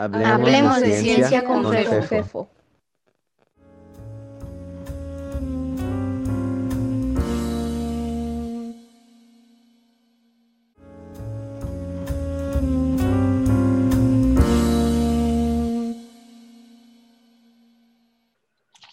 Hablemos, 0.00 0.80
de, 0.80 0.98
ciencia, 0.98 1.44
con, 1.44 1.70
FEFO. 1.70 2.48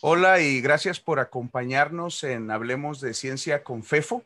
Hola 0.02 0.42
y 0.42 0.60
gracias 0.60 1.00
por 1.00 1.22
acompañarnos 1.22 2.26
en 2.26 2.52
Hablemos 2.52 3.00
de 3.00 3.14
Ciencia 3.14 3.64
con 3.64 3.84
FEFO, 3.84 4.26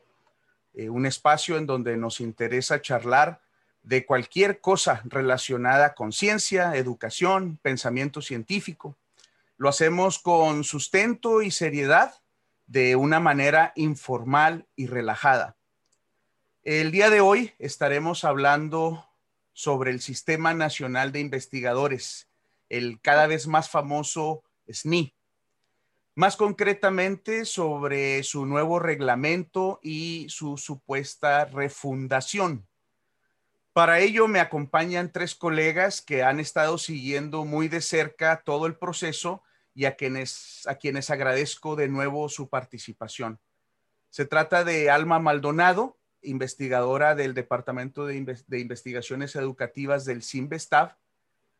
eh, 0.74 0.90
un 0.90 1.06
espacio 1.06 1.58
en 1.58 1.66
donde 1.66 1.96
nos 1.96 2.20
interesa 2.20 2.82
charlar 2.82 3.40
de 3.82 4.06
cualquier 4.06 4.60
cosa 4.60 5.02
relacionada 5.04 5.94
con 5.94 6.12
ciencia, 6.12 6.76
educación, 6.76 7.58
pensamiento 7.62 8.22
científico. 8.22 8.96
Lo 9.56 9.68
hacemos 9.68 10.18
con 10.18 10.64
sustento 10.64 11.42
y 11.42 11.50
seriedad 11.50 12.14
de 12.66 12.96
una 12.96 13.20
manera 13.20 13.72
informal 13.76 14.66
y 14.76 14.86
relajada. 14.86 15.56
El 16.62 16.92
día 16.92 17.10
de 17.10 17.20
hoy 17.20 17.52
estaremos 17.58 18.24
hablando 18.24 19.04
sobre 19.52 19.90
el 19.90 20.00
Sistema 20.00 20.54
Nacional 20.54 21.12
de 21.12 21.20
Investigadores, 21.20 22.28
el 22.68 23.00
cada 23.00 23.26
vez 23.26 23.46
más 23.46 23.68
famoso 23.68 24.44
SNI. 24.68 25.14
Más 26.14 26.36
concretamente 26.36 27.44
sobre 27.44 28.22
su 28.22 28.46
nuevo 28.46 28.78
reglamento 28.78 29.80
y 29.82 30.26
su 30.28 30.56
supuesta 30.56 31.46
refundación. 31.46 32.66
Para 33.72 34.00
ello 34.00 34.28
me 34.28 34.40
acompañan 34.40 35.10
tres 35.10 35.34
colegas 35.34 36.02
que 36.02 36.22
han 36.22 36.40
estado 36.40 36.76
siguiendo 36.76 37.46
muy 37.46 37.68
de 37.68 37.80
cerca 37.80 38.42
todo 38.44 38.66
el 38.66 38.74
proceso 38.74 39.42
y 39.74 39.86
a 39.86 39.96
quienes, 39.96 40.66
a 40.66 40.74
quienes 40.74 41.08
agradezco 41.08 41.74
de 41.74 41.88
nuevo 41.88 42.28
su 42.28 42.48
participación. 42.48 43.40
Se 44.10 44.26
trata 44.26 44.64
de 44.64 44.90
Alma 44.90 45.18
Maldonado, 45.18 45.96
investigadora 46.20 47.14
del 47.14 47.32
Departamento 47.32 48.04
de, 48.04 48.16
Investigaciones 48.58 49.34
Educativas 49.36 50.04
del 50.04 50.22
CIMBESTAF, 50.22 50.92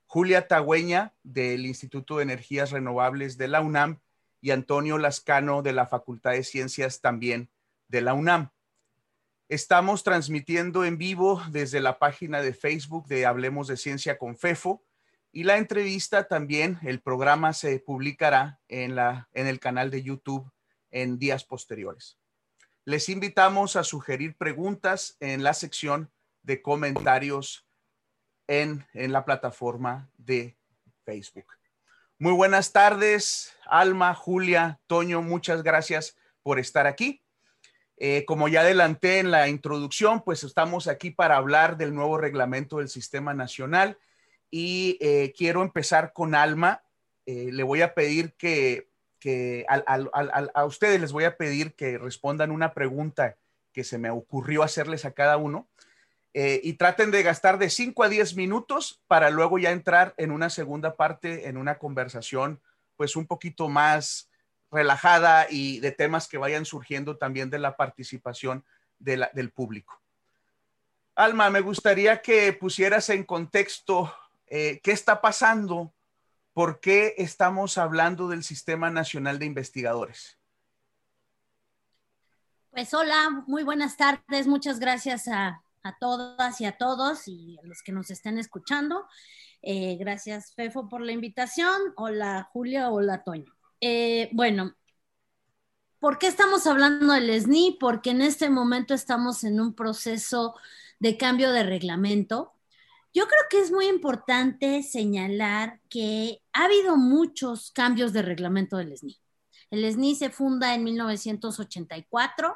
Julia 0.07 0.47
Tagüeña, 0.47 1.15
del 1.23 1.65
Instituto 1.65 2.19
de 2.19 2.25
Energías 2.25 2.71
Renovables 2.71 3.39
de 3.39 3.49
la 3.49 3.63
UNAM, 3.63 4.01
y 4.43 4.51
Antonio 4.51 4.99
Lascano, 4.99 5.63
de 5.63 5.73
la 5.73 5.87
Facultad 5.87 6.33
de 6.33 6.45
Ciencias 6.45 7.01
también 7.01 7.49
de 7.89 8.03
la 8.03 8.13
UNAM. 8.13 8.51
Estamos 9.53 10.03
transmitiendo 10.03 10.83
en 10.83 10.97
vivo 10.97 11.43
desde 11.51 11.81
la 11.81 11.99
página 11.99 12.41
de 12.41 12.55
Facebook 12.55 13.07
de 13.07 13.27
Hablemos 13.27 13.69
de 13.69 13.77
Ciencia 13.77 14.17
con 14.17 14.39
FEFO 14.39 14.83
y 15.31 15.45
la 15.45 15.59
entrevista 15.59 16.27
también, 16.27 16.79
el 16.81 17.03
programa 17.03 17.53
se 17.53 17.79
publicará 17.79 18.61
en, 18.69 18.95
la, 18.95 19.29
en 19.35 19.47
el 19.47 19.61
canal 19.61 19.91
de 19.91 20.03
YouTube 20.03 20.51
en 20.91 21.19
días 21.19 21.45
posteriores. 21.45 22.17
Les 22.87 23.11
invitamos 23.11 23.77
a 23.77 23.85
sugerir 23.85 24.39
preguntas 24.39 25.19
en 25.21 25.43
la 25.43 25.53
sección 25.53 26.11
de 26.43 26.63
comentarios 26.63 27.67
en, 28.47 28.87
en 28.95 29.13
la 29.13 29.27
plataforma 29.27 30.11
de 30.17 30.57
Facebook. 31.05 31.59
Muy 32.19 32.33
buenas 32.33 32.73
tardes, 32.73 33.55
Alma, 33.67 34.15
Julia, 34.15 34.81
Toño, 34.87 35.21
muchas 35.21 35.63
gracias 35.63 36.17
por 36.43 36.59
estar 36.59 36.87
aquí. 36.87 37.23
Eh, 38.05 38.25
como 38.25 38.49
ya 38.49 38.63
adelanté 38.63 39.21
en 39.21 39.31
la 39.31 39.49
introducción, 39.49 40.23
pues 40.25 40.43
estamos 40.43 40.89
aquí 40.89 41.13
para 41.13 41.37
hablar 41.37 41.77
del 41.77 41.95
nuevo 41.95 42.19
reglamento 42.19 42.79
del 42.79 42.89
Sistema 42.89 43.33
Nacional 43.33 43.97
y 44.51 44.99
eh, 45.01 45.33
quiero 45.39 45.63
empezar 45.63 46.13
con 46.13 46.35
Alma. 46.35 46.83
Eh, 47.27 47.51
le 47.53 47.63
voy 47.63 47.81
a 47.81 47.95
pedir 47.95 48.33
que, 48.33 48.89
a 49.69 50.65
ustedes 50.65 51.01
les 51.01 51.13
voy 51.13 51.23
a 51.23 51.37
pedir 51.37 51.75
que 51.75 51.97
respondan 51.97 52.51
una 52.51 52.75
pregunta 52.75 53.37
que 53.73 53.85
se 53.85 53.99
me 53.99 54.11
ocurrió 54.11 54.65
hacerles 54.65 55.05
a 55.05 55.13
cada 55.13 55.37
uno 55.37 55.69
y 56.35 56.73
traten 56.73 57.13
de 57.13 57.23
gastar 57.23 57.57
de 57.59 57.71
5 57.71 58.03
a 58.03 58.09
10 58.09 58.35
minutos 58.35 59.01
para 59.07 59.31
luego 59.31 59.61
ya 59.61 59.71
entrar 59.71 60.13
en 60.17 60.33
una 60.33 60.51
segunda 60.51 60.97
parte, 60.97 61.47
en 61.47 61.57
una 61.57 61.79
conversación 61.79 62.61
pues 62.97 63.15
un 63.15 63.29
poquito 63.29 63.69
más 63.69 64.29
relajada 64.73 65.47
y 65.51 65.79
de 65.81 65.93
temas 65.93 66.27
que 66.27 66.39
vayan 66.39 66.65
surgiendo 66.65 67.19
también 67.19 67.51
de 67.51 67.59
la 67.59 67.77
participación 67.77 68.65
del 68.99 69.51
público. 69.51 70.01
Alma, 71.15 71.51
me 71.51 71.61
gustaría 71.61 72.23
que 72.23 72.53
pusieras 72.55 73.11
en 73.11 73.25
contexto 73.25 74.13
eh, 74.47 74.81
qué 74.83 74.93
está 74.93 75.21
pasando, 75.21 75.93
por 76.55 76.81
qué 76.81 77.15
estamos 77.19 77.77
hablando 77.77 78.29
del 78.29 78.43
Sistema 78.43 78.91
Nacional 78.91 79.39
de 79.39 79.47
Investigadores. 79.47 80.39
Pues 82.71 82.95
hola, 82.95 83.45
muy 83.47 83.65
buenas 83.65 83.99
tardes, 83.99 84.47
muchas 84.47 84.81
gracias 84.81 85.29
a, 85.29 85.63
todas 86.01 86.61
y 86.61 86.65
a 86.65 86.79
todos 86.79 87.29
y 87.29 87.59
a 87.63 87.67
los 87.67 87.83
que 87.83 87.93
nos 87.93 88.11
estén 88.11 88.39
escuchando. 88.39 89.07
Eh, 89.61 89.97
gracias, 89.99 90.55
Fefo, 90.55 90.89
por 90.89 91.03
la 91.03 91.13
invitación. 91.13 91.93
Hola, 91.97 92.49
Julia, 92.53 92.91
hola, 92.91 93.23
Toño. 93.23 93.53
Eh, 93.83 94.29
bueno, 94.33 94.77
¿por 95.99 96.19
qué 96.19 96.29
estamos 96.29 96.67
hablando 96.69 97.13
del 97.15 97.31
SNI? 97.31 97.79
Porque 97.81 98.11
en 98.11 98.23
este 98.23 98.49
momento 98.49 98.95
estamos 98.95 99.43
en 99.43 99.61
un 99.61 99.75
proceso 99.75 100.55
de 101.01 101.17
cambio 101.17 101.51
de 101.51 101.65
reglamento. 101.65 102.53
Yo 103.13 103.27
creo 103.27 103.41
que 103.51 103.61
es 103.61 103.73
muy 103.73 103.87
importante 103.89 104.85
señalar 104.85 105.81
que 105.91 106.43
ha 106.53 106.67
habido 106.67 106.97
muchos 106.97 107.73
cambios 107.73 108.13
de 108.13 108.23
reglamento 108.23 108.77
del 108.77 108.93
SNI. 108.93 109.19
El 109.71 109.85
SNI 109.85 110.15
se 110.15 110.31
funda 110.31 110.75
en 110.75 110.85
1984. 110.85 112.55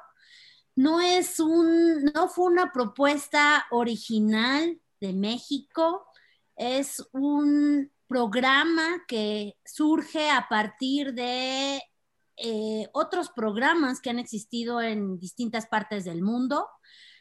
No 0.76 1.00
es 1.00 1.40
un, 1.40 2.04
no 2.14 2.28
fue 2.28 2.46
una 2.46 2.72
propuesta 2.72 3.66
original 3.70 4.80
de 5.00 5.12
México, 5.12 6.06
es 6.56 7.04
un 7.12 7.90
programa 8.06 9.04
que 9.08 9.54
surge 9.64 10.30
a 10.30 10.46
partir 10.48 11.14
de 11.14 11.82
eh, 12.36 12.88
otros 12.92 13.30
programas 13.30 14.00
que 14.00 14.10
han 14.10 14.18
existido 14.18 14.80
en 14.80 15.18
distintas 15.18 15.66
partes 15.66 16.04
del 16.04 16.22
mundo, 16.22 16.66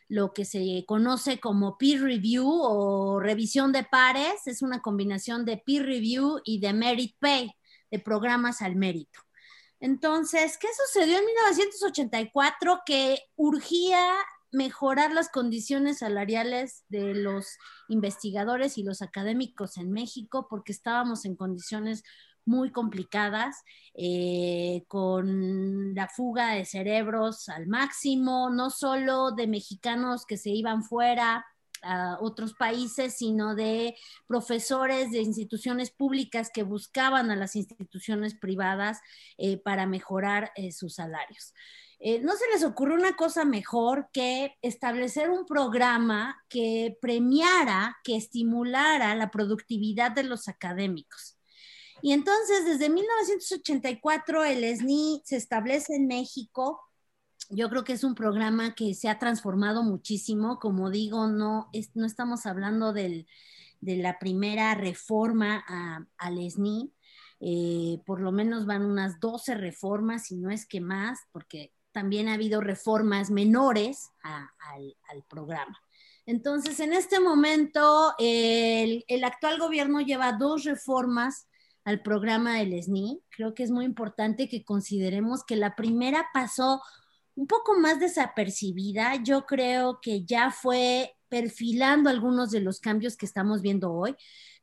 lo 0.07 0.33
que 0.33 0.45
se 0.45 0.83
conoce 0.87 1.39
como 1.39 1.77
peer 1.77 2.01
review 2.01 2.47
o 2.47 3.19
revisión 3.19 3.71
de 3.71 3.83
pares, 3.83 4.45
es 4.45 4.61
una 4.61 4.81
combinación 4.81 5.45
de 5.45 5.57
peer 5.57 5.85
review 5.85 6.41
y 6.43 6.59
de 6.59 6.73
merit 6.73 7.15
pay, 7.19 7.51
de 7.89 7.99
programas 7.99 8.61
al 8.61 8.75
mérito. 8.75 9.19
Entonces, 9.79 10.57
¿qué 10.57 10.67
sucedió 10.85 11.17
en 11.17 11.25
1984? 11.25 12.81
Que 12.85 13.19
urgía 13.35 14.15
mejorar 14.55 15.11
las 15.11 15.29
condiciones 15.29 15.99
salariales 15.99 16.85
de 16.89 17.13
los 17.13 17.57
investigadores 17.89 18.77
y 18.77 18.83
los 18.83 19.01
académicos 19.01 19.77
en 19.77 19.91
México 19.91 20.47
porque 20.49 20.71
estábamos 20.71 21.25
en 21.25 21.35
condiciones 21.35 22.03
muy 22.45 22.71
complicadas, 22.71 23.63
eh, 23.95 24.83
con 24.87 25.95
la 25.95 26.07
fuga 26.07 26.53
de 26.53 26.65
cerebros 26.65 27.49
al 27.49 27.67
máximo, 27.67 28.49
no 28.51 28.69
solo 28.69 29.31
de 29.31 29.47
mexicanos 29.47 30.25
que 30.25 30.37
se 30.37 30.51
iban 30.51 30.83
fuera 30.83 31.43
a 31.85 32.17
otros 32.19 32.53
países, 32.53 33.15
sino 33.17 33.55
de 33.55 33.95
profesores 34.27 35.11
de 35.11 35.21
instituciones 35.21 35.91
públicas 35.91 36.49
que 36.53 36.63
buscaban 36.63 37.31
a 37.31 37.35
las 37.35 37.55
instituciones 37.55 38.35
privadas 38.35 38.99
eh, 39.37 39.57
para 39.57 39.85
mejorar 39.85 40.51
eh, 40.55 40.71
sus 40.71 40.95
salarios. 40.95 41.53
Eh, 41.99 42.19
¿no 42.19 42.33
se 42.35 42.47
les 42.53 42.63
ocurre 42.63 42.93
una 42.93 43.15
cosa 43.15 43.45
mejor 43.45 44.09
que 44.11 44.55
establecer 44.61 45.29
un 45.29 45.45
programa 45.45 46.43
que 46.49 46.97
premiara, 47.01 47.97
que 48.03 48.17
estimulara 48.17 49.15
la 49.15 49.31
productividad 49.31 50.11
de 50.11 50.23
los 50.23 50.47
académicos? 50.47 51.37
Y 52.01 52.11
entonces, 52.11 52.65
desde 52.65 52.89
1984, 52.89 54.43
el 54.43 54.63
SNI 54.77 55.21
se 55.25 55.37
establece 55.37 55.95
en 55.95 56.07
México. 56.07 56.81
Yo 57.49 57.69
creo 57.69 57.83
que 57.83 57.93
es 57.93 58.03
un 58.03 58.15
programa 58.15 58.75
que 58.75 58.93
se 58.93 59.09
ha 59.09 59.19
transformado 59.19 59.83
muchísimo. 59.83 60.59
Como 60.59 60.89
digo, 60.89 61.27
no, 61.27 61.69
estamos 61.71 62.45
hablando 62.45 62.93
de 62.93 63.25
la 63.81 64.19
primera 64.19 64.73
reforma 64.75 65.63
al 66.17 66.37
SNI. 66.37 66.91
Eh, 67.39 68.01
por 68.05 68.21
lo 68.21 68.31
menos 68.31 68.65
van 68.65 68.85
unas 68.85 69.19
12 69.19 69.55
reformas, 69.55 70.27
si 70.27 70.37
no 70.37 70.49
es 70.49 70.65
que 70.65 70.81
más, 70.81 71.19
porque 71.31 71.73
también 71.91 72.27
ha 72.27 72.33
habido 72.33 72.61
reformas 72.61 73.29
menores 73.29 74.09
al, 74.23 75.23
programa. 75.29 75.79
Entonces, 76.25 76.79
en 76.79 76.93
este 76.93 77.19
momento, 77.19 78.13
el, 78.19 79.23
actual 79.23 79.59
gobierno 79.59 80.01
lleva 80.01 80.33
dos 80.33 80.63
reformas 80.63 81.47
al 81.83 82.01
programa 82.01 82.57
del 82.57 82.81
SNI. 82.81 83.21
Creo 83.29 83.53
que 83.53 83.63
es 83.63 83.71
muy 83.71 83.85
importante 83.85 84.49
que 84.49 84.65
consideremos 84.65 85.43
que 85.43 85.55
la 85.55 85.75
primera 85.75 86.25
pasó 86.33 86.81
un 87.35 87.47
poco 87.47 87.77
más 87.79 87.99
desapercibida. 87.99 89.15
Yo 89.23 89.45
creo 89.45 89.99
que 90.01 90.23
ya 90.25 90.51
fue 90.51 91.14
perfilando 91.29 92.09
algunos 92.09 92.51
de 92.51 92.61
los 92.61 92.79
cambios 92.79 93.17
que 93.17 93.25
estamos 93.25 93.61
viendo 93.61 93.91
hoy 93.91 94.15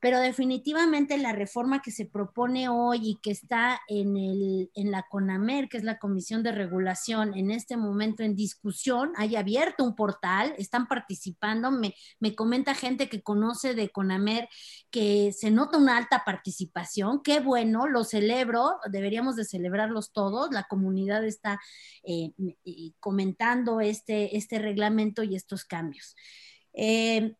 pero 0.03 0.19
definitivamente 0.19 1.17
la 1.17 1.31
reforma 1.31 1.81
que 1.81 1.93
se 1.93 2.06
propone 2.06 2.69
hoy 2.69 2.99
y 3.11 3.20
que 3.23 3.31
está 3.31 3.81
en, 3.87 4.17
el, 4.17 4.69
en 4.75 4.91
la 4.91 5.06
CONAMER, 5.09 5.69
que 5.69 5.76
es 5.76 5.85
la 5.85 6.00
Comisión 6.00 6.43
de 6.43 6.50
Regulación, 6.50 7.38
en 7.38 7.53
este 7.53 7.76
momento 7.76 8.25
en 8.25 8.35
discusión, 8.35 9.12
hay 9.17 9.37
abierto 9.37 9.85
un 9.85 9.94
portal, 9.94 10.56
están 10.59 10.88
participando, 10.88 11.70
me, 11.70 11.94
me 12.19 12.35
comenta 12.35 12.75
gente 12.75 13.09
que 13.09 13.23
conoce 13.23 13.76
de 13.76 13.91
CONAMER 13.91 14.49
que 14.91 15.31
se 15.31 15.53
nota 15.53 15.79
una 15.79 15.99
alta 15.99 16.25
participación, 16.26 17.23
qué 17.23 17.38
bueno, 17.38 17.87
lo 17.87 18.03
celebro, 18.03 18.81
deberíamos 18.91 19.37
de 19.37 19.44
celebrarlos 19.44 20.11
todos, 20.11 20.50
la 20.50 20.64
comunidad 20.64 21.25
está 21.25 21.61
eh, 22.03 22.32
comentando 22.99 23.81
este, 23.81 24.37
este 24.37 24.59
reglamento 24.59 25.23
y 25.23 25.37
estos 25.37 25.64
cambios. 25.64 26.17
Eh, 26.74 27.36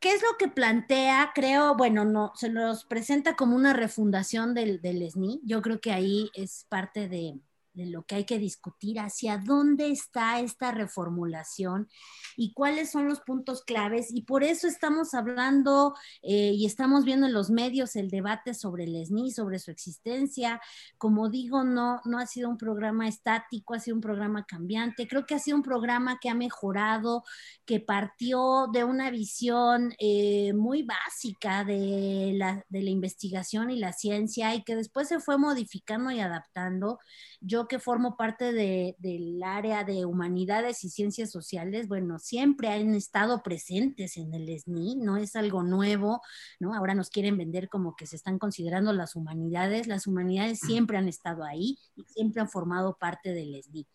¿Qué 0.00 0.12
es 0.14 0.22
lo 0.22 0.36
que 0.38 0.48
plantea? 0.48 1.32
Creo, 1.34 1.76
bueno, 1.76 2.04
no, 2.04 2.32
se 2.36 2.50
nos 2.50 2.84
presenta 2.86 3.36
como 3.36 3.56
una 3.56 3.72
refundación 3.74 4.54
del, 4.54 4.80
del 4.82 5.02
SNI. 5.02 5.40
Yo 5.44 5.62
creo 5.62 5.80
que 5.80 5.92
ahí 5.92 6.30
es 6.34 6.66
parte 6.68 7.08
de, 7.08 7.40
de 7.74 7.86
lo 7.86 8.04
que 8.04 8.16
hay 8.16 8.24
que 8.24 8.38
discutir, 8.38 9.00
hacia 9.00 9.38
dónde 9.38 9.90
está 9.90 10.40
esta 10.40 10.72
reformulación 10.72 11.88
y 12.36 12.52
cuáles 12.52 12.90
son 12.90 13.08
los 13.08 13.20
puntos 13.20 13.62
claves. 13.62 14.12
Y 14.12 14.22
por 14.22 14.44
eso 14.44 14.66
estamos 14.66 15.14
hablando 15.14 15.94
eh, 16.22 16.52
y 16.54 16.66
estamos 16.66 17.04
viendo 17.04 17.26
en 17.26 17.32
los 17.32 17.50
medios 17.50 17.96
el 17.96 18.10
debate 18.10 18.54
sobre 18.54 18.84
el 18.84 19.06
SNI, 19.06 19.30
sobre 19.30 19.58
su 19.58 19.70
existencia. 19.70 20.60
Como 20.98 21.28
digo, 21.30 21.64
no, 21.64 22.00
no 22.04 22.18
ha 22.18 22.26
sido 22.26 22.48
un 22.48 22.58
programa 22.58 23.08
estático, 23.08 23.74
ha 23.74 23.80
sido 23.80 23.96
un 23.96 24.02
programa 24.02 24.44
cambiante. 24.44 25.08
Creo 25.08 25.26
que 25.26 25.34
ha 25.34 25.38
sido 25.38 25.56
un 25.56 25.62
programa 25.62 26.18
que 26.20 26.28
ha 26.28 26.34
mejorado, 26.34 27.24
que 27.64 27.80
partió 27.80 28.68
de 28.72 28.84
una 28.84 29.10
visión 29.10 29.94
eh, 29.98 30.52
muy 30.54 30.82
básica 30.82 31.64
de 31.64 32.32
la, 32.34 32.64
de 32.68 32.82
la 32.82 32.90
investigación 32.90 33.70
y 33.70 33.78
la 33.78 33.92
ciencia 33.92 34.54
y 34.54 34.62
que 34.64 34.76
después 34.76 35.08
se 35.08 35.20
fue 35.20 35.38
modificando 35.38 36.10
y 36.10 36.20
adaptando. 36.20 36.98
Yo 37.40 37.61
que 37.68 37.78
formo 37.78 38.16
parte 38.16 38.52
del 38.52 39.42
área 39.42 39.84
de 39.84 40.04
humanidades 40.04 40.84
y 40.84 40.90
ciencias 40.90 41.30
sociales, 41.30 41.88
bueno, 41.88 42.18
siempre 42.18 42.68
han 42.68 42.94
estado 42.94 43.42
presentes 43.42 44.16
en 44.16 44.34
el 44.34 44.48
SNI, 44.48 44.96
no 44.96 45.16
es 45.16 45.36
algo 45.36 45.62
nuevo, 45.62 46.20
¿no? 46.60 46.74
Ahora 46.74 46.94
nos 46.94 47.10
quieren 47.10 47.36
vender 47.36 47.68
como 47.68 47.96
que 47.96 48.06
se 48.06 48.16
están 48.16 48.38
considerando 48.38 48.92
las 48.92 49.16
humanidades, 49.16 49.86
las 49.86 50.06
humanidades 50.06 50.60
siempre 50.60 50.98
han 50.98 51.08
estado 51.08 51.44
ahí 51.44 51.78
y 51.96 52.04
siempre 52.04 52.40
han 52.40 52.48
formado 52.48 52.96
parte 52.98 53.32
del 53.32 53.54
SNI. 53.62 53.86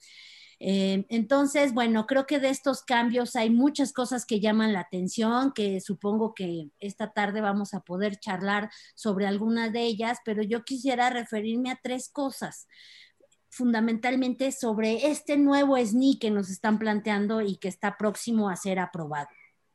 Eh, 0.60 1.06
entonces, 1.10 1.74
bueno, 1.74 2.08
creo 2.08 2.25
que 2.25 2.40
de 2.40 2.50
estos 2.50 2.81
cambios 2.81 3.36
hay 3.36 3.50
muchas 3.50 3.94
cosas 3.94 4.25
que 4.25 4.40
llaman 4.40 4.74
la 4.74 4.81
atención, 4.81 5.52
que 5.54 5.80
supongo 5.81 6.34
que 6.34 6.69
esta 6.80 7.14
tarde 7.14 7.42
vamos 7.42 7.74
a 7.74 7.81
poder 7.81 8.18
charlar 8.18 8.72
sobre 8.96 9.28
algunas 9.28 9.72
de 9.72 9.84
ellas, 9.84 10.19
pero 10.25 10.42
yo 10.42 10.64
quisiera 10.64 11.10
referirme 11.10 11.69
a 11.69 11.80
tres 11.81 12.10
cosas 12.10 12.68
fundamentalmente 13.57 14.51
sobre 14.51 15.07
este 15.07 15.38
nuevo 15.38 15.75
SNI 15.77 16.19
que 16.19 16.31
nos 16.31 16.50
están 16.50 16.80
planteando 16.80 17.42
y 17.42 17.57
que 17.57 17.68
está 17.68 17.98
próximo 17.98 18.50
a 18.50 18.56
ser 18.56 18.80
aprobado, 18.80 19.30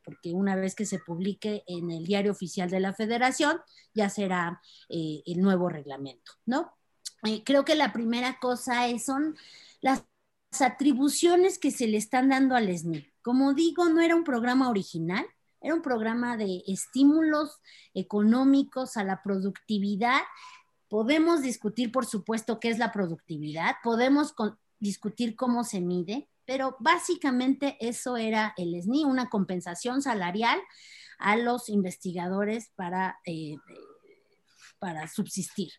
porque 0.05 0.33
una 0.33 0.57
vez 0.57 0.75
que 0.75 0.87
se 0.87 0.99
publique 0.99 1.65
en 1.67 1.91
el 1.91 2.05
diario 2.07 2.33
oficial 2.33 2.71
de 2.71 2.81
la 2.81 2.95
federación, 2.95 3.61
ya 3.93 4.09
será 4.09 4.63
eh, 4.89 5.23
el 5.27 5.41
nuevo 5.41 5.69
reglamento, 5.69 6.33
¿no? 6.47 6.73
Eh, 7.25 7.43
creo 7.45 7.65
que 7.65 7.75
la 7.75 7.93
primera 7.93 8.39
cosa 8.41 8.89
es, 8.89 9.05
son 9.05 9.37
las 9.81 10.05
atribuciones 10.61 11.59
que 11.59 11.71
se 11.71 11.87
le 11.87 11.99
están 11.99 12.29
dando 12.29 12.55
al 12.55 12.69
SNI. 12.69 13.07
Como 13.21 13.55
digo, 13.55 13.89
no 13.89 14.01
era 14.01 14.17
un 14.17 14.25
programa 14.25 14.71
original, 14.71 15.27
era 15.61 15.75
un 15.75 15.83
programa 15.83 16.37
de 16.37 16.63
estímulos 16.67 17.61
económicos 17.95 18.97
a 18.97 19.05
la 19.05 19.23
productividad 19.23 20.21
Podemos 20.93 21.41
discutir, 21.41 21.91
por 21.91 22.05
supuesto, 22.05 22.61
qué 22.61 22.69
es 22.69 22.77
la 22.77 22.93
productividad, 22.93 23.77
podemos 23.83 24.35
discutir 24.79 25.37
cómo 25.37 25.65
se 25.65 25.81
mide, 25.81 26.29
pero 26.45 26.77
básicamente 26.81 27.79
eso 27.81 28.19
era 28.19 28.53
el 28.59 28.79
SNI, 28.79 29.07
una 29.07 29.31
compensación 29.31 30.03
salarial 30.03 30.61
a 31.19 31.39
los 31.39 31.71
investigadores 31.71 32.73
para, 32.77 33.19
eh, 33.25 33.57
para 34.79 35.09
subsistir. 35.09 35.71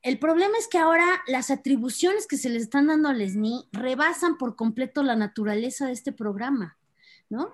El 0.00 0.18
problema 0.18 0.56
es 0.56 0.68
que 0.68 0.78
ahora 0.78 1.22
las 1.26 1.50
atribuciones 1.50 2.26
que 2.26 2.38
se 2.38 2.48
les 2.48 2.62
están 2.62 2.86
dando 2.86 3.10
al 3.10 3.20
SNI 3.20 3.68
rebasan 3.72 4.38
por 4.38 4.56
completo 4.56 5.02
la 5.02 5.16
naturaleza 5.16 5.84
de 5.84 5.92
este 5.92 6.12
programa. 6.12 6.78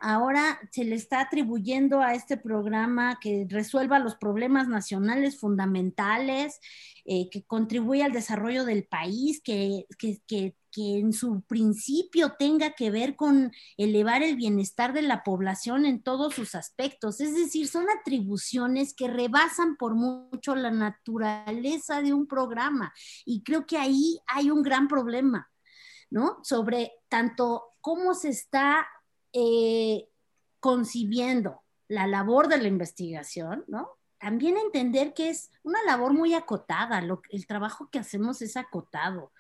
Ahora 0.01 0.59
se 0.73 0.85
le 0.85 0.97
está 0.97 1.21
atribuyendo 1.21 2.01
a 2.01 2.15
este 2.15 2.37
programa 2.37 3.19
que 3.21 3.47
resuelva 3.49 3.99
los 3.99 4.17
problemas 4.17 4.69
nacionales 4.69 5.39
fundamentales, 5.39 6.61
eh, 7.05 7.31
que 7.31 7.45
contribuya 7.45 8.07
al 8.07 8.13
desarrollo 8.13 8.65
del 8.65 8.85
país, 8.85 9.41
que, 9.43 9.87
que, 10.27 10.55
en 10.77 11.13
su 11.13 11.43
principio 11.49 12.35
tenga 12.39 12.75
que 12.75 12.93
ver 12.93 13.17
con 13.17 13.51
elevar 13.77 14.23
el 14.23 14.37
bienestar 14.37 14.93
de 14.93 15.03
la 15.03 15.25
población 15.25 15.85
en 15.85 16.01
todos 16.01 16.35
sus 16.35 16.55
aspectos. 16.55 17.21
Es 17.21 17.35
decir, 17.35 17.67
son 17.67 17.87
atribuciones 17.91 18.95
que 18.95 19.09
rebasan 19.09 19.77
por 19.77 19.97
mucho 19.97 20.55
la 20.55 20.71
naturaleza 20.71 22.03
de 22.03 22.13
un 22.13 22.29
programa. 22.29 22.93
Y 23.25 23.43
creo 23.43 23.67
que 23.67 23.79
ahí 23.79 24.21
hay 24.29 24.51
un 24.51 24.63
gran 24.63 24.87
problema, 24.87 25.51
¿no? 26.09 26.39
Sobre 26.45 26.93
tanto 27.09 27.65
cómo 27.81 28.15
se 28.15 28.29
está 28.29 28.87
eh, 29.33 30.09
concibiendo 30.61 31.63
la 31.89 32.07
labor 32.07 32.49
de 32.49 32.59
la 32.59 32.69
investigación, 32.69 33.65
¿no? 33.67 33.89
También 34.19 34.57
entender 34.59 35.15
que 35.15 35.31
es 35.31 35.51
una 35.63 35.83
labor 35.85 36.13
muy 36.13 36.35
acotada, 36.35 37.03
el 37.31 37.47
trabajo 37.47 37.89
que 37.91 37.99
hacemos 37.99 38.43
es 38.43 38.57
acotado. 38.57 39.33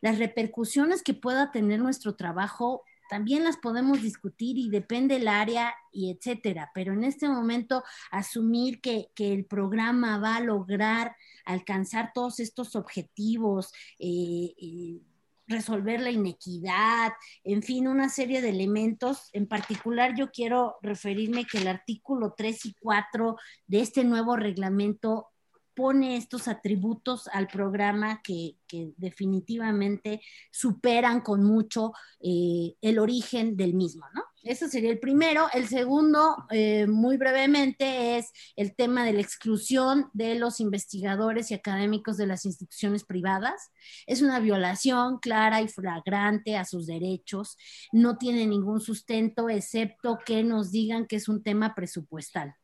Las 0.00 0.18
repercusiones 0.18 1.02
que 1.02 1.12
pueda 1.12 1.50
tener 1.50 1.80
nuestro 1.80 2.14
trabajo 2.14 2.84
también 3.08 3.42
las 3.42 3.56
podemos 3.56 4.02
discutir 4.02 4.58
y 4.58 4.68
depende 4.68 5.16
el 5.16 5.28
área 5.28 5.74
y 5.92 6.10
etcétera, 6.10 6.70
pero 6.74 6.92
en 6.92 7.04
este 7.04 7.28
momento 7.28 7.82
asumir 8.10 8.80
que, 8.80 9.10
que 9.14 9.32
el 9.32 9.46
programa 9.46 10.18
va 10.18 10.36
a 10.36 10.40
lograr 10.40 11.16
alcanzar 11.44 12.12
todos 12.14 12.38
estos 12.38 12.76
objetivos 12.76 13.72
eh, 13.98 14.54
eh, 14.60 15.00
resolver 15.48 16.00
la 16.00 16.10
inequidad, 16.10 17.12
en 17.42 17.62
fin, 17.62 17.88
una 17.88 18.08
serie 18.08 18.40
de 18.40 18.50
elementos. 18.50 19.30
En 19.32 19.46
particular, 19.46 20.14
yo 20.16 20.30
quiero 20.30 20.76
referirme 20.82 21.44
que 21.44 21.58
el 21.58 21.68
artículo 21.68 22.34
3 22.36 22.66
y 22.66 22.74
4 22.74 23.36
de 23.66 23.80
este 23.80 24.04
nuevo 24.04 24.36
reglamento 24.36 25.28
pone 25.74 26.16
estos 26.16 26.48
atributos 26.48 27.28
al 27.28 27.46
programa 27.46 28.20
que, 28.22 28.56
definitivamente 28.96 30.20
superan 30.50 31.20
con 31.20 31.44
mucho 31.44 31.92
eh, 32.20 32.74
el 32.80 32.98
origen 32.98 33.56
del 33.56 33.74
mismo, 33.74 34.04
¿no? 34.12 34.24
Ese 34.48 34.70
sería 34.70 34.90
el 34.90 34.98
primero. 34.98 35.48
El 35.52 35.68
segundo, 35.68 36.46
eh, 36.50 36.86
muy 36.86 37.18
brevemente, 37.18 38.16
es 38.16 38.32
el 38.56 38.74
tema 38.74 39.04
de 39.04 39.12
la 39.12 39.20
exclusión 39.20 40.08
de 40.14 40.36
los 40.36 40.58
investigadores 40.60 41.50
y 41.50 41.54
académicos 41.54 42.16
de 42.16 42.26
las 42.26 42.46
instituciones 42.46 43.04
privadas. 43.04 43.70
Es 44.06 44.22
una 44.22 44.40
violación 44.40 45.18
clara 45.18 45.60
y 45.60 45.68
flagrante 45.68 46.56
a 46.56 46.64
sus 46.64 46.86
derechos. 46.86 47.58
No 47.92 48.16
tiene 48.16 48.46
ningún 48.46 48.80
sustento, 48.80 49.50
excepto 49.50 50.18
que 50.24 50.42
nos 50.42 50.70
digan 50.70 51.06
que 51.06 51.16
es 51.16 51.28
un 51.28 51.42
tema 51.42 51.74
presupuestal, 51.74 52.54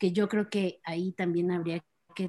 que 0.00 0.10
yo 0.10 0.28
creo 0.28 0.50
que 0.50 0.80
ahí 0.82 1.12
también 1.12 1.52
habría 1.52 1.84
que, 2.16 2.28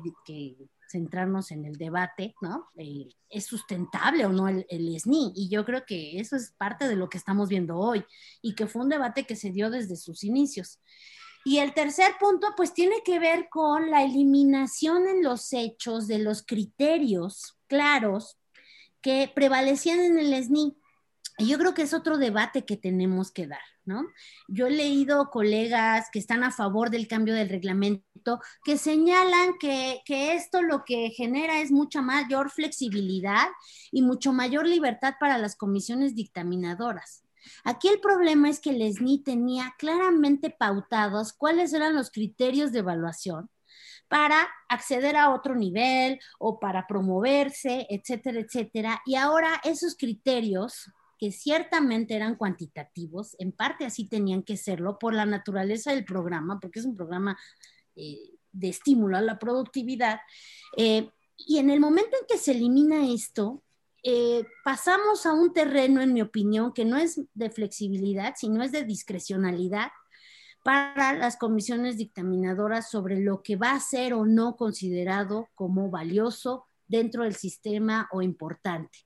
centrarnos 0.89 1.51
en 1.51 1.65
el 1.65 1.77
debate, 1.77 2.35
¿no? 2.41 2.69
Eh, 2.77 3.09
¿Es 3.29 3.45
sustentable 3.45 4.25
o 4.25 4.29
no 4.29 4.47
el, 4.47 4.65
el, 4.69 4.99
SNI? 4.99 5.33
Y 5.35 5.49
yo 5.49 5.63
creo 5.65 5.85
que 5.85 6.19
eso 6.19 6.35
es 6.35 6.51
parte 6.57 6.87
de 6.87 6.95
lo 6.95 7.09
que 7.09 7.17
estamos 7.17 7.49
viendo 7.49 7.77
hoy 7.77 8.03
y 8.41 8.55
que 8.55 8.67
fue 8.67 8.81
un 8.81 8.89
debate 8.89 9.25
que 9.25 9.35
se 9.35 9.51
dio 9.51 9.69
desde 9.69 9.95
sus 9.95 10.23
inicios. 10.23 10.79
Y 11.45 11.59
el 11.59 11.73
tercer 11.73 12.13
punto, 12.19 12.47
pues 12.57 12.73
tiene 12.73 12.97
que 13.05 13.19
ver 13.19 13.47
con 13.49 13.89
la 13.89 14.03
eliminación 14.03 15.07
en 15.07 15.23
los 15.23 15.53
hechos 15.53 16.07
de 16.07 16.19
los 16.19 16.43
criterios 16.43 17.57
claros 17.67 18.37
que 19.01 19.31
prevalecían 19.33 19.99
en 19.99 20.19
el 20.19 20.43
SNI. 20.43 20.75
Y 21.39 21.47
yo 21.47 21.57
creo 21.57 21.73
que 21.73 21.83
es 21.83 21.93
otro 21.93 22.17
debate 22.17 22.65
que 22.65 22.75
tenemos 22.75 23.31
que 23.31 23.47
dar, 23.47 23.61
¿no? 23.85 24.05
Yo 24.49 24.67
he 24.67 24.71
leído 24.71 25.29
colegas 25.29 26.09
que 26.11 26.19
están 26.19 26.43
a 26.43 26.51
favor 26.51 26.89
del 26.89 27.07
cambio 27.07 27.33
del 27.33 27.47
reglamento, 27.47 28.41
que 28.65 28.77
señalan 28.77 29.57
que, 29.57 30.01
esto 30.05 30.61
lo 30.61 30.83
que 30.83 31.11
genera 31.11 31.61
es 31.61 31.71
mucha 31.71 32.01
mayor 32.01 32.51
flexibilidad 32.51 33.47
y 33.89 34.01
mucho 34.01 34.33
mayor 34.33 34.67
libertad 34.67 35.13
para 35.17 35.37
las 35.37 35.55
comisiones 35.55 36.13
dictaminadoras. 36.13 37.23
Aquí 37.63 37.87
el 37.87 38.01
problema 38.01 38.49
es 38.49 38.59
que 38.59 38.71
el 38.71 38.81
SNI 38.81 39.23
tenía 39.23 39.73
claramente 39.77 40.49
pautados 40.49 41.31
cuáles 41.31 41.71
eran 41.71 41.95
los 41.95 42.11
criterios 42.11 42.73
de 42.73 42.79
evaluación 42.79 43.49
para 44.09 44.49
acceder 44.67 45.15
a 45.15 45.29
otro 45.29 45.55
nivel 45.55 46.19
o 46.37 46.59
para 46.59 46.85
promoverse, 46.85 47.87
etcétera, 47.89 48.41
etcétera. 48.41 49.01
Y 49.05 49.15
ahora 49.15 49.61
esos 49.63 49.95
criterios 49.95 50.91
que 51.19 51.33
ciertamente 51.33 52.15
eran 52.15 52.35
cuantitativos, 52.35 53.35
en 53.39 53.51
parte 53.51 53.85
así 53.85 54.07
tenían 54.07 54.41
que 54.41 54.55
serlo 54.55 54.97
por 54.97 55.13
la 55.13 55.25
naturaleza 55.25 55.91
del 55.91 56.05
programa, 56.05 56.59
porque 56.61 56.79
es 56.79 56.85
un 56.85 56.95
programa 56.95 57.37
eh, 57.97 58.31
de 58.53 58.69
estímulo 58.69 59.17
a 59.17 59.21
la 59.21 59.37
productividad. 59.37 60.21
Eh, 60.77 61.09
y 61.37 61.57
en 61.57 61.69
el 61.69 61.81
momento 61.81 62.15
en 62.19 62.25
que 62.27 62.37
se 62.37 62.51
elimina 62.51 63.11
esto, 63.11 63.61
eh, 64.01 64.45
pasamos 64.63 65.25
a 65.25 65.33
un 65.33 65.51
terreno, 65.51 66.01
en 66.01 66.13
mi 66.13 66.21
opinión, 66.21 66.71
que 66.71 66.85
no 66.85 66.97
es 66.97 67.21
de 67.33 67.49
flexibilidad, 67.49 68.35
sino 68.37 68.63
es 68.63 68.71
de 68.71 68.85
discrecionalidad 68.85 69.89
para 70.63 71.13
las 71.13 71.35
comisiones 71.35 71.97
dictaminadoras 71.97 72.89
sobre 72.89 73.19
lo 73.19 73.43
que 73.43 73.57
va 73.57 73.71
a 73.71 73.79
ser 73.81 74.13
o 74.13 74.25
no 74.25 74.55
considerado 74.55 75.49
como 75.53 75.89
valioso 75.89 76.68
dentro 76.89 77.23
del 77.23 77.35
sistema 77.35 78.09
o 78.11 78.21
importante. 78.21 78.99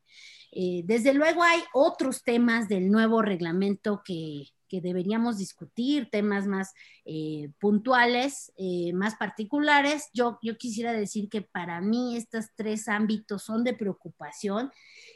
Eh, 0.55 0.83
desde 0.85 1.13
luego 1.13 1.41
hay 1.41 1.61
otros 1.73 2.23
temas 2.23 2.67
del 2.67 2.91
nuevo 2.91 3.21
reglamento 3.21 4.01
que, 4.03 4.45
deberíamos 4.81 5.37
discutir, 5.37 6.09
temas 6.09 6.47
más 6.47 6.73
eh, 7.05 7.51
puntuales, 7.59 8.51
eh, 8.57 8.91
más 8.93 9.13
particulares. 9.17 10.09
Yo, 10.15 10.39
yo 10.41 10.57
quisiera 10.57 10.93
decir 10.93 11.29
que 11.29 11.43
para 11.43 11.79
mí 11.79 12.17
estos 12.17 12.47
tres 12.55 12.87
ámbitos 12.87 13.43
son 13.43 13.63
de 13.63 13.75
preocupación 13.75 14.71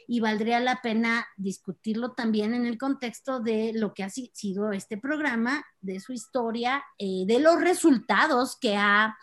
y 0.06 0.20
valdría 0.20 0.60
la 0.60 0.80
pena 0.80 1.26
discutirlo 1.36 2.12
también 2.12 2.54
en 2.54 2.66
el 2.66 2.78
contexto 2.78 3.40
de 3.40 3.72
lo 3.74 3.94
que 3.94 4.04
ha 4.04 4.10
sido 4.10 4.70
este 4.70 4.96
programa, 4.96 5.64
de 5.80 5.98
su 5.98 6.12
historia, 6.12 6.84
de 6.96 7.40
los 7.40 7.60
resultados 7.60 8.56
que 8.60 8.76
ha 8.76 9.16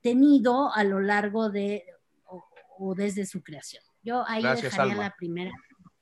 tenido 0.00 0.72
a 0.72 0.84
lo 0.84 1.00
largo 1.00 1.50
de 1.50 1.84
o 2.78 2.94
desde 2.94 3.26
su 3.26 3.42
creación. 3.42 3.82
Yo 4.02 4.24
ahí 4.26 4.42
dejaría 4.42 4.94
la 4.94 5.14
primera. 5.16 5.52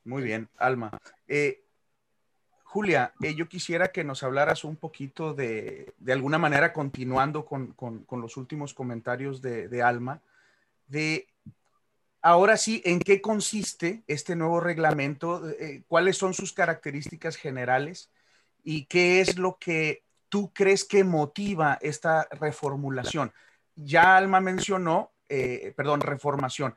Muy 0.04 0.22
bien, 0.22 0.48
Alma. 0.58 0.98
Eh, 1.28 1.62
Julia, 2.72 3.12
eh, 3.20 3.34
yo 3.34 3.48
quisiera 3.48 3.92
que 3.92 4.02
nos 4.02 4.22
hablaras 4.22 4.64
un 4.64 4.76
poquito 4.76 5.34
de, 5.34 5.92
de 5.98 6.12
alguna 6.14 6.38
manera, 6.38 6.72
continuando 6.72 7.44
con, 7.44 7.76
los 8.10 8.36
últimos 8.38 8.72
comentarios 8.72 9.42
de, 9.42 9.82
Alma, 9.82 10.22
de 10.86 11.28
ahora 12.22 12.56
sí, 12.56 12.80
¿en 12.86 12.98
qué 12.98 13.20
consiste 13.20 14.02
este 14.06 14.34
nuevo 14.36 14.58
reglamento? 14.58 15.48
Eh, 15.50 15.82
¿Cuáles 15.86 16.16
son 16.16 16.32
sus 16.32 16.54
características 16.54 17.36
generales? 17.36 18.10
¿Y 18.64 18.86
qué 18.86 19.20
es 19.20 19.38
lo 19.38 19.58
que 19.58 20.02
tú 20.30 20.50
crees 20.54 20.84
que 20.86 21.04
motiva 21.04 21.78
esta 21.82 22.26
reformulación? 22.30 23.32
Ya 23.76 24.16
Alma 24.16 24.40
mencionó 24.40 25.11
eh, 25.34 25.72
perdón, 25.74 26.02
reformación. 26.02 26.74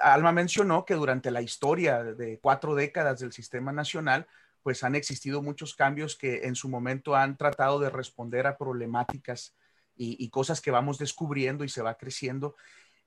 Alma 0.00 0.30
mencionó 0.30 0.84
que 0.84 0.94
durante 0.94 1.32
la 1.32 1.42
historia 1.42 2.04
de 2.04 2.38
cuatro 2.38 2.76
décadas 2.76 3.18
del 3.18 3.32
sistema 3.32 3.72
nacional, 3.72 4.28
pues 4.62 4.84
han 4.84 4.94
existido 4.94 5.42
muchos 5.42 5.74
cambios 5.74 6.14
que 6.14 6.44
en 6.44 6.54
su 6.54 6.68
momento 6.68 7.16
han 7.16 7.36
tratado 7.36 7.80
de 7.80 7.90
responder 7.90 8.46
a 8.46 8.56
problemáticas 8.56 9.56
y, 9.96 10.28
cosas 10.30 10.60
que 10.60 10.70
vamos 10.70 10.98
descubriendo 10.98 11.64
y 11.64 11.68
se 11.68 11.82
va 11.82 11.96
creciendo. 11.96 12.54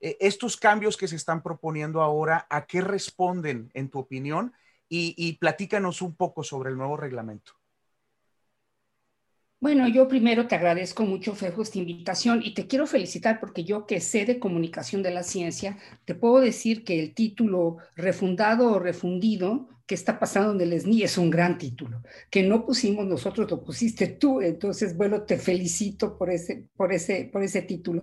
Eh, 0.00 0.18
estos 0.20 0.58
cambios 0.58 0.98
que 0.98 1.08
se 1.08 1.16
están 1.16 1.42
proponiendo 1.42 2.02
ahora, 2.02 2.46
¿a 2.50 2.66
qué 2.66 2.82
responden 2.82 3.70
en 3.72 3.88
tu 3.88 4.00
opinión? 4.00 4.52
y 4.92 5.34
platícanos 5.34 6.02
un 6.02 6.16
poco 6.16 6.42
sobre 6.42 6.70
el 6.70 6.76
nuevo 6.76 6.96
reglamento. 6.96 7.59
Bueno, 9.60 9.86
yo 9.88 10.08
primero 10.08 10.48
te 10.48 10.54
agradezco 10.54 11.04
mucho, 11.04 11.34
Fejo, 11.34 11.60
esta 11.62 11.78
invitación 11.78 12.40
y 12.42 12.54
te 12.54 12.66
quiero 12.66 12.86
felicitar 12.86 13.40
porque 13.40 13.62
yo 13.62 13.84
que 13.86 14.00
sé 14.00 14.24
de 14.24 14.38
comunicación 14.38 15.02
de 15.02 15.10
la 15.10 15.22
ciencia, 15.22 15.76
te 16.06 16.14
puedo 16.14 16.40
decir 16.40 16.82
que 16.82 16.98
el 16.98 17.14
título 17.14 17.76
refundado 17.94 18.72
o 18.72 18.78
refundido 18.78 19.68
que 19.86 19.94
está 19.94 20.18
pasando 20.18 20.52
en 20.54 20.60
el 20.62 20.72
SNI 20.72 21.02
es 21.02 21.18
un 21.18 21.28
gran 21.30 21.58
título, 21.58 22.02
que 22.30 22.42
no 22.42 22.64
pusimos 22.64 23.06
nosotros, 23.06 23.50
lo 23.50 23.62
pusiste 23.62 24.06
tú, 24.06 24.40
entonces, 24.40 24.96
bueno, 24.96 25.22
te 25.24 25.36
felicito 25.36 26.16
por 26.16 26.30
ese, 26.30 26.68
por 26.76 26.92
ese, 26.92 27.28
por 27.30 27.42
ese 27.42 27.60
título. 27.62 28.02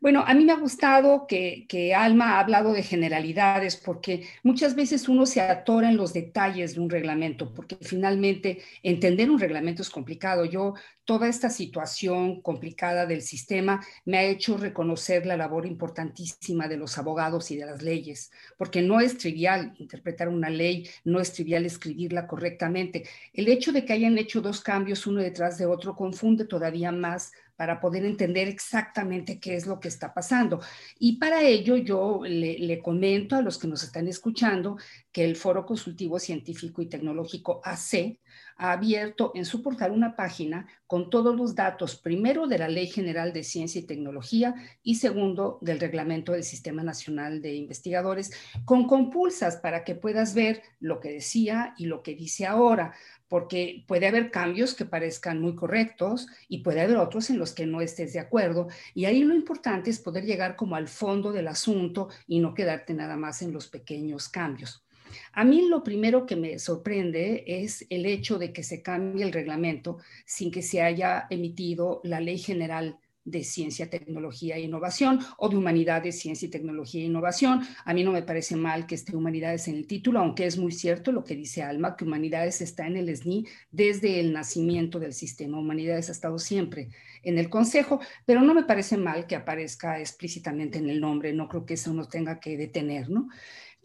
Bueno, 0.00 0.24
a 0.26 0.34
mí 0.34 0.44
me 0.44 0.52
ha 0.52 0.56
gustado 0.56 1.26
que, 1.26 1.66
Alma 1.96 2.34
ha 2.36 2.40
hablado 2.40 2.72
de 2.72 2.82
generalidades 2.82 3.76
porque 3.76 4.26
muchas 4.42 4.74
veces 4.74 5.08
uno 5.08 5.24
se 5.26 5.40
atora 5.40 5.88
en 5.88 5.96
los 5.96 6.12
detalles 6.12 6.74
de 6.74 6.80
un 6.80 6.90
reglamento, 6.90 7.52
porque 7.54 7.76
finalmente 7.80 8.62
entender 8.82 9.30
un 9.30 9.38
reglamento 9.38 9.82
es 9.82 9.90
complicado. 9.90 10.44
Yo, 10.44 10.74
toda 11.04 11.28
esta 11.28 11.50
situación 11.50 12.42
complicada 12.42 13.06
del 13.06 13.22
sistema 13.22 13.80
me 14.04 14.18
ha 14.18 14.24
hecho 14.24 14.56
reconocer 14.58 15.24
la 15.24 15.36
labor 15.36 15.64
importantísima 15.64 16.68
de 16.68 16.76
los 16.76 16.98
abogados 16.98 17.50
y 17.50 17.56
de 17.56 17.66
las 17.66 17.82
leyes, 17.82 18.30
porque 18.58 18.82
no 18.82 19.00
es 19.00 19.16
trivial 19.16 19.74
interpretar 19.78 20.28
una 20.28 20.50
ley, 20.50 20.88
no 21.04 21.20
es 21.20 21.32
trivial 21.32 21.64
escribirla 21.64 22.26
correctamente. 22.26 23.04
El 23.32 23.48
hecho 23.48 23.72
de 23.72 23.84
que 23.84 23.92
hayan 23.92 24.18
hecho 24.18 24.40
dos 24.40 24.60
cambios 24.60 25.06
uno 25.06 25.22
detrás 25.22 25.58
de 25.58 25.66
otro 25.66 25.94
confunde 25.96 26.44
todavía 26.44 26.92
más 26.92 27.32
para 27.56 27.80
poder 27.80 28.04
entender 28.04 28.48
exactamente 28.48 29.40
qué 29.40 29.56
es 29.56 29.66
lo 29.66 29.80
que 29.80 29.88
está 29.88 30.12
pasando. 30.12 30.60
Y 30.98 31.18
para 31.18 31.42
ello 31.42 31.76
yo 31.76 32.20
le, 32.24 32.80
comento 32.82 33.36
a 33.36 33.42
los 33.42 33.58
que 33.58 33.66
nos 33.66 33.82
están 33.82 34.06
escuchando 34.08 34.76
que 35.10 35.24
el 35.24 35.36
Foro 35.36 35.64
Consultivo 35.64 36.18
Científico 36.18 36.82
y 36.82 36.86
Tecnológico 36.86 37.60
AC 37.64 38.18
ha 38.58 38.72
abierto 38.72 39.32
en 39.34 39.44
su 39.44 39.62
portal 39.62 39.92
una 39.92 40.16
página 40.16 40.66
con 40.86 41.10
todos 41.10 41.34
los 41.36 41.54
datos, 41.54 41.96
primero 41.96 42.46
de 42.46 42.58
la 42.58 42.68
Ley 42.68 42.86
General 42.86 43.32
de 43.32 43.42
Ciencia 43.42 43.80
y 43.80 43.86
Tecnología 43.86 44.54
y 44.82 44.96
segundo 44.96 45.58
del 45.60 45.80
Reglamento 45.80 46.32
del 46.32 46.44
Sistema 46.44 46.82
Nacional 46.82 47.42
de 47.42 47.54
Investigadores, 47.54 48.30
con 48.64 48.86
compulsas 48.86 49.56
para 49.56 49.84
que 49.84 49.94
puedas 49.94 50.34
ver 50.34 50.62
lo 50.80 51.00
que 51.00 51.12
decía 51.12 51.74
y 51.76 51.86
lo 51.86 52.02
que 52.02 52.14
dice 52.14 52.46
ahora 52.46 52.94
porque 53.28 53.84
puede 53.86 54.06
haber 54.06 54.30
cambios 54.30 54.74
que 54.74 54.84
parezcan 54.84 55.40
muy 55.40 55.54
correctos 55.54 56.26
y 56.48 56.58
puede 56.58 56.80
haber 56.80 56.96
otros 56.96 57.30
en 57.30 57.38
los 57.38 57.52
que 57.52 57.66
no 57.66 57.80
estés 57.80 58.12
de 58.12 58.20
acuerdo. 58.20 58.68
Y 58.94 59.06
ahí 59.06 59.22
lo 59.22 59.34
importante 59.34 59.90
es 59.90 59.98
poder 59.98 60.24
llegar 60.24 60.56
como 60.56 60.76
al 60.76 60.88
fondo 60.88 61.32
del 61.32 61.48
asunto 61.48 62.08
y 62.26 62.40
no 62.40 62.54
quedarte 62.54 62.94
nada 62.94 63.16
más 63.16 63.42
en 63.42 63.52
los 63.52 63.68
pequeños 63.68 64.28
cambios. 64.28 64.86
A 65.32 65.44
mí 65.44 65.68
lo 65.68 65.82
primero 65.82 66.26
que 66.26 66.36
me 66.36 66.58
sorprende 66.58 67.44
es 67.46 67.86
el 67.90 68.06
hecho 68.06 68.38
de 68.38 68.52
que 68.52 68.62
se 68.62 68.82
cambie 68.82 69.24
el 69.24 69.32
reglamento 69.32 69.98
sin 70.24 70.50
que 70.50 70.62
se 70.62 70.82
haya 70.82 71.26
emitido 71.30 72.00
la 72.04 72.20
ley 72.20 72.38
general 72.38 72.98
de 73.26 73.44
ciencia, 73.44 73.90
tecnología 73.90 74.56
e 74.56 74.60
innovación 74.60 75.18
o 75.36 75.48
de 75.50 75.56
humanidades, 75.56 76.18
ciencia 76.18 76.46
y 76.46 76.50
tecnología 76.50 77.02
e 77.02 77.06
innovación. 77.06 77.60
A 77.84 77.92
mí 77.92 78.02
no 78.04 78.12
me 78.12 78.22
parece 78.22 78.56
mal 78.56 78.86
que 78.86 78.94
esté 78.94 79.14
humanidades 79.14 79.68
en 79.68 79.74
el 79.74 79.86
título, 79.86 80.20
aunque 80.20 80.46
es 80.46 80.56
muy 80.56 80.72
cierto 80.72 81.12
lo 81.12 81.24
que 81.24 81.34
dice 81.34 81.62
Alma, 81.62 81.96
que 81.96 82.04
humanidades 82.04 82.62
está 82.62 82.86
en 82.86 82.96
el 82.96 83.14
SNI 83.14 83.46
desde 83.70 84.20
el 84.20 84.32
nacimiento 84.32 84.98
del 84.98 85.12
sistema. 85.12 85.58
Humanidades 85.58 86.08
ha 86.08 86.12
estado 86.12 86.38
siempre 86.38 86.88
en 87.22 87.38
el 87.38 87.50
Consejo, 87.50 88.00
pero 88.24 88.40
no 88.40 88.54
me 88.54 88.64
parece 88.64 88.96
mal 88.96 89.26
que 89.26 89.36
aparezca 89.36 89.98
explícitamente 90.00 90.78
en 90.78 90.88
el 90.88 91.00
nombre. 91.00 91.32
No 91.32 91.48
creo 91.48 91.66
que 91.66 91.74
eso 91.74 91.92
nos 91.92 92.08
tenga 92.08 92.38
que 92.38 92.56
detener, 92.56 93.10
¿no? 93.10 93.28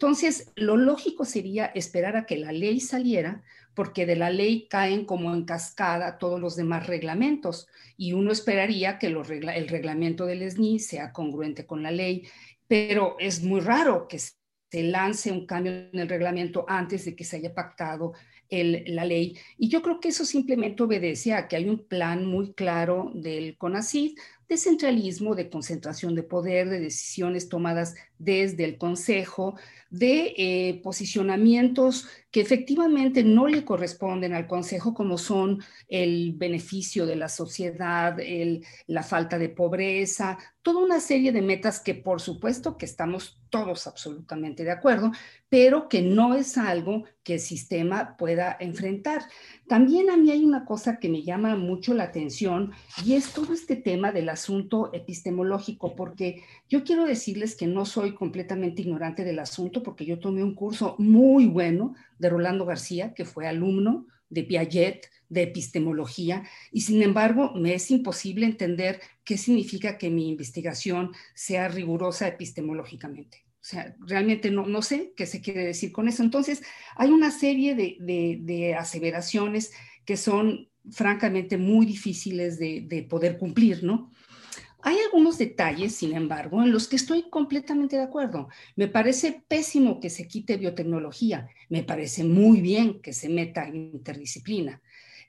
Entonces, 0.02 0.50
lo 0.56 0.76
lógico 0.76 1.24
sería 1.24 1.66
esperar 1.66 2.16
a 2.16 2.26
que 2.26 2.36
la 2.36 2.50
ley 2.50 2.80
saliera 2.80 3.44
porque 3.72 4.04
de 4.04 4.16
la 4.16 4.30
ley 4.30 4.66
caen 4.68 5.04
como 5.04 5.32
en 5.32 5.44
cascada 5.44 6.18
todos 6.18 6.40
los 6.40 6.56
demás 6.56 6.88
reglamentos 6.88 7.68
y 7.96 8.12
uno 8.12 8.32
esperaría 8.32 8.98
que 8.98 9.06
el 9.06 9.68
reglamento 9.68 10.26
del 10.26 10.42
SNI 10.42 10.80
sea 10.80 11.12
congruente 11.12 11.66
con 11.66 11.84
la 11.84 11.92
ley, 11.92 12.26
pero 12.66 13.14
es 13.20 13.44
muy 13.44 13.60
raro 13.60 14.08
que 14.08 14.18
se 14.18 14.82
lance 14.82 15.30
un 15.30 15.46
cambio 15.46 15.70
en 15.70 16.00
el 16.00 16.08
reglamento 16.08 16.64
antes 16.66 17.04
de 17.04 17.14
que 17.14 17.22
se 17.22 17.36
haya 17.36 17.54
pactado 17.54 18.12
la 18.50 19.04
ley. 19.04 19.38
Y 19.56 19.68
yo 19.68 19.82
creo 19.82 20.00
que 20.00 20.08
eso 20.08 20.24
simplemente 20.24 20.82
obedece 20.82 21.32
a 21.32 21.46
que 21.46 21.54
hay 21.54 21.68
un 21.68 21.86
plan 21.86 22.26
muy 22.26 22.54
claro 22.54 23.12
del 23.14 23.56
CONACYT 23.56 24.18
de 24.48 24.56
centralismo, 24.56 25.34
de 25.34 25.48
concentración 25.48 26.14
de 26.14 26.22
poder, 26.22 26.68
de 26.68 26.80
decisiones 26.80 27.48
tomadas 27.48 27.94
desde 28.18 28.64
el 28.64 28.78
Consejo, 28.78 29.56
de 29.90 30.34
eh, 30.36 30.80
posicionamientos 30.82 32.06
que 32.30 32.40
efectivamente 32.40 33.24
no 33.24 33.46
le 33.46 33.64
corresponden 33.64 34.32
al 34.32 34.46
Consejo, 34.46 34.94
como 34.94 35.18
son 35.18 35.62
el 35.88 36.32
beneficio 36.34 37.04
de 37.04 37.16
la 37.16 37.28
sociedad, 37.28 38.16
la 38.86 39.02
falta 39.02 39.38
de 39.38 39.50
pobreza, 39.50 40.38
toda 40.62 40.82
una 40.82 41.00
serie 41.00 41.32
de 41.32 41.42
metas 41.42 41.80
que 41.80 41.94
por 41.94 42.20
supuesto 42.20 42.78
que 42.78 42.86
estamos 42.86 43.38
todos 43.50 43.86
absolutamente 43.86 44.64
de 44.64 44.70
acuerdo, 44.70 45.12
pero 45.50 45.90
que 45.90 46.00
no 46.00 46.34
es 46.34 46.56
algo 46.56 47.04
que 47.22 47.34
el 47.34 47.40
sistema 47.40 48.16
pueda 48.16 48.56
enfrentar. 48.58 49.22
También 49.72 50.10
a 50.10 50.18
mí 50.18 50.30
hay 50.30 50.44
una 50.44 50.66
cosa 50.66 50.98
que 50.98 51.08
me 51.08 51.22
llama 51.22 51.56
mucho 51.56 51.94
la 51.94 52.04
atención 52.04 52.72
y 53.06 53.14
es 53.14 53.32
todo 53.32 53.54
este 53.54 53.74
tema 53.74 54.12
del 54.12 54.28
asunto 54.28 54.90
epistemológico, 54.92 55.96
porque 55.96 56.42
yo 56.68 56.84
quiero 56.84 57.06
decirles 57.06 57.56
que 57.56 57.66
no 57.66 57.86
soy 57.86 58.12
completamente 58.12 58.82
ignorante 58.82 59.24
del 59.24 59.38
asunto, 59.38 59.82
porque 59.82 60.04
yo 60.04 60.18
tomé 60.18 60.42
un 60.44 60.54
curso 60.54 60.94
muy 60.98 61.46
bueno 61.46 61.94
de 62.18 62.28
Rolando 62.28 62.66
García, 62.66 63.14
que 63.14 63.24
fue 63.24 63.46
alumno 63.46 64.06
de 64.28 64.42
Piaget, 64.42 65.08
de 65.30 65.44
epistemología, 65.44 66.42
y 66.70 66.82
sin 66.82 67.00
embargo 67.00 67.52
me 67.54 67.72
es 67.72 67.90
imposible 67.90 68.44
entender 68.44 69.00
qué 69.24 69.38
significa 69.38 69.96
que 69.96 70.10
mi 70.10 70.28
investigación 70.28 71.12
sea 71.34 71.68
rigurosa 71.68 72.28
epistemológicamente. 72.28 73.46
O 73.62 73.64
sea, 73.64 73.94
realmente 74.00 74.50
no, 74.50 74.66
no 74.66 74.82
sé 74.82 75.12
qué 75.16 75.24
se 75.24 75.40
quiere 75.40 75.64
decir 75.64 75.92
con 75.92 76.08
eso. 76.08 76.24
Entonces, 76.24 76.62
hay 76.96 77.10
una 77.10 77.30
serie 77.30 77.76
de, 77.76 77.96
de, 78.40 78.74
aseveraciones 78.74 79.72
que 80.04 80.16
son 80.16 80.68
francamente 80.90 81.56
muy 81.58 81.86
difíciles 81.86 82.58
de, 82.58 82.80
de 82.80 83.04
poder 83.04 83.38
cumplir, 83.38 83.84
¿no? 83.84 84.10
Hay 84.84 84.96
algunos 84.98 85.38
detalles, 85.38 85.94
sin 85.94 86.12
embargo, 86.16 86.60
en 86.60 86.72
los 86.72 86.88
que 86.88 86.96
estoy 86.96 87.30
completamente 87.30 87.94
de 87.94 88.02
acuerdo. 88.02 88.48
Me 88.74 88.88
parece 88.88 89.44
pésimo 89.46 90.00
que 90.00 90.10
se 90.10 90.26
quite 90.26 90.56
biotecnología, 90.56 91.46
me 91.68 91.84
parece 91.84 92.24
muy 92.24 92.60
bien 92.60 93.00
que 93.00 93.12
se 93.12 93.28
meta 93.28 93.68
interdisciplina. 93.68 94.82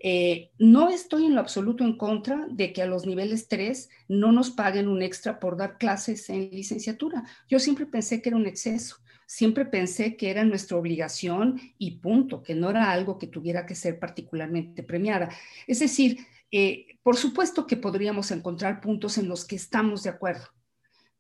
Eh, 0.06 0.52
no 0.60 0.90
estoy 0.90 1.26
en 1.28 1.36
lo 1.36 1.40
absoluto 1.40 1.86
en 1.86 1.98
contra 1.98 2.46
de 2.50 2.74
que 2.74 2.82
a 2.82 2.86
los 2.86 3.06
niveles 3.06 3.48
3 3.48 3.90
no 4.10 4.34
nos 4.34 4.52
paguen 4.52 4.90
un 4.90 5.02
extra 5.02 5.40
por 5.40 5.56
dar 5.56 5.78
clases 5.78 6.30
en 6.30 6.50
licenciatura. 6.52 7.24
Yo 7.48 7.58
siempre 7.58 7.86
pensé 7.86 8.22
que 8.22 8.28
era 8.28 8.38
un 8.38 8.46
exceso, 8.46 8.98
siempre 9.26 9.66
pensé 9.66 10.18
que 10.18 10.30
era 10.30 10.44
nuestra 10.44 10.76
obligación 10.76 11.60
y 11.78 12.00
punto, 12.00 12.44
que 12.44 12.54
no 12.54 12.70
era 12.70 12.92
algo 12.92 13.18
que 13.18 13.28
tuviera 13.28 13.66
que 13.66 13.76
ser 13.76 13.98
particularmente 13.98 14.84
premiada. 14.84 15.30
Es 15.68 15.80
decir, 15.80 16.18
eh, 16.52 17.00
por 17.02 17.16
supuesto 17.16 17.66
que 17.66 17.78
podríamos 17.78 18.30
encontrar 18.32 18.82
puntos 18.82 19.18
en 19.18 19.30
los 19.30 19.46
que 19.46 19.56
estamos 19.56 20.04
de 20.04 20.10
acuerdo, 20.10 20.48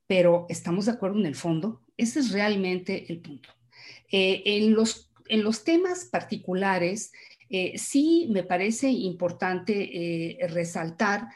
pero 0.07 0.45
¿estamos 0.49 0.87
de 0.87 0.91
acuerdo 0.91 1.19
en 1.19 1.25
el 1.25 1.35
fondo? 1.35 1.81
Ese 1.95 2.19
es 2.19 2.31
realmente 2.31 3.09
el 3.09 3.21
punto. 3.21 3.49
Eh, 4.11 4.43
en, 4.45 4.73
los, 4.73 5.09
en 5.29 5.43
los 5.43 5.63
temas 5.63 6.03
particulares, 6.03 7.13
eh, 7.53 7.77
sí 7.77 8.27
me 8.29 8.43
parece 8.43 8.89
importante 8.89 10.37
resaltar 10.49 11.27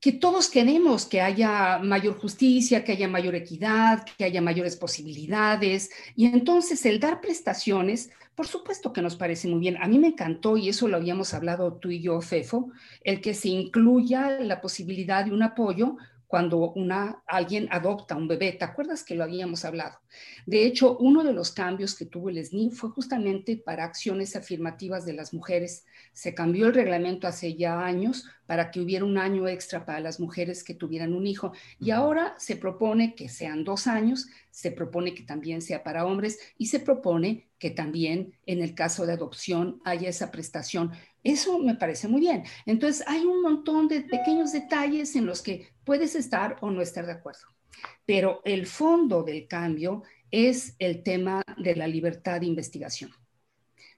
que 0.00 0.12
todos 0.12 0.48
queremos 0.48 1.06
que 1.06 1.20
haya 1.20 1.78
mayor 1.78 2.18
justicia, 2.18 2.84
que 2.84 2.92
haya 2.92 3.08
mayor 3.08 3.34
equidad, 3.34 4.06
que 4.16 4.24
haya 4.24 4.40
mayores 4.40 4.76
posibilidades. 4.76 5.90
Y 6.14 6.26
entonces 6.26 6.86
el 6.86 7.00
dar 7.00 7.20
prestaciones 7.20 8.10
por 8.38 8.46
supuesto 8.46 8.92
que 8.92 9.02
nos 9.02 9.16
parece 9.16 9.48
muy 9.48 9.58
bien. 9.58 9.78
A 9.82 9.88
mí 9.88 9.98
me 9.98 10.06
encantó, 10.06 10.56
y 10.56 10.68
eso 10.68 10.86
lo 10.86 10.96
habíamos 10.96 11.34
hablado 11.34 11.72
tú 11.72 11.90
y 11.90 12.00
yo, 12.00 12.20
Fefo, 12.20 12.70
el 13.02 13.20
que 13.20 13.34
se 13.34 13.48
incluya 13.48 14.38
la 14.38 14.60
posibilidad 14.60 15.24
de 15.24 15.32
un 15.32 15.42
apoyo 15.42 15.96
cuando 16.28 16.72
una, 16.72 17.22
alguien 17.26 17.68
adopta 17.70 18.14
un 18.14 18.28
bebé. 18.28 18.52
¿Te 18.52 18.64
acuerdas 18.64 19.02
que 19.02 19.14
lo 19.14 19.24
habíamos 19.24 19.64
hablado? 19.64 19.98
De 20.46 20.66
hecho, 20.66 20.98
uno 20.98 21.24
de 21.24 21.32
los 21.32 21.50
cambios 21.52 21.96
que 21.96 22.04
tuvo 22.04 22.28
el 22.28 22.44
SNI 22.44 22.70
fue 22.70 22.90
justamente 22.90 23.56
para 23.56 23.84
acciones 23.84 24.36
afirmativas 24.36 25.06
de 25.06 25.14
las 25.14 25.32
mujeres. 25.32 25.86
Se 26.12 26.34
cambió 26.34 26.66
el 26.66 26.74
reglamento 26.74 27.26
hace 27.26 27.56
ya 27.56 27.80
años 27.84 28.26
para 28.46 28.70
que 28.70 28.80
hubiera 28.80 29.06
un 29.06 29.16
año 29.16 29.48
extra 29.48 29.86
para 29.86 30.00
las 30.00 30.20
mujeres 30.20 30.62
que 30.64 30.74
tuvieran 30.74 31.14
un 31.14 31.26
hijo. 31.26 31.52
Y 31.80 31.92
ahora 31.92 32.34
se 32.38 32.56
propone 32.56 33.14
que 33.14 33.30
sean 33.30 33.64
dos 33.64 33.86
años, 33.86 34.26
se 34.50 34.70
propone 34.70 35.14
que 35.14 35.22
también 35.22 35.62
sea 35.62 35.82
para 35.82 36.04
hombres 36.04 36.38
y 36.58 36.66
se 36.66 36.80
propone 36.80 37.48
que 37.58 37.70
también 37.70 38.34
en 38.46 38.60
el 38.62 38.74
caso 38.74 39.06
de 39.06 39.14
adopción 39.14 39.80
haya 39.84 40.08
esa 40.08 40.30
prestación. 40.30 40.92
Eso 41.22 41.58
me 41.58 41.74
parece 41.74 42.08
muy 42.08 42.20
bien. 42.20 42.44
Entonces, 42.66 43.04
hay 43.06 43.24
un 43.24 43.42
montón 43.42 43.88
de 43.88 44.02
pequeños 44.02 44.52
detalles 44.52 45.14
en 45.16 45.26
los 45.26 45.42
que 45.42 45.68
puedes 45.84 46.14
estar 46.14 46.56
o 46.60 46.70
no 46.70 46.80
estar 46.80 47.06
de 47.06 47.12
acuerdo. 47.12 47.42
Pero 48.06 48.40
el 48.44 48.66
fondo 48.66 49.22
del 49.22 49.46
cambio 49.46 50.02
es 50.30 50.74
el 50.78 51.02
tema 51.02 51.42
de 51.56 51.76
la 51.76 51.86
libertad 51.86 52.40
de 52.40 52.46
investigación. 52.46 53.10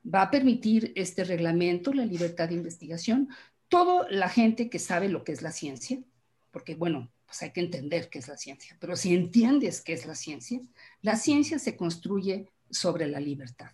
Va 0.03 0.23
a 0.23 0.31
permitir 0.31 0.93
este 0.97 1.25
reglamento 1.25 1.93
la 1.93 2.07
libertad 2.07 2.49
de 2.49 2.55
investigación 2.55 3.29
toda 3.69 4.07
la 4.11 4.29
gente 4.29 4.69
que 4.69 4.79
sabe 4.79 5.09
lo 5.09 5.25
que 5.25 5.33
es 5.33 5.43
la 5.43 5.53
ciencia, 5.53 5.99
porque 6.51 6.75
bueno, 6.75 7.11
pues 7.25 7.41
hay 7.43 7.53
que 7.53 7.61
entender 7.61 8.11
qué 8.11 8.19
es 8.19 8.29
la 8.29 8.37
ciencia, 8.37 8.77
pero 8.81 8.97
si 8.97 9.15
entiendes 9.15 9.81
qué 9.81 9.93
es 9.93 10.05
la 10.05 10.17
ciencia, 10.17 10.61
la 11.01 11.17
ciencia 11.17 11.59
se 11.59 11.77
construye 11.77 12.51
sobre 12.71 13.07
la 13.07 13.21
libertad. 13.21 13.71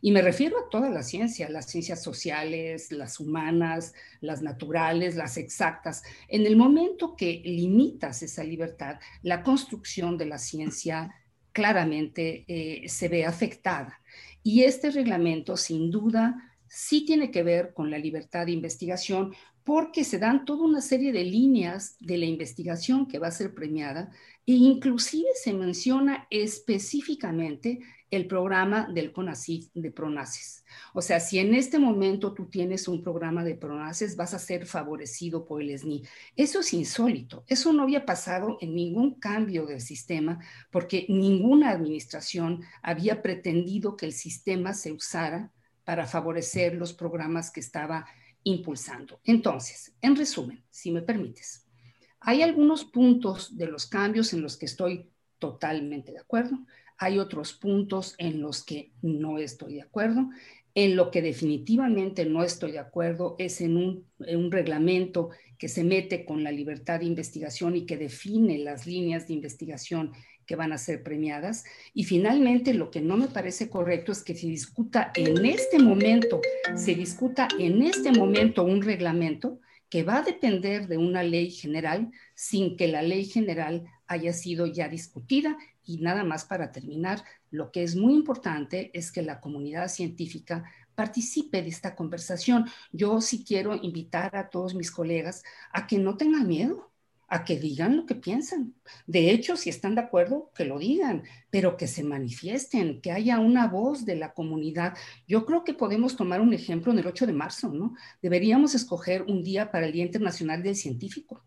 Y 0.00 0.12
me 0.12 0.22
refiero 0.22 0.58
a 0.58 0.68
toda 0.68 0.90
la 0.90 1.02
ciencia, 1.02 1.48
las 1.48 1.66
ciencias 1.66 2.02
sociales, 2.02 2.92
las 2.92 3.20
humanas, 3.20 3.94
las 4.20 4.42
naturales, 4.42 5.16
las 5.16 5.36
exactas. 5.36 6.02
En 6.28 6.46
el 6.46 6.56
momento 6.56 7.16
que 7.16 7.42
limitas 7.44 8.22
esa 8.22 8.44
libertad, 8.44 8.98
la 9.22 9.42
construcción 9.42 10.16
de 10.18 10.26
la 10.26 10.38
ciencia 10.38 11.14
claramente 11.52 12.44
eh, 12.48 12.88
se 12.88 13.08
ve 13.08 13.24
afectada. 13.24 14.00
Y 14.42 14.62
este 14.62 14.90
reglamento, 14.90 15.56
sin 15.56 15.90
duda, 15.90 16.52
sí 16.68 17.04
tiene 17.04 17.30
que 17.30 17.42
ver 17.42 17.72
con 17.72 17.90
la 17.90 17.98
libertad 17.98 18.46
de 18.46 18.52
investigación 18.52 19.34
porque 19.64 20.04
se 20.04 20.18
dan 20.20 20.44
toda 20.44 20.64
una 20.64 20.80
serie 20.80 21.12
de 21.12 21.24
líneas 21.24 21.96
de 21.98 22.18
la 22.18 22.26
investigación 22.26 23.08
que 23.08 23.18
va 23.18 23.26
a 23.26 23.32
ser 23.32 23.52
premiada 23.52 24.12
e 24.46 24.52
inclusive 24.52 25.28
se 25.42 25.52
menciona 25.52 26.28
específicamente 26.30 27.80
el 28.10 28.26
programa 28.26 28.88
del 28.92 29.12
CONACYT 29.12 29.72
de 29.74 29.90
PRONACES. 29.90 30.64
O 30.94 31.02
sea, 31.02 31.20
si 31.20 31.38
en 31.38 31.54
este 31.54 31.78
momento 31.78 32.32
tú 32.32 32.46
tienes 32.46 32.88
un 32.88 33.02
programa 33.02 33.42
de 33.44 33.54
PRONACES, 33.54 34.16
vas 34.16 34.34
a 34.34 34.38
ser 34.38 34.66
favorecido 34.66 35.44
por 35.44 35.60
el 35.60 35.76
SNI. 35.76 36.02
Eso 36.36 36.60
es 36.60 36.72
insólito. 36.72 37.44
Eso 37.48 37.72
no 37.72 37.82
había 37.82 38.06
pasado 38.06 38.58
en 38.60 38.74
ningún 38.74 39.18
cambio 39.18 39.66
del 39.66 39.80
sistema 39.80 40.38
porque 40.70 41.06
ninguna 41.08 41.70
administración 41.70 42.62
había 42.82 43.22
pretendido 43.22 43.96
que 43.96 44.06
el 44.06 44.12
sistema 44.12 44.72
se 44.72 44.92
usara 44.92 45.52
para 45.84 46.06
favorecer 46.06 46.74
los 46.74 46.92
programas 46.92 47.50
que 47.50 47.60
estaba 47.60 48.06
impulsando. 48.42 49.20
Entonces, 49.24 49.92
en 50.00 50.14
resumen, 50.16 50.64
si 50.70 50.92
me 50.92 51.02
permites, 51.02 51.66
hay 52.20 52.42
algunos 52.42 52.84
puntos 52.84 53.56
de 53.56 53.66
los 53.66 53.86
cambios 53.86 54.32
en 54.32 54.42
los 54.42 54.56
que 54.56 54.66
estoy 54.66 55.10
totalmente 55.38 56.12
de 56.12 56.20
acuerdo, 56.20 56.58
hay 56.98 57.18
otros 57.18 57.52
puntos 57.52 58.14
en 58.18 58.40
los 58.40 58.64
que 58.64 58.92
no 59.02 59.38
estoy 59.38 59.74
de 59.74 59.82
acuerdo. 59.82 60.30
En 60.74 60.94
lo 60.94 61.10
que 61.10 61.22
definitivamente 61.22 62.26
no 62.26 62.42
estoy 62.42 62.72
de 62.72 62.78
acuerdo 62.78 63.34
es 63.38 63.60
en 63.60 63.76
un, 63.76 64.06
en 64.20 64.38
un, 64.38 64.52
reglamento 64.52 65.30
que 65.58 65.68
se 65.68 65.84
mete 65.84 66.26
con 66.26 66.44
la 66.44 66.52
libertad 66.52 67.00
de 67.00 67.06
investigación 67.06 67.76
y 67.76 67.86
que 67.86 67.96
define 67.96 68.58
las 68.58 68.86
líneas 68.86 69.26
de 69.26 69.34
investigación 69.34 70.12
que 70.46 70.56
van 70.56 70.72
a 70.72 70.78
ser 70.78 71.02
premiadas. 71.02 71.64
Y 71.94 72.04
finalmente, 72.04 72.74
lo 72.74 72.90
que 72.90 73.00
no 73.00 73.16
me 73.16 73.28
parece 73.28 73.68
correcto 73.68 74.12
es 74.12 74.22
que 74.22 74.34
se 74.34 74.46
discuta 74.46 75.12
en 75.14 75.44
este 75.44 75.78
momento, 75.78 76.40
se 76.76 76.94
discuta 76.94 77.48
en 77.58 77.82
este 77.82 78.12
momento 78.12 78.62
un 78.62 78.82
reglamento 78.82 79.60
que 79.88 80.02
va 80.02 80.18
a 80.18 80.22
depender 80.22 80.88
de 80.88 80.98
una 80.98 81.22
ley 81.22 81.50
general 81.50 82.10
sin 82.34 82.76
que 82.76 82.88
la 82.88 83.02
ley 83.02 83.24
general 83.24 83.84
haya 84.08 84.32
sido 84.32 84.66
ya 84.66 84.88
discutida. 84.88 85.56
Y 85.84 85.98
nada 85.98 86.24
más 86.24 86.44
para 86.44 86.72
terminar, 86.72 87.22
lo 87.50 87.70
que 87.70 87.82
es 87.82 87.96
muy 87.96 88.14
importante 88.14 88.90
es 88.92 89.12
que 89.12 89.22
la 89.22 89.40
comunidad 89.40 89.88
científica 89.88 90.64
participe 90.94 91.62
de 91.62 91.68
esta 91.68 91.94
conversación. 91.94 92.66
Yo 92.92 93.20
sí 93.20 93.44
quiero 93.44 93.74
invitar 93.74 94.34
a 94.36 94.48
todos 94.48 94.74
mis 94.74 94.90
colegas 94.90 95.42
a 95.72 95.86
que 95.86 95.98
no 95.98 96.16
tengan 96.16 96.48
miedo, 96.48 96.90
a 97.28 97.44
que 97.44 97.58
digan 97.58 97.96
lo 97.96 98.06
que 98.06 98.14
piensan. 98.14 98.74
De 99.06 99.30
hecho, 99.30 99.56
si 99.56 99.70
están 99.70 99.94
de 99.94 100.00
acuerdo, 100.00 100.50
que 100.54 100.64
lo 100.64 100.78
digan, 100.78 101.24
pero 101.50 101.76
que 101.76 101.86
se 101.86 102.02
manifiesten, 102.02 103.00
que 103.00 103.12
haya 103.12 103.38
una 103.40 103.66
voz 103.66 104.04
de 104.04 104.16
la 104.16 104.32
comunidad. 104.32 104.96
Yo 105.26 105.44
creo 105.44 105.64
que 105.64 105.74
podemos 105.74 106.16
tomar 106.16 106.40
un 106.40 106.54
ejemplo 106.54 106.92
en 106.92 106.98
el 106.98 107.06
8 107.06 107.26
de 107.26 107.32
marzo, 107.32 107.68
¿no? 107.68 107.94
Deberíamos 108.22 108.74
escoger 108.74 109.22
un 109.22 109.42
día 109.42 109.70
para 109.70 109.86
el 109.86 109.92
Día 109.92 110.04
Internacional 110.04 110.62
del 110.62 110.76
Científico, 110.76 111.44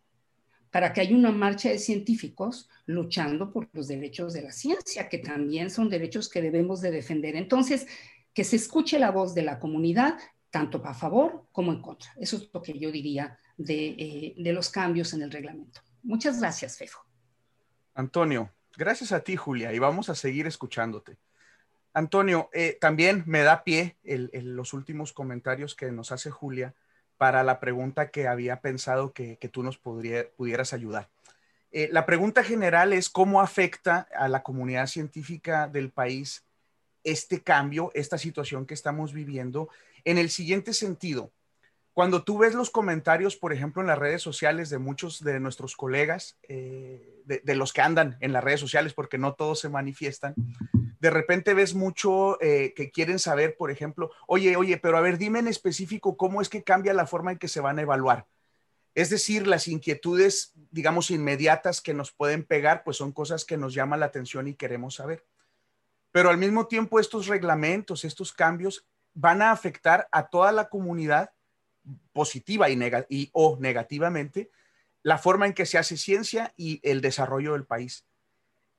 para 0.72 0.94
que 0.94 1.02
haya 1.02 1.16
una 1.16 1.32
marcha 1.32 1.70
de 1.70 1.80
científicos 1.80 2.70
luchando 2.86 3.52
por 3.52 3.68
los 3.74 3.88
derechos 3.88 4.34
de 4.34 4.44
la 4.44 4.52
ciencia, 4.52 5.10
que 5.10 5.18
también 5.18 5.70
son 5.70 5.90
derechos 5.90 6.30
que 6.30 6.42
debemos 6.42 6.82
de 6.82 6.92
defender. 6.92 7.36
Entonces, 7.36 7.88
que 8.34 8.44
se 8.44 8.56
escuche 8.56 9.00
la 9.00 9.12
voz 9.12 9.34
de 9.34 9.42
la 9.42 9.60
comunidad, 9.60 10.18
tanto 10.50 10.82
a 10.86 10.94
favor 10.94 11.46
como 11.52 11.72
en 11.72 11.82
contra. 11.82 12.12
Eso 12.18 12.38
es 12.38 12.50
lo 12.54 12.62
que 12.62 12.78
yo 12.78 12.92
diría 12.92 13.38
eh, 13.68 14.34
de, 14.38 14.54
los 14.54 14.70
cambios 14.70 15.14
en 15.14 15.22
el 15.22 15.32
reglamento. 15.32 15.82
Muchas 16.04 16.40
gracias, 16.40 16.78
Fefo. 16.78 17.00
Antonio, 17.94 18.52
gracias 18.78 19.12
a 19.12 19.22
ti, 19.22 19.36
Julia, 19.36 19.74
y 19.74 19.80
vamos 19.80 20.10
a 20.10 20.16
seguir 20.16 20.48
escuchándote. 20.48 21.18
Antonio, 21.94 22.50
eh, 22.54 22.78
también 22.80 23.24
me 23.26 23.42
da 23.42 23.64
pie 23.64 23.98
los 24.04 24.74
últimos 24.74 25.12
comentarios 25.12 25.76
que 25.76 25.92
nos 25.92 26.12
hace 26.12 26.30
Julia 26.30 26.76
para 27.20 27.44
la 27.44 27.60
pregunta 27.60 28.12
que 28.12 28.30
había 28.30 28.62
pensado 28.62 29.12
que, 29.12 29.38
tú 29.52 29.62
nos 29.62 29.78
pudieras 29.78 30.72
ayudar. 30.72 31.10
Eh, 31.70 31.90
la 31.92 32.06
pregunta 32.06 32.46
general 32.46 32.94
es 32.94 33.10
cómo 33.10 33.42
afecta 33.42 34.08
a 34.16 34.30
la 34.30 34.42
comunidad 34.42 34.88
científica 34.88 35.68
del 35.68 35.92
país 35.92 36.46
este 37.04 37.42
cambio, 37.42 37.92
esta 37.94 38.18
situación 38.18 38.66
que 38.66 38.74
estamos 38.74 39.12
viviendo, 39.12 39.68
en 40.06 40.18
el 40.18 40.30
siguiente 40.30 40.74
sentido. 40.74 41.34
Cuando 41.92 42.24
tú 42.24 42.38
ves 42.38 42.56
los 42.56 42.70
comentarios, 42.70 43.36
por 43.36 43.52
ejemplo, 43.52 43.82
en 43.82 43.90
las 43.90 44.00
redes 44.00 44.22
sociales 44.22 44.70
de 44.70 44.78
muchos 44.78 45.22
de 45.22 45.42
nuestros 45.42 45.76
colegas, 45.76 46.38
eh, 46.48 47.22
de, 47.26 47.56
los 47.56 47.74
que 47.74 47.82
andan 47.82 48.16
en 48.22 48.32
las 48.32 48.46
redes 48.46 48.62
sociales, 48.62 48.94
porque 48.94 49.18
no 49.18 49.34
todos 49.34 49.60
se 49.60 49.68
manifiestan, 49.68 50.36
de 51.00 51.10
repente 51.10 51.54
ves 51.54 51.74
mucho 51.74 52.42
eh, 52.42 52.74
que 52.76 52.92
quieren 52.92 53.20
saber, 53.20 53.56
por 53.58 53.72
ejemplo, 53.72 54.12
oye, 54.28 54.56
oye, 54.56 54.78
pero 54.78 54.98
a 54.98 55.02
ver, 55.02 55.18
dime 55.18 55.40
en 55.40 55.48
específico 55.48 56.18
cómo 56.18 56.42
es 56.42 56.50
que 56.50 56.64
cambia 56.64 56.94
la 56.94 57.08
forma 57.08 57.32
en 57.32 57.38
que 57.40 57.48
se 57.48 57.62
van 57.62 57.80
a 57.80 57.84
evaluar. 57.84 58.28
Es 58.96 59.10
decir, 59.10 59.48
las 59.48 59.68
inquietudes, 59.68 60.52
digamos, 60.72 61.10
inmediatas 61.12 61.82
que 61.82 61.94
nos 61.94 62.12
pueden 62.12 62.44
pegar, 62.44 62.84
pues 62.84 62.98
son 62.98 63.12
cosas 63.12 63.46
que 63.46 63.56
nos 63.56 63.74
llaman 63.74 64.02
la 64.02 64.08
atención 64.08 64.48
y 64.48 64.56
queremos 64.56 64.96
saber. 64.96 65.26
Pero 66.12 66.30
al 66.30 66.38
mismo 66.38 66.68
tiempo, 66.68 67.00
estos 67.00 67.28
reglamentos, 67.28 68.04
estos 68.04 68.34
cambios 68.34 68.88
van 69.14 69.42
a 69.42 69.52
afectar 69.52 70.08
a 70.12 70.30
toda 70.30 70.52
la 70.52 70.70
comunidad 70.70 71.32
positiva 72.14 72.68
y, 72.70 73.30
o 73.34 73.58
negativamente 73.60 74.52
la 75.02 75.18
forma 75.18 75.46
en 75.46 75.54
que 75.54 75.66
se 75.66 75.78
hace 75.78 75.96
ciencia 75.96 76.54
y 76.58 76.80
el 76.84 77.00
desarrollo 77.02 77.54
del 77.54 77.66
país. 77.66 78.06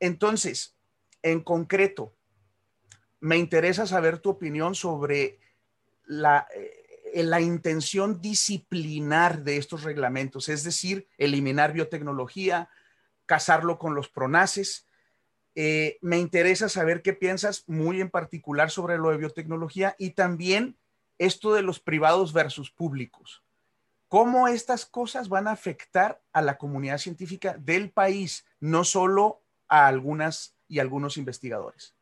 Entonces, 0.00 0.76
en 1.22 1.40
concreto, 1.40 2.14
me 3.20 3.36
interesa 3.36 3.86
saber 3.86 4.18
tu 4.18 4.30
opinión 4.30 4.74
sobre 4.74 5.38
la, 6.06 6.46
eh, 6.54 7.22
la 7.22 7.40
intención 7.40 8.20
disciplinar 8.20 9.42
de 9.42 9.56
estos 9.56 9.82
reglamentos, 9.82 10.48
es 10.48 10.64
decir, 10.64 11.06
eliminar 11.18 11.72
biotecnología, 11.72 12.68
casarlo 13.26 13.78
con 13.78 13.94
los 13.94 14.08
pronaces. 14.08 14.86
Eh, 15.54 15.98
me 16.00 16.18
interesa 16.18 16.68
saber 16.68 17.02
qué 17.02 17.12
piensas 17.12 17.64
muy 17.66 18.00
en 18.00 18.10
particular 18.10 18.70
sobre 18.70 18.98
lo 18.98 19.10
de 19.10 19.18
biotecnología 19.18 19.94
y 19.98 20.10
también 20.10 20.76
esto 21.18 21.52
de 21.52 21.62
los 21.62 21.80
privados 21.80 22.32
versus 22.32 22.70
públicos. 22.70 23.42
¿Cómo 24.08 24.48
estas 24.48 24.86
cosas 24.86 25.28
van 25.28 25.46
a 25.46 25.52
afectar 25.52 26.20
a 26.32 26.42
la 26.42 26.58
comunidad 26.58 26.98
científica 26.98 27.56
del 27.58 27.90
país, 27.90 28.44
no 28.58 28.82
solo 28.82 29.42
a 29.68 29.86
algunas 29.86 30.56
y 30.70 30.78
algunos 30.78 31.18
investigadores? 31.18 31.94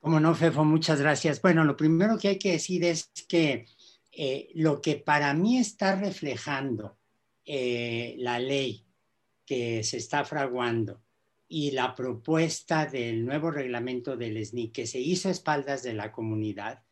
Como 0.00 0.18
no, 0.18 0.34
Fefo, 0.34 0.64
muchas 0.64 1.00
gracias. 1.00 1.40
Bueno, 1.40 1.64
lo 1.64 1.76
primero 1.76 2.18
que 2.18 2.28
hay 2.28 2.38
que 2.38 2.52
decir 2.52 2.84
es 2.84 3.10
que 3.28 3.66
eh, 4.10 4.50
lo 4.54 4.82
que 4.82 4.96
para 4.96 5.32
mí 5.32 5.58
está 5.58 5.94
reflejando 5.94 6.98
eh, 7.46 8.16
la 8.18 8.40
ley 8.40 8.84
que 9.46 9.84
se 9.84 9.98
está 9.98 10.24
fraguando 10.24 11.00
y 11.48 11.70
la 11.70 11.94
propuesta 11.94 12.86
del 12.86 13.24
nuevo 13.24 13.50
reglamento 13.50 14.16
del 14.16 14.44
SNI 14.44 14.68
que 14.70 14.86
se 14.86 14.98
hizo 14.98 15.28
a 15.28 15.32
espaldas 15.32 15.84
de 15.84 15.94
la 15.94 16.10
comunidad 16.10 16.82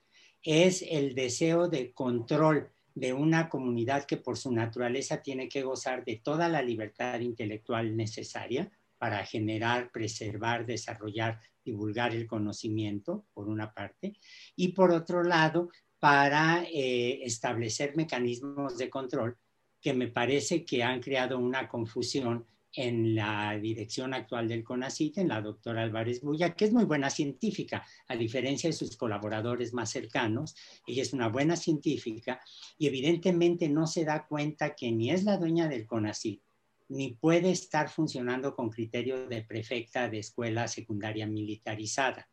es 0.42 0.84
el 0.88 1.14
deseo 1.14 1.68
de 1.68 1.92
control 1.92 2.70
de 2.94 3.12
una 3.12 3.48
comunidad 3.48 4.04
que 4.04 4.18
por 4.18 4.38
su 4.38 4.52
naturaleza 4.52 5.22
tiene 5.22 5.48
que 5.48 5.62
gozar 5.62 6.04
de 6.04 6.16
toda 6.16 6.48
la 6.48 6.62
libertad 6.62 7.20
intelectual 7.20 7.96
necesaria 7.96 8.70
para 9.00 9.24
generar, 9.24 9.90
preservar, 9.90 10.66
desarrollar, 10.66 11.40
divulgar 11.64 12.14
el 12.14 12.26
conocimiento, 12.26 13.24
por 13.32 13.48
una 13.48 13.72
parte, 13.72 14.12
y 14.56 14.68
por 14.68 14.90
otro 14.90 15.22
lado, 15.22 15.70
para 15.98 16.64
eh, 16.64 17.20
establecer 17.24 17.96
mecanismos 17.96 18.76
de 18.76 18.90
control 18.90 19.38
que 19.80 19.94
me 19.94 20.08
parece 20.08 20.66
que 20.66 20.82
han 20.82 21.00
creado 21.00 21.38
una 21.38 21.66
confusión 21.66 22.44
en 22.74 23.14
la 23.14 23.58
dirección 23.58 24.12
actual 24.12 24.46
del 24.46 24.64
CONACIT, 24.64 25.16
en 25.16 25.28
la 25.28 25.40
doctora 25.40 25.82
Álvarez 25.82 26.20
Bulla, 26.20 26.54
que 26.54 26.66
es 26.66 26.72
muy 26.72 26.84
buena 26.84 27.08
científica, 27.08 27.82
a 28.06 28.16
diferencia 28.16 28.68
de 28.68 28.76
sus 28.76 28.98
colaboradores 28.98 29.72
más 29.72 29.90
cercanos. 29.90 30.54
Ella 30.86 31.00
es 31.00 31.14
una 31.14 31.28
buena 31.28 31.56
científica 31.56 32.38
y 32.76 32.86
evidentemente 32.86 33.66
no 33.70 33.86
se 33.86 34.04
da 34.04 34.26
cuenta 34.26 34.74
que 34.74 34.92
ni 34.92 35.10
es 35.10 35.24
la 35.24 35.38
dueña 35.38 35.68
del 35.68 35.86
CONACIT, 35.86 36.42
ni 36.90 37.14
puede 37.14 37.50
estar 37.50 37.88
funcionando 37.88 38.54
con 38.54 38.68
criterio 38.68 39.26
de 39.28 39.42
prefecta 39.42 40.08
de 40.08 40.18
escuela 40.18 40.68
secundaria 40.68 41.26
militarizada. 41.26 42.28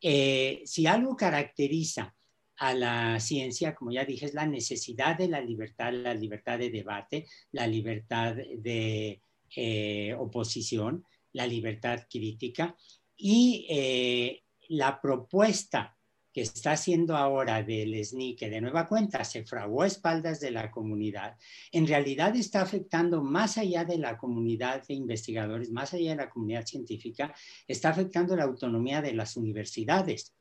Eh, 0.00 0.62
si 0.64 0.86
algo 0.86 1.16
caracteriza 1.16 2.14
a 2.58 2.74
la 2.74 3.18
ciencia, 3.18 3.74
como 3.74 3.90
ya 3.90 4.04
dije, 4.04 4.26
es 4.26 4.34
la 4.34 4.46
necesidad 4.46 5.16
de 5.16 5.28
la 5.28 5.40
libertad, 5.40 5.92
la 5.92 6.14
libertad 6.14 6.58
de 6.58 6.70
debate, 6.70 7.26
la 7.52 7.66
libertad 7.66 8.34
de 8.34 9.22
eh, 9.56 10.14
oposición, 10.18 11.04
la 11.32 11.46
libertad 11.46 12.06
crítica 12.10 12.76
y 13.16 13.66
eh, 13.70 14.42
la 14.68 15.00
propuesta 15.00 15.97
que 16.38 16.42
está 16.42 16.70
haciendo 16.70 17.16
ahora 17.16 17.64
del 17.64 17.92
SNI, 17.96 18.36
que 18.36 18.48
de 18.48 18.60
nueva 18.60 18.86
cuenta 18.86 19.24
se 19.24 19.44
fraguó 19.44 19.82
a 19.82 19.88
espaldas 19.88 20.38
de 20.38 20.52
la 20.52 20.70
comunidad, 20.70 21.36
en 21.72 21.84
realidad 21.84 22.36
está 22.36 22.62
afectando 22.62 23.24
más 23.24 23.58
allá 23.58 23.84
de 23.84 23.98
la 23.98 24.16
comunidad 24.16 24.86
de 24.86 24.94
investigadores, 24.94 25.72
más 25.72 25.94
allá 25.94 26.10
de 26.10 26.16
la 26.18 26.30
comunidad 26.30 26.64
científica, 26.64 27.34
está 27.66 27.88
afectando 27.88 28.36
la 28.36 28.44
autonomía 28.44 29.02
de 29.02 29.14
las 29.14 29.36
universidades 29.36 30.32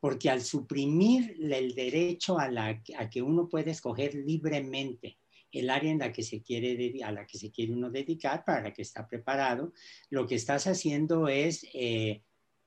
porque 0.00 0.30
al 0.30 0.42
suprimir 0.42 1.36
el 1.38 1.76
derecho 1.76 2.40
a, 2.40 2.50
la, 2.50 2.82
a 2.98 3.08
que 3.08 3.22
uno 3.22 3.48
puede 3.48 3.70
escoger 3.70 4.16
libremente 4.16 5.16
el 5.52 5.70
área 5.70 5.92
en 5.92 6.00
la 6.00 6.12
que 6.12 6.24
se 6.24 6.42
quiere, 6.42 6.92
a 7.04 7.12
la 7.12 7.24
que 7.24 7.38
se 7.38 7.52
quiere 7.52 7.72
uno 7.72 7.88
dedicar, 7.88 8.44
para 8.44 8.62
la 8.62 8.72
que 8.72 8.82
está 8.82 9.06
preparado, 9.06 9.72
lo 10.10 10.26
que 10.26 10.34
estás 10.34 10.66
haciendo 10.66 11.28
es 11.28 11.64
eh, 11.72 12.24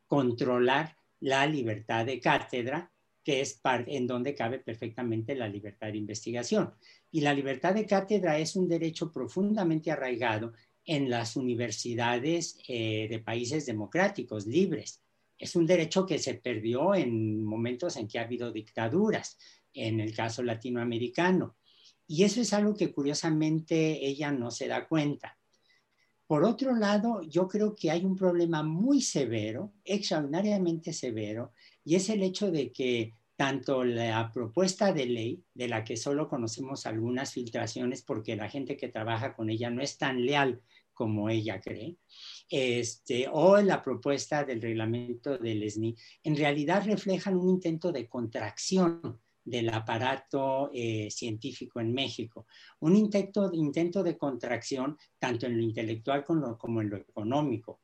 controlar 0.07 0.98
la 1.21 1.45
libertad 1.45 2.05
de 2.05 2.19
cátedra, 2.19 2.91
que 3.23 3.41
es 3.41 3.59
en 3.63 4.07
donde 4.07 4.33
cabe 4.33 4.59
perfectamente 4.59 5.35
la 5.35 5.47
libertad 5.47 5.87
de 5.87 5.97
investigación. 5.97 6.73
Y 7.11 7.21
la 7.21 7.33
libertad 7.33 7.73
de 7.73 7.85
cátedra 7.85 8.39
es 8.39 8.55
un 8.55 8.67
derecho 8.67 9.11
profundamente 9.11 9.91
arraigado 9.91 10.53
en 10.85 11.09
las 11.09 11.35
universidades 11.35 12.57
eh, 12.67 13.07
de 13.09 13.19
países 13.19 13.65
democráticos, 13.65 14.47
libres. 14.47 15.01
Es 15.37 15.55
un 15.55 15.65
derecho 15.65 16.05
que 16.05 16.19
se 16.19 16.35
perdió 16.35 16.95
en 16.95 17.43
momentos 17.43 17.97
en 17.97 18.07
que 18.07 18.19
ha 18.19 18.23
habido 18.23 18.51
dictaduras, 18.51 19.37
en 19.73 19.99
el 19.99 20.15
caso 20.15 20.43
latinoamericano. 20.43 21.55
Y 22.07 22.23
eso 22.23 22.41
es 22.41 22.53
algo 22.53 22.75
que 22.75 22.91
curiosamente 22.91 24.05
ella 24.05 24.31
no 24.31 24.49
se 24.49 24.67
da 24.67 24.87
cuenta. 24.87 25.38
Por 26.29 26.43
otro 26.43 26.75
lado, 26.75 27.23
yo 27.23 27.47
creo 27.47 27.73
que 27.75 27.89
hay 27.89 28.05
un 28.05 28.15
problema 28.15 28.61
muy 28.61 29.01
severo, 29.01 29.73
extraordinariamente 29.83 30.93
severo, 30.93 31.53
y 31.83 31.95
es 31.95 32.07
el 32.07 32.21
hecho 32.21 32.51
de 32.51 32.71
que 32.71 33.15
tanto 33.35 33.83
la 33.83 34.31
propuesta 34.31 34.93
de 34.93 35.07
ley, 35.07 35.43
de 35.55 35.67
la 35.67 35.83
que 35.83 35.97
solo 35.97 36.29
conocemos 36.29 36.85
algunas 36.85 37.33
filtraciones 37.33 38.03
porque 38.03 38.35
la 38.35 38.47
gente 38.47 38.77
que 38.77 38.89
trabaja 38.89 39.33
con 39.33 39.49
ella 39.49 39.71
no 39.71 39.81
es 39.81 39.97
tan 39.97 40.23
leal 40.23 40.61
como 40.93 41.31
ella 41.31 41.59
cree, 41.59 41.97
este, 42.47 43.27
o 43.31 43.59
la 43.59 43.81
propuesta 43.81 44.43
del 44.43 44.61
reglamento 44.61 45.35
del 45.39 45.67
SNI, 45.67 45.95
en 46.21 46.37
realidad 46.37 46.85
reflejan 46.85 47.37
un 47.37 47.49
intento 47.49 47.91
de 47.91 48.07
contracción 48.07 49.19
del 49.49 49.69
aparato 49.69 50.69
eh, 50.73 51.09
científico 51.09 51.79
en 51.79 51.93
México. 51.93 52.45
Un 52.81 52.95
intento, 52.95 54.03
de 54.03 54.17
contracción 54.17 54.97
tanto 55.17 55.45
en 55.45 55.57
lo 55.57 55.63
intelectual 55.63 56.23
como, 56.23 56.81
en 56.81 56.89
lo 56.89 56.97
económico. 56.97 57.81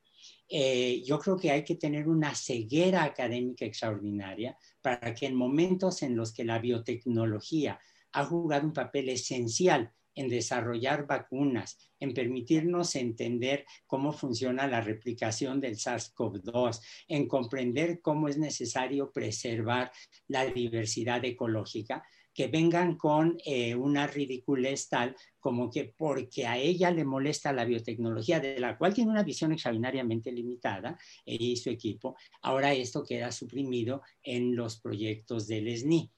Eh, 0.48 1.04
yo 1.06 1.20
creo 1.20 1.38
que 1.38 1.52
hay 1.52 1.64
que 1.64 1.76
tener 1.76 2.08
una 2.08 2.34
ceguera 2.36 3.04
académica 3.04 3.66
extraordinaria 3.66 4.58
para 4.82 5.14
que 5.14 5.26
en 5.26 5.36
momentos 5.36 6.02
en 6.04 6.16
los 6.16 6.34
que 6.34 6.44
la 6.44 6.60
biotecnología 6.60 7.80
ha 8.14 8.26
jugado 8.26 8.66
un 8.66 8.74
papel 8.74 9.10
esencial 9.10 9.92
en 10.16 10.30
desarrollar 10.30 11.06
vacunas, 11.06 11.78
en 12.00 12.14
permitirnos 12.14 12.96
entender 12.96 13.66
cómo 13.86 14.12
funciona 14.12 14.68
la 14.68 14.82
replicación 14.82 15.62
del 15.62 15.76
SARS-CoV-2, 15.76 16.82
en 17.08 17.28
comprender 17.28 18.02
cómo 18.02 18.28
es 18.28 18.38
necesario 18.38 19.12
preservar 19.12 19.92
la 20.28 20.46
diversidad 20.46 21.24
ecológica, 21.26 22.04
que 22.36 22.48
vengan 22.48 22.98
con 22.98 23.38
eh, 23.46 23.74
una 23.76 24.08
ridiculez 24.08 24.90
tal 24.90 25.16
como 25.40 25.72
que 25.72 25.94
porque 25.98 26.46
a 26.46 26.58
ella 26.58 26.92
le 26.92 27.06
molesta 27.06 27.54
la 27.54 27.64
biotecnología, 27.64 28.42
de 28.42 28.60
la 28.60 28.78
cual 28.78 28.94
tiene 28.94 29.12
una 29.12 29.24
visión 29.24 29.54
extraordinariamente 29.54 30.32
limitada, 30.32 31.00
ella 31.26 31.46
y 31.46 31.56
su 31.56 31.70
equipo, 31.70 32.18
ahora 32.42 32.74
esto 32.74 33.04
queda 33.04 33.32
suprimido 33.32 34.02
en 34.22 34.56
los 34.56 34.82
proyectos 34.82 35.48
del 35.48 35.76
SNI. 35.78 36.12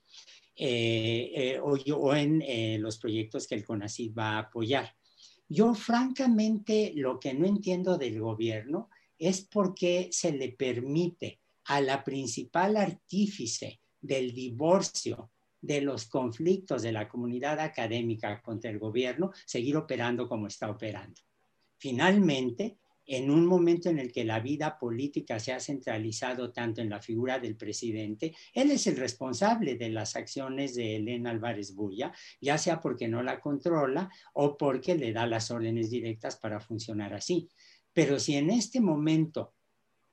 Eh, 0.59 1.31
eh, 1.35 1.59
o, 1.59 2.15
en 2.15 2.41
eh, 2.41 2.79
los 2.79 2.97
proyectos 2.97 3.47
que 3.47 3.53
el 3.53 3.63
CONACYT 3.63 4.17
va 4.17 4.31
a 4.31 4.39
apoyar. 4.39 4.91
Yo 5.47 5.75
francamente 5.75 6.93
lo 6.95 7.19
que 7.19 7.35
no 7.35 7.45
entiendo 7.45 7.95
del 7.95 8.19
gobierno 8.19 8.89
es 9.19 9.41
por 9.41 9.75
qué 9.75 10.09
se 10.11 10.31
le 10.31 10.53
permite 10.53 11.41
a 11.65 11.79
la 11.79 12.03
principal 12.03 12.75
artífice 12.75 13.79
del 14.01 14.33
divorcio 14.33 15.29
de 15.61 15.81
los 15.81 16.07
conflictos 16.07 16.81
de 16.81 16.91
la 16.91 17.07
comunidad 17.07 17.59
académica 17.59 18.41
contra 18.41 18.71
el 18.71 18.79
gobierno 18.79 19.31
seguir 19.45 19.77
operando 19.77 20.27
como 20.27 20.47
está 20.47 20.71
operando. 20.71 21.21
Finalmente, 21.77 22.79
en 23.07 23.31
un 23.31 23.45
momento 23.45 23.89
en 23.89 23.99
el 23.99 24.11
que 24.11 24.25
la 24.25 24.41
vida 24.41 24.77
política 24.77 25.39
se 25.39 25.53
ha 25.53 25.59
centralizado 25.59 26.51
tanto 26.51 26.81
en 26.81 26.89
la 26.89 27.01
figura 27.01 27.39
del 27.39 27.55
presidente, 27.55 28.35
él 28.53 28.69
es 28.71 28.85
el 28.85 28.97
responsable 28.97 29.75
de 29.75 29.89
las 29.89 30.15
acciones 30.17 30.75
de 30.75 30.97
Elena 30.97 31.29
Álvarez 31.29 31.73
Bulla, 31.73 32.13
ya 32.41 32.57
sea 32.57 32.81
porque 32.81 33.07
no 33.07 33.23
la 33.23 33.39
controla 33.39 34.09
o 34.33 34.57
porque 34.57 34.95
le 34.95 35.13
da 35.13 35.25
las 35.25 35.49
órdenes 35.49 35.89
directas 35.89 36.35
para 36.35 36.59
funcionar 36.59 37.13
así. 37.13 37.47
Pero 37.93 38.19
si 38.19 38.35
en 38.35 38.49
este 38.49 38.81
momento 38.81 39.53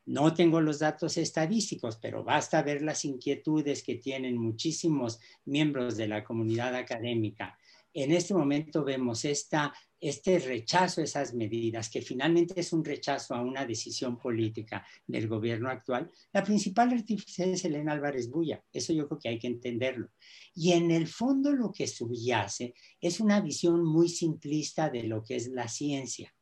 no 0.06 0.32
tengo 0.34 0.60
los 0.60 0.78
datos 0.78 1.16
estadísticos, 1.16 1.96
pero 1.96 2.22
basta 2.22 2.62
ver 2.62 2.82
las 2.82 3.04
inquietudes 3.04 3.82
que 3.82 3.96
tienen 3.96 4.36
muchísimos 4.36 5.18
miembros 5.46 5.96
de 5.96 6.08
la 6.08 6.22
comunidad 6.22 6.74
académica 6.74 7.58
en 7.94 8.10
este 8.10 8.34
momento 8.34 8.84
vemos 8.84 9.24
este 9.24 10.38
rechazo 10.40 11.00
a 11.00 11.04
esas 11.04 11.32
medidas, 11.32 11.88
que 11.88 12.02
finalmente 12.02 12.58
es 12.58 12.72
un 12.72 12.84
rechazo 12.84 13.34
a 13.34 13.40
una 13.40 13.64
decisión 13.64 14.18
política 14.18 14.84
del 15.06 15.28
gobierno 15.28 15.70
actual, 15.70 16.10
la 16.32 16.42
principal 16.42 16.92
artífice 16.92 17.52
es 17.52 17.64
Elena 17.64 17.92
Álvarez 17.92 18.28
Bulla. 18.28 18.62
Eso 18.72 18.92
yo 18.92 19.06
creo 19.06 19.18
que 19.20 19.28
hay 19.28 19.38
que 19.38 19.46
entenderlo. 19.46 20.08
Y 20.54 20.72
en 20.72 20.90
el 20.90 21.06
fondo 21.06 21.52
lo 21.52 21.72
que 21.72 21.86
subyace 21.86 22.74
es 23.00 23.20
una 23.20 23.40
visión 23.40 23.84
muy 23.84 24.08
simplista 24.08 24.90
de 24.90 25.04
lo 25.04 25.22
que 25.22 25.36
es 25.36 25.48
la 25.48 25.68
ciencia. 25.68 26.34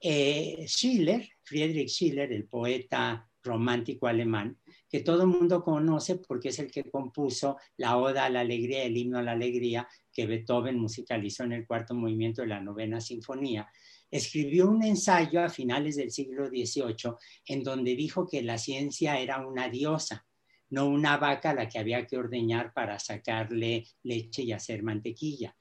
Eh, 0.00 0.64
Schiller, 0.66 1.28
Friedrich 1.42 1.88
Schiller, 1.88 2.32
el 2.32 2.48
poeta 2.48 3.30
romántico 3.42 4.08
alemán, 4.08 4.58
que 4.88 5.00
todo 5.00 5.22
el 5.22 5.28
mundo 5.28 5.62
conoce 5.62 6.16
porque 6.16 6.48
es 6.48 6.58
el 6.58 6.70
que 6.70 6.90
compuso 6.90 7.56
la 7.76 7.96
Oda 7.96 8.24
a 8.24 8.30
la 8.30 8.40
Alegría, 8.40 8.82
el 8.82 8.96
himno 8.96 9.18
a 9.18 9.22
la 9.22 9.32
Alegría, 9.32 9.88
que 10.16 10.26
Beethoven 10.26 10.78
musicalizó 10.78 11.44
en 11.44 11.52
el 11.52 11.66
cuarto 11.66 11.94
movimiento 11.94 12.40
de 12.40 12.48
la 12.48 12.60
novena 12.60 13.02
sinfonía, 13.02 13.68
escribió 14.10 14.70
un 14.70 14.82
ensayo 14.82 15.42
a 15.42 15.50
finales 15.50 15.96
del 15.96 16.10
siglo 16.10 16.46
XVIII 16.46 17.12
en 17.44 17.62
donde 17.62 17.94
dijo 17.94 18.26
que 18.26 18.40
la 18.40 18.56
ciencia 18.56 19.20
era 19.20 19.46
una 19.46 19.68
diosa, 19.68 20.26
no 20.70 20.88
una 20.88 21.18
vaca 21.18 21.50
a 21.50 21.54
la 21.54 21.68
que 21.68 21.78
había 21.78 22.06
que 22.06 22.16
ordeñar 22.16 22.72
para 22.72 22.98
sacarle 22.98 23.84
leche 24.04 24.42
y 24.42 24.52
hacer 24.52 24.82
mantequilla. 24.82 25.54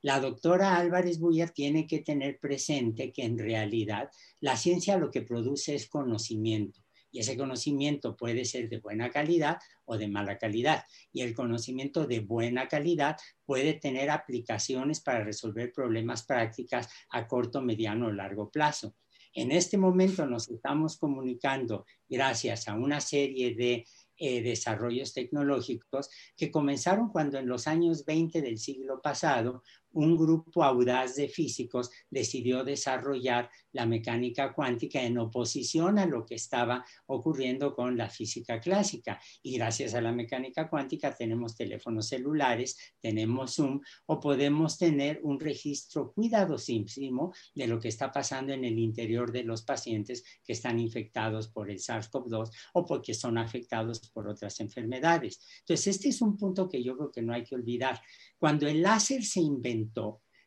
La 0.00 0.20
doctora 0.20 0.76
Álvarez 0.76 1.18
Buya 1.18 1.48
tiene 1.48 1.86
que 1.86 1.98
tener 1.98 2.38
presente 2.38 3.12
que 3.12 3.24
en 3.24 3.36
realidad 3.36 4.08
la 4.40 4.56
ciencia 4.56 4.96
lo 4.96 5.10
que 5.10 5.20
produce 5.20 5.74
es 5.74 5.86
conocimiento 5.86 6.87
y 7.10 7.20
ese 7.20 7.36
conocimiento 7.36 8.16
puede 8.16 8.44
ser 8.44 8.68
de 8.68 8.78
buena 8.78 9.10
calidad 9.10 9.58
o 9.84 9.96
de 9.96 10.08
mala 10.08 10.38
calidad. 10.38 10.84
Y 11.12 11.22
el 11.22 11.34
conocimiento 11.34 12.06
de 12.06 12.20
buena 12.20 12.68
calidad 12.68 13.16
puede 13.44 13.74
tener 13.74 14.10
aplicaciones 14.10 15.00
para 15.00 15.24
resolver 15.24 15.72
problemas 15.72 16.24
prácticas 16.24 16.88
a 17.10 17.26
corto, 17.26 17.60
mediano 17.60 18.06
o 18.06 18.12
largo 18.12 18.50
plazo. 18.50 18.94
En 19.34 19.52
este 19.52 19.76
momento 19.76 20.26
nos 20.26 20.48
estamos 20.48 20.96
comunicando 20.96 21.84
gracias 22.08 22.66
a 22.68 22.74
una 22.74 23.00
serie 23.00 23.54
de 23.54 23.84
eh, 24.20 24.42
desarrollos 24.42 25.12
tecnológicos 25.12 26.10
que 26.36 26.50
comenzaron 26.50 27.08
cuando 27.10 27.38
en 27.38 27.46
los 27.46 27.68
años 27.68 28.04
20 28.04 28.42
del 28.42 28.58
siglo 28.58 29.00
pasado 29.00 29.62
un 29.98 30.16
grupo 30.16 30.62
audaz 30.62 31.16
de 31.16 31.26
físicos 31.26 31.90
decidió 32.08 32.62
desarrollar 32.62 33.50
la 33.72 33.84
mecánica 33.84 34.54
cuántica 34.54 35.02
en 35.02 35.18
oposición 35.18 35.98
a 35.98 36.06
lo 36.06 36.24
que 36.24 36.36
estaba 36.36 36.84
ocurriendo 37.06 37.74
con 37.74 37.96
la 37.96 38.08
física 38.08 38.60
clásica. 38.60 39.20
Y 39.42 39.56
gracias 39.56 39.94
a 39.94 40.00
la 40.00 40.12
mecánica 40.12 40.70
cuántica 40.70 41.16
tenemos 41.16 41.56
teléfonos 41.56 42.06
celulares, 42.06 42.76
tenemos 43.00 43.56
Zoom 43.56 43.80
o 44.06 44.20
podemos 44.20 44.78
tener 44.78 45.18
un 45.24 45.40
registro 45.40 46.12
cuidadosísimo 46.12 47.34
de 47.56 47.66
lo 47.66 47.80
que 47.80 47.88
está 47.88 48.12
pasando 48.12 48.52
en 48.52 48.64
el 48.64 48.78
interior 48.78 49.32
de 49.32 49.42
los 49.42 49.62
pacientes 49.62 50.22
que 50.44 50.52
están 50.52 50.78
infectados 50.78 51.48
por 51.48 51.72
el 51.72 51.78
SARS-CoV-2 51.78 52.50
o 52.74 52.86
porque 52.86 53.14
son 53.14 53.36
afectados 53.36 53.98
por 54.10 54.28
otras 54.28 54.60
enfermedades. 54.60 55.40
Entonces, 55.60 55.88
este 55.88 56.08
es 56.10 56.22
un 56.22 56.36
punto 56.36 56.68
que 56.68 56.84
yo 56.84 56.96
creo 56.96 57.10
que 57.10 57.22
no 57.22 57.32
hay 57.32 57.42
que 57.42 57.56
olvidar. 57.56 58.00
Cuando 58.38 58.68
el 58.68 58.82
láser 58.82 59.24
se 59.24 59.40
inventó, 59.40 59.87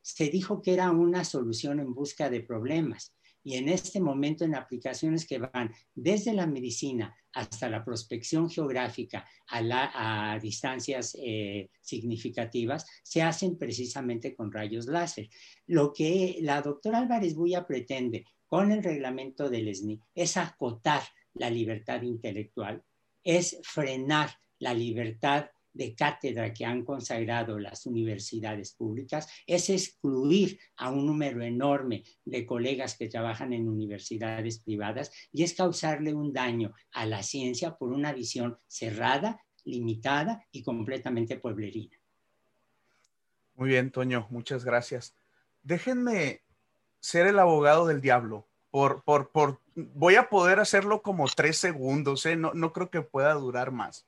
se 0.02 0.30
dijo 0.30 0.62
que 0.62 0.74
era 0.74 0.92
una 0.92 1.24
solución 1.24 1.80
en 1.80 1.94
busca 1.94 2.30
de 2.30 2.42
problemas. 2.42 3.14
Y 3.44 3.56
en 3.56 3.70
este 3.70 4.00
momento, 4.00 4.46
en 4.46 4.54
aplicaciones 4.54 5.26
que 5.26 5.40
van 5.40 5.74
desde 5.96 6.34
la 6.34 6.46
medicina 6.46 7.16
hasta 7.34 7.70
la 7.70 7.84
prospección 7.84 8.50
geográfica 8.50 9.26
a, 9.48 10.38
distancias 10.40 11.18
eh, 11.20 11.70
significativas, 11.82 12.86
se 13.04 13.24
hacen 13.24 13.58
precisamente 13.58 14.36
con 14.36 14.52
rayos 14.52 14.86
láser. 14.86 15.30
Lo 15.66 15.92
que 15.92 16.38
la 16.42 16.62
doctora 16.62 17.00
Álvarez 17.00 17.34
Buya 17.34 17.66
pretende 17.66 18.26
con 18.46 18.72
el 18.72 18.84
reglamento 18.84 19.50
del 19.50 19.74
SNI 19.74 20.00
es 20.14 20.38
acotar 20.38 21.02
la 21.34 21.50
libertad 21.50 22.02
intelectual, 22.04 22.84
es 23.24 23.58
frenar 23.64 24.30
la 24.60 24.74
libertad 24.74 25.50
de 25.74 25.96
cátedra 25.96 26.54
que 26.54 26.66
han 26.66 26.84
consagrado 26.84 27.60
las 27.60 27.86
universidades 27.86 28.74
públicas 28.74 29.28
es 29.46 29.70
excluir 29.70 30.60
a 30.78 30.90
un 30.90 31.06
número 31.06 31.42
enorme 31.44 32.04
de 32.26 32.46
colegas 32.46 32.98
que 32.98 33.08
trabajan 33.08 33.54
en 33.54 33.70
universidades 33.70 34.60
privadas 34.60 35.12
y 35.32 35.44
es 35.44 35.54
causarle 35.54 36.14
un 36.14 36.34
daño 36.34 36.74
a 36.92 37.06
la 37.06 37.24
ciencia 37.24 37.76
por 37.78 37.92
una 37.92 38.14
visión 38.14 38.58
cerrada, 38.68 39.42
limitada 39.64 40.46
y 40.52 40.64
completamente 40.64 41.38
pueblerina. 41.38 41.98
Muy 43.56 43.70
bien, 43.70 43.92
Toño, 43.92 44.28
muchas 44.30 44.66
gracias. 44.66 45.16
Déjenme 45.64 46.42
ser 47.00 47.28
el 47.28 47.40
abogado 47.40 47.88
del 47.88 48.02
diablo. 48.02 48.48
Por, 48.72 49.04
por, 49.04 49.32
por, 49.32 49.60
voy 49.76 50.16
a 50.16 50.30
poder 50.30 50.60
hacerlo 50.60 51.02
como 51.02 51.28
tres 51.28 51.58
segundos, 51.58 52.26
¿eh? 52.26 52.38
no, 52.38 52.54
no 52.54 52.72
creo 52.72 52.90
que 52.90 53.02
pueda 53.02 53.34
durar 53.34 53.72
más 53.72 54.08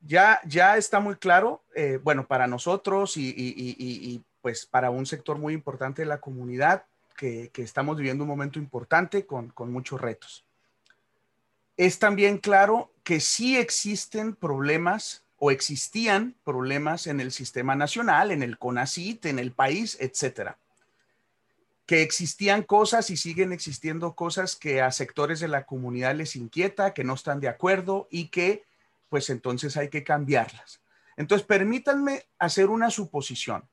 ya, 0.00 0.40
ya 0.44 0.76
está 0.76 1.00
muy 1.00 1.16
claro, 1.16 1.62
eh, 1.74 1.98
bueno, 2.02 2.26
para 2.26 2.46
nosotros 2.46 3.16
y, 3.16 4.22
pues 4.40 4.64
para 4.64 4.90
un 4.90 5.04
sector 5.04 5.38
muy 5.38 5.52
importante 5.52 6.02
de 6.02 6.08
la 6.08 6.20
comunidad 6.20 6.84
que, 7.16 7.50
estamos 7.56 7.96
viviendo 7.96 8.24
un 8.24 8.30
momento 8.30 8.58
importante 8.58 9.26
con, 9.26 9.50
con, 9.50 9.70
muchos 9.70 10.00
retos. 10.00 10.44
Es 11.76 11.98
también 11.98 12.38
claro 12.38 12.90
que 13.04 13.20
sí 13.20 13.58
existen 13.58 14.34
problemas 14.34 15.22
o 15.38 15.50
existían 15.50 16.34
problemas 16.44 17.06
en 17.06 17.20
el 17.20 17.32
sistema 17.32 17.74
nacional, 17.74 18.30
en 18.30 18.42
el 18.42 18.58
CONACIT, 18.58 19.26
en 19.26 19.38
el 19.38 19.52
país, 19.52 19.96
etcétera. 20.00 20.58
Que 21.86 22.02
existían 22.02 22.62
cosas 22.62 23.10
y 23.10 23.16
siguen 23.16 23.52
existiendo 23.52 24.14
cosas 24.14 24.56
que 24.56 24.80
a 24.80 24.92
sectores 24.92 25.40
de 25.40 25.48
la 25.48 25.64
comunidad 25.64 26.14
les 26.14 26.36
inquieta, 26.36 26.94
que 26.94 27.04
no 27.04 27.14
están 27.14 27.40
de 27.40 27.48
acuerdo 27.48 28.06
y 28.10 28.28
que 28.28 28.64
pues 29.10 29.28
entonces 29.28 29.76
hay 29.76 29.90
que 29.90 30.02
cambiarlas. 30.02 30.80
Entonces, 31.18 31.46
permítanme 31.46 32.24
hacer 32.38 32.70
una 32.70 32.90
suposición. 32.90 33.68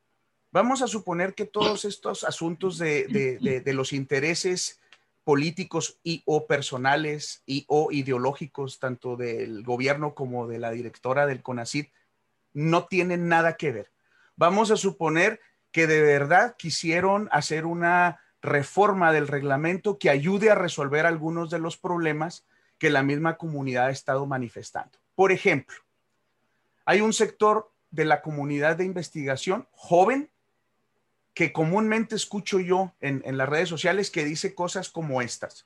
Vamos 0.52 0.82
a 0.82 0.88
suponer 0.88 1.34
que 1.34 1.46
todos 1.46 1.86
estos 1.86 2.26
asuntos 2.26 2.78
de, 2.78 3.62
los 3.68 3.94
intereses 3.94 4.82
políticos 5.24 6.00
y 6.04 6.24
o 6.26 6.48
personales 6.48 7.44
y 7.46 7.66
o 7.68 7.92
ideológicos, 7.92 8.80
tanto 8.80 9.16
del 9.16 9.64
gobierno 9.64 10.16
como 10.16 10.48
de 10.48 10.58
la 10.58 10.72
directora 10.72 11.26
del 11.26 11.44
CONACID, 11.44 11.86
no 12.54 12.86
tienen 12.88 13.28
nada 13.28 13.56
que 13.56 13.72
ver. 13.72 13.92
Vamos 14.36 14.72
a 14.72 14.78
suponer 14.78 15.40
que 15.72 15.86
de 15.86 16.02
verdad 16.02 16.56
quisieron 16.58 17.30
hacer 17.32 17.66
una 17.66 18.20
reforma 18.42 19.12
del 19.12 19.28
reglamento 19.28 20.00
que 20.00 20.10
ayude 20.10 20.50
a 20.50 20.56
resolver 20.56 21.06
algunos 21.06 21.50
de 21.50 21.60
los 21.60 21.78
problemas 21.78 22.46
que 22.78 22.90
la 22.90 23.04
misma 23.04 23.38
comunidad 23.38 23.88
ha 23.88 23.92
estado 23.92 24.26
manifestando. 24.26 24.98
Por 25.18 25.32
ejemplo, 25.32 25.76
hay 26.86 27.02
un 27.02 27.12
sector 27.12 27.72
de 27.90 28.06
la 28.06 28.22
comunidad 28.22 28.76
de 28.76 28.86
investigación 28.86 29.68
joven 29.72 30.30
que 31.34 31.52
comúnmente 31.52 32.16
escucho 32.16 32.60
yo 32.60 32.94
en, 33.02 33.24
las 33.36 33.50
redes 33.50 33.68
sociales 33.68 34.12
que 34.12 34.24
dice 34.24 34.54
cosas 34.54 34.90
como 34.90 35.24
estas. 35.24 35.66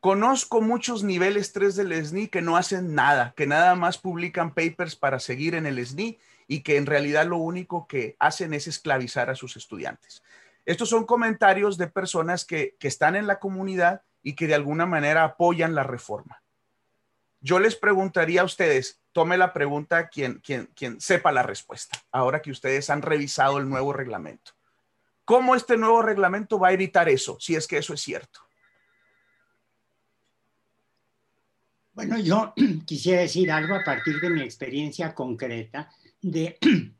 Conozco 0.00 0.60
muchos 0.62 1.04
niveles 1.04 1.52
3 1.52 1.76
del 1.76 2.04
SNI 2.04 2.26
que 2.26 2.42
no 2.42 2.56
hacen 2.56 2.92
nada, 2.92 3.34
que 3.36 3.46
nada 3.46 3.76
más 3.76 3.98
publican 3.98 4.52
papers 4.52 4.96
para 4.96 5.20
seguir 5.20 5.54
en 5.54 5.66
el 5.66 5.86
SNI 5.86 6.18
y 6.48 6.62
que 6.62 6.76
en 6.76 6.86
realidad 6.86 7.26
lo 7.26 7.36
único 7.36 7.86
que 7.86 8.16
hacen 8.18 8.52
es 8.52 8.66
esclavizar 8.66 9.30
a 9.30 9.36
sus 9.36 9.56
estudiantes. 9.56 10.24
Estos 10.66 10.88
son 10.88 11.06
comentarios 11.06 11.78
de 11.78 11.86
personas 11.86 12.44
que, 12.44 12.74
que 12.80 12.88
están 12.88 13.14
en 13.14 13.28
la 13.28 13.38
comunidad 13.38 14.02
y 14.24 14.34
que 14.34 14.48
de 14.48 14.56
alguna 14.56 14.86
manera 14.86 15.22
apoyan 15.22 15.76
la 15.76 15.84
reforma. 15.84 16.39
Yo 17.40 17.58
les 17.58 17.74
preguntaría 17.74 18.42
a 18.42 18.44
ustedes, 18.44 19.00
tome 19.12 19.38
la 19.38 19.52
pregunta 19.52 20.08
quien, 20.08 20.40
quien, 20.40 20.66
quien 20.74 21.00
sepa 21.00 21.32
la 21.32 21.42
respuesta, 21.42 21.98
ahora 22.12 22.42
que 22.42 22.50
ustedes 22.50 22.90
han 22.90 23.02
revisado 23.02 23.58
el 23.58 23.68
nuevo 23.68 23.92
reglamento. 23.92 24.52
¿Cómo 25.24 25.54
este 25.54 25.76
nuevo 25.76 26.02
reglamento 26.02 26.58
va 26.58 26.68
a 26.68 26.72
evitar 26.72 27.08
eso, 27.08 27.38
si 27.40 27.54
es 27.54 27.66
que 27.66 27.78
eso 27.78 27.94
es 27.94 28.00
cierto? 28.00 28.40
Bueno, 31.92 32.18
yo 32.18 32.52
quisiera 32.86 33.22
decir 33.22 33.50
algo 33.50 33.74
a 33.74 33.84
partir 33.84 34.20
de 34.20 34.30
mi 34.30 34.42
experiencia 34.42 35.14
concreta 35.14 35.90
de 36.20 36.58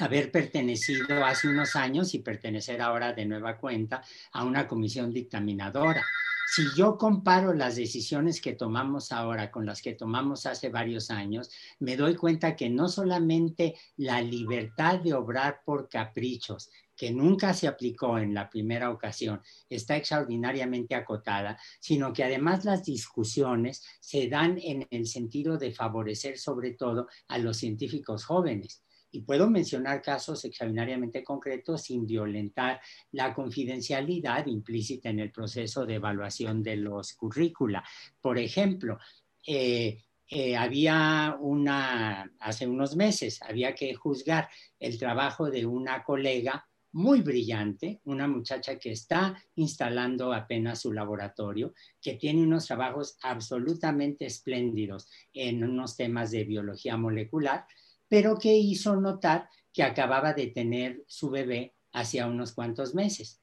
haber 0.00 0.30
pertenecido 0.30 1.24
hace 1.24 1.48
unos 1.48 1.76
años 1.76 2.14
y 2.14 2.20
pertenecer 2.20 2.80
ahora 2.80 3.12
de 3.12 3.26
nueva 3.26 3.58
cuenta 3.58 4.02
a 4.32 4.44
una 4.44 4.66
comisión 4.66 5.12
dictaminadora. 5.12 6.04
Si 6.50 6.62
yo 6.74 6.96
comparo 6.96 7.52
las 7.52 7.76
decisiones 7.76 8.40
que 8.40 8.54
tomamos 8.54 9.12
ahora 9.12 9.50
con 9.50 9.66
las 9.66 9.82
que 9.82 9.92
tomamos 9.92 10.46
hace 10.46 10.70
varios 10.70 11.10
años, 11.10 11.50
me 11.78 11.94
doy 11.94 12.16
cuenta 12.16 12.56
que 12.56 12.70
no 12.70 12.88
solamente 12.88 13.74
la 13.98 14.22
libertad 14.22 14.98
de 15.00 15.12
obrar 15.12 15.60
por 15.62 15.90
caprichos, 15.90 16.70
que 16.96 17.12
nunca 17.12 17.52
se 17.52 17.68
aplicó 17.68 18.18
en 18.18 18.32
la 18.32 18.48
primera 18.48 18.90
ocasión, 18.90 19.42
está 19.68 19.96
extraordinariamente 19.96 20.94
acotada, 20.94 21.58
sino 21.80 22.14
que 22.14 22.24
además 22.24 22.64
las 22.64 22.82
discusiones 22.82 23.84
se 24.00 24.28
dan 24.28 24.58
en 24.58 24.86
el 24.90 25.06
sentido 25.06 25.58
de 25.58 25.72
favorecer 25.72 26.38
sobre 26.38 26.72
todo 26.72 27.08
a 27.28 27.36
los 27.36 27.58
científicos 27.58 28.24
jóvenes 28.24 28.82
Y 29.10 29.22
puedo 29.22 29.48
mencionar 29.48 30.02
casos 30.02 30.44
extraordinariamente 30.44 31.24
concretos 31.24 31.82
sin 31.82 32.06
violentar 32.06 32.80
la 33.12 33.32
confidencialidad 33.34 34.46
implícita 34.46 35.08
en 35.08 35.20
el 35.20 35.32
proceso 35.32 35.86
de 35.86 35.94
evaluación 35.94 36.62
de 36.62 36.76
los 36.76 37.14
currícula. 37.14 37.82
Por 38.20 38.38
ejemplo, 38.38 38.98
eh, 39.46 40.04
eh, 40.30 40.56
había 40.56 41.38
una, 41.40 42.30
hace 42.38 42.66
unos 42.66 42.96
meses, 42.96 43.40
había 43.42 43.74
que 43.74 43.94
juzgar 43.94 44.48
el 44.78 44.98
trabajo 44.98 45.50
de 45.50 45.64
una 45.64 46.04
colega 46.04 46.68
muy 46.92 47.20
brillante, 47.20 48.00
una 48.04 48.26
muchacha 48.26 48.78
que 48.78 48.92
está 48.92 49.42
instalando 49.56 50.32
apenas 50.32 50.82
su 50.82 50.92
laboratorio, 50.92 51.74
que 52.00 52.14
tiene 52.14 52.42
unos 52.42 52.66
trabajos 52.66 53.16
absolutamente 53.22 54.26
espléndidos 54.26 55.08
en 55.32 55.64
unos 55.64 55.96
temas 55.96 56.30
de 56.30 56.44
biología 56.44 56.96
molecular, 56.96 57.66
pero 58.08 58.38
que 58.38 58.56
hizo 58.56 58.96
notar 58.96 59.48
que 59.72 59.82
acababa 59.82 60.32
de 60.32 60.48
tener 60.48 61.04
su 61.06 61.30
bebé 61.30 61.74
hacía 61.92 62.26
unos 62.26 62.52
cuantos 62.52 62.94
meses. 62.94 63.40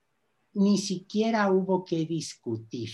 Ni 0.54 0.78
siquiera 0.78 1.51
hubo 1.51 1.84
que 1.86 2.06
discutir 2.06 2.91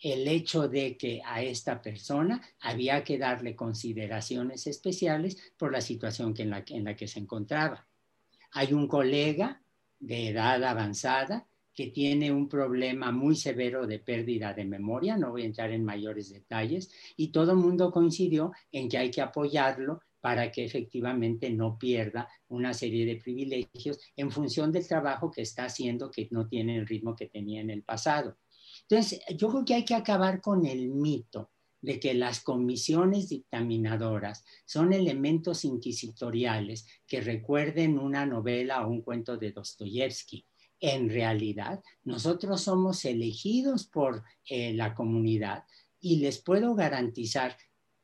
el 0.00 0.26
hecho 0.26 0.68
de 0.68 0.96
que 0.96 1.22
a 1.24 1.42
esta 1.42 1.80
persona 1.80 2.42
había 2.60 3.04
que 3.04 3.18
darle 3.18 3.54
consideraciones 3.54 4.66
especiales 4.66 5.36
por 5.56 5.70
la 5.72 5.80
situación 5.80 6.34
en, 6.38 6.50
la, 6.50 6.64
en 6.68 6.84
la 6.84 6.96
que 6.96 7.06
se 7.06 7.20
encontraba 7.20 7.86
hay 8.52 8.72
un 8.72 8.86
colega 8.86 9.60
de 9.98 10.28
edad 10.28 10.62
avanzada 10.64 11.46
que 11.74 11.86
tiene 11.86 12.30
un 12.30 12.48
problema 12.48 13.10
muy 13.12 13.34
severo 13.34 13.86
de 13.86 13.98
pérdida 13.98 14.52
de 14.52 14.66
memoria, 14.66 15.16
no 15.16 15.30
voy 15.30 15.42
a 15.42 15.46
entrar 15.46 15.70
en 15.70 15.84
mayores 15.84 16.30
detalles, 16.30 16.90
y 17.16 17.28
todo 17.28 17.52
el 17.52 17.58
mundo 17.58 17.90
coincidió 17.90 18.52
en 18.70 18.90
que 18.90 18.98
hay 18.98 19.10
que 19.10 19.22
apoyarlo 19.22 20.02
para 20.22 20.50
que 20.50 20.64
efectivamente 20.64 21.50
no 21.50 21.76
pierda 21.76 22.28
una 22.48 22.72
serie 22.72 23.04
de 23.04 23.16
privilegios 23.16 23.98
en 24.16 24.30
función 24.30 24.72
del 24.72 24.86
trabajo 24.86 25.30
que 25.30 25.42
está 25.42 25.64
haciendo 25.64 26.10
que 26.10 26.28
no 26.30 26.46
tiene 26.46 26.78
el 26.78 26.86
ritmo 26.86 27.14
que 27.14 27.26
tenía 27.26 27.60
en 27.60 27.70
el 27.70 27.82
pasado. 27.82 28.38
Entonces, 28.88 29.20
yo 29.36 29.50
creo 29.50 29.64
que 29.64 29.74
hay 29.74 29.84
que 29.84 29.96
acabar 29.96 30.40
con 30.40 30.64
el 30.64 30.88
mito 30.88 31.50
de 31.80 31.98
que 31.98 32.14
las 32.14 32.40
comisiones 32.40 33.28
dictaminadoras 33.28 34.44
son 34.64 34.92
elementos 34.92 35.64
inquisitoriales 35.64 36.86
que 37.06 37.20
recuerden 37.20 37.98
una 37.98 38.24
novela 38.24 38.86
o 38.86 38.90
un 38.90 39.02
cuento 39.02 39.36
de 39.36 39.50
Dostoyevsky. 39.50 40.46
En 40.78 41.10
realidad, 41.10 41.82
nosotros 42.04 42.62
somos 42.62 43.04
elegidos 43.04 43.86
por 43.86 44.22
eh, 44.48 44.72
la 44.72 44.94
comunidad 44.94 45.64
y 46.00 46.16
les 46.16 46.38
puedo 46.38 46.74
garantizar, 46.74 47.56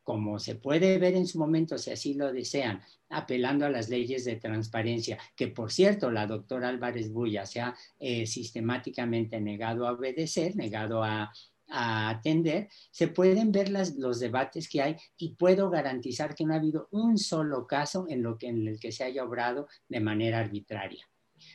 como 0.09 0.39
se 0.39 0.55
puede 0.55 0.97
ver 0.97 1.13
en 1.13 1.27
su 1.27 1.37
momento, 1.37 1.77
si 1.77 1.91
así 1.91 2.15
lo 2.15 2.33
desean, 2.33 2.81
apelando 3.09 3.67
a 3.67 3.69
las 3.69 3.89
leyes 3.89 4.25
de 4.25 4.37
transparencia, 4.37 5.19
que 5.35 5.49
por 5.49 5.71
cierto 5.71 6.09
la 6.09 6.25
doctora 6.25 6.69
Álvarez 6.69 7.13
Bulla 7.13 7.45
se 7.45 7.61
ha 7.61 7.75
eh, 7.99 8.25
sistemáticamente 8.25 9.39
negado 9.39 9.87
a 9.87 9.91
obedecer, 9.91 10.55
negado 10.55 11.03
a, 11.03 11.31
a 11.67 12.09
atender, 12.09 12.69
se 12.89 13.09
pueden 13.09 13.51
ver 13.51 13.69
los 13.69 14.19
debates 14.19 14.67
que 14.67 14.81
hay 14.81 14.95
y 15.15 15.35
puedo 15.35 15.69
garantizar 15.69 16.33
que 16.33 16.43
no 16.43 16.55
ha 16.55 16.57
habido 16.57 16.87
un 16.89 17.19
solo 17.19 17.67
caso 17.67 18.07
en, 18.09 18.23
lo 18.23 18.35
que, 18.35 18.47
en 18.47 18.67
el 18.67 18.79
que 18.79 18.91
se 18.91 19.03
haya 19.03 19.23
obrado 19.23 19.67
de 19.89 19.99
manera 19.99 20.39
arbitraria. 20.39 21.07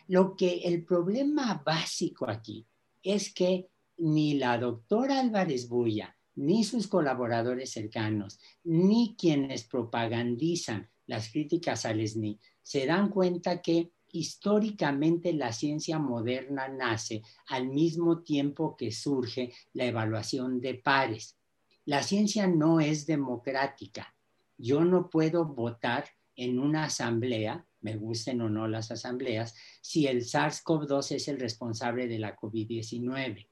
Lo 0.07 0.37
que 0.37 0.59
el 0.59 0.85
problema 0.85 1.61
básico 1.67 2.31
aquí 2.31 2.65
es 3.03 3.35
que 3.35 3.69
ni 3.97 4.35
la 4.35 4.59
doctora 4.59 5.19
Álvarez 5.19 5.69
Bulla, 5.69 6.17
ni 6.37 6.65
sus 6.65 6.89
colaboradores 6.89 7.71
cercanos, 7.71 8.39
ni 8.65 9.15
quienes 9.19 9.65
propagandizan 9.65 10.89
las 11.07 11.31
críticas 11.31 11.85
al 11.85 12.07
SNI 12.07 12.39
se 12.65 12.87
dan 12.87 13.11
cuenta 13.11 13.61
que 13.61 13.93
históricamente 14.11 15.33
la 15.33 15.53
ciencia 15.53 15.99
moderna 15.99 16.69
nace 16.69 17.23
al 17.49 17.69
mismo 17.69 18.23
tiempo 18.23 18.77
que 18.77 18.91
surge 18.91 19.53
la 19.73 19.85
evaluación 19.85 20.61
de 20.61 20.75
pares. 20.75 21.37
La 21.85 22.03
ciencia 22.03 22.47
no 22.47 22.81
es 22.81 23.07
democrática. 23.07 24.15
Yo 24.57 24.85
no 24.85 25.11
puedo 25.11 25.45
votar 25.45 26.07
en 26.37 26.59
una 26.59 26.85
asamblea, 26.85 27.67
me 27.81 27.97
gusten 27.97 28.41
o 28.41 28.49
no 28.49 28.67
las 28.67 28.91
asambleas, 28.91 29.55
si 29.83 30.07
el 30.07 30.23
SARS-CoV-2 30.23 31.17
es 31.17 31.29
el 31.29 31.39
responsable 31.39 32.07
de 32.09 32.19
la 32.19 32.37
COVID-19. 32.37 33.47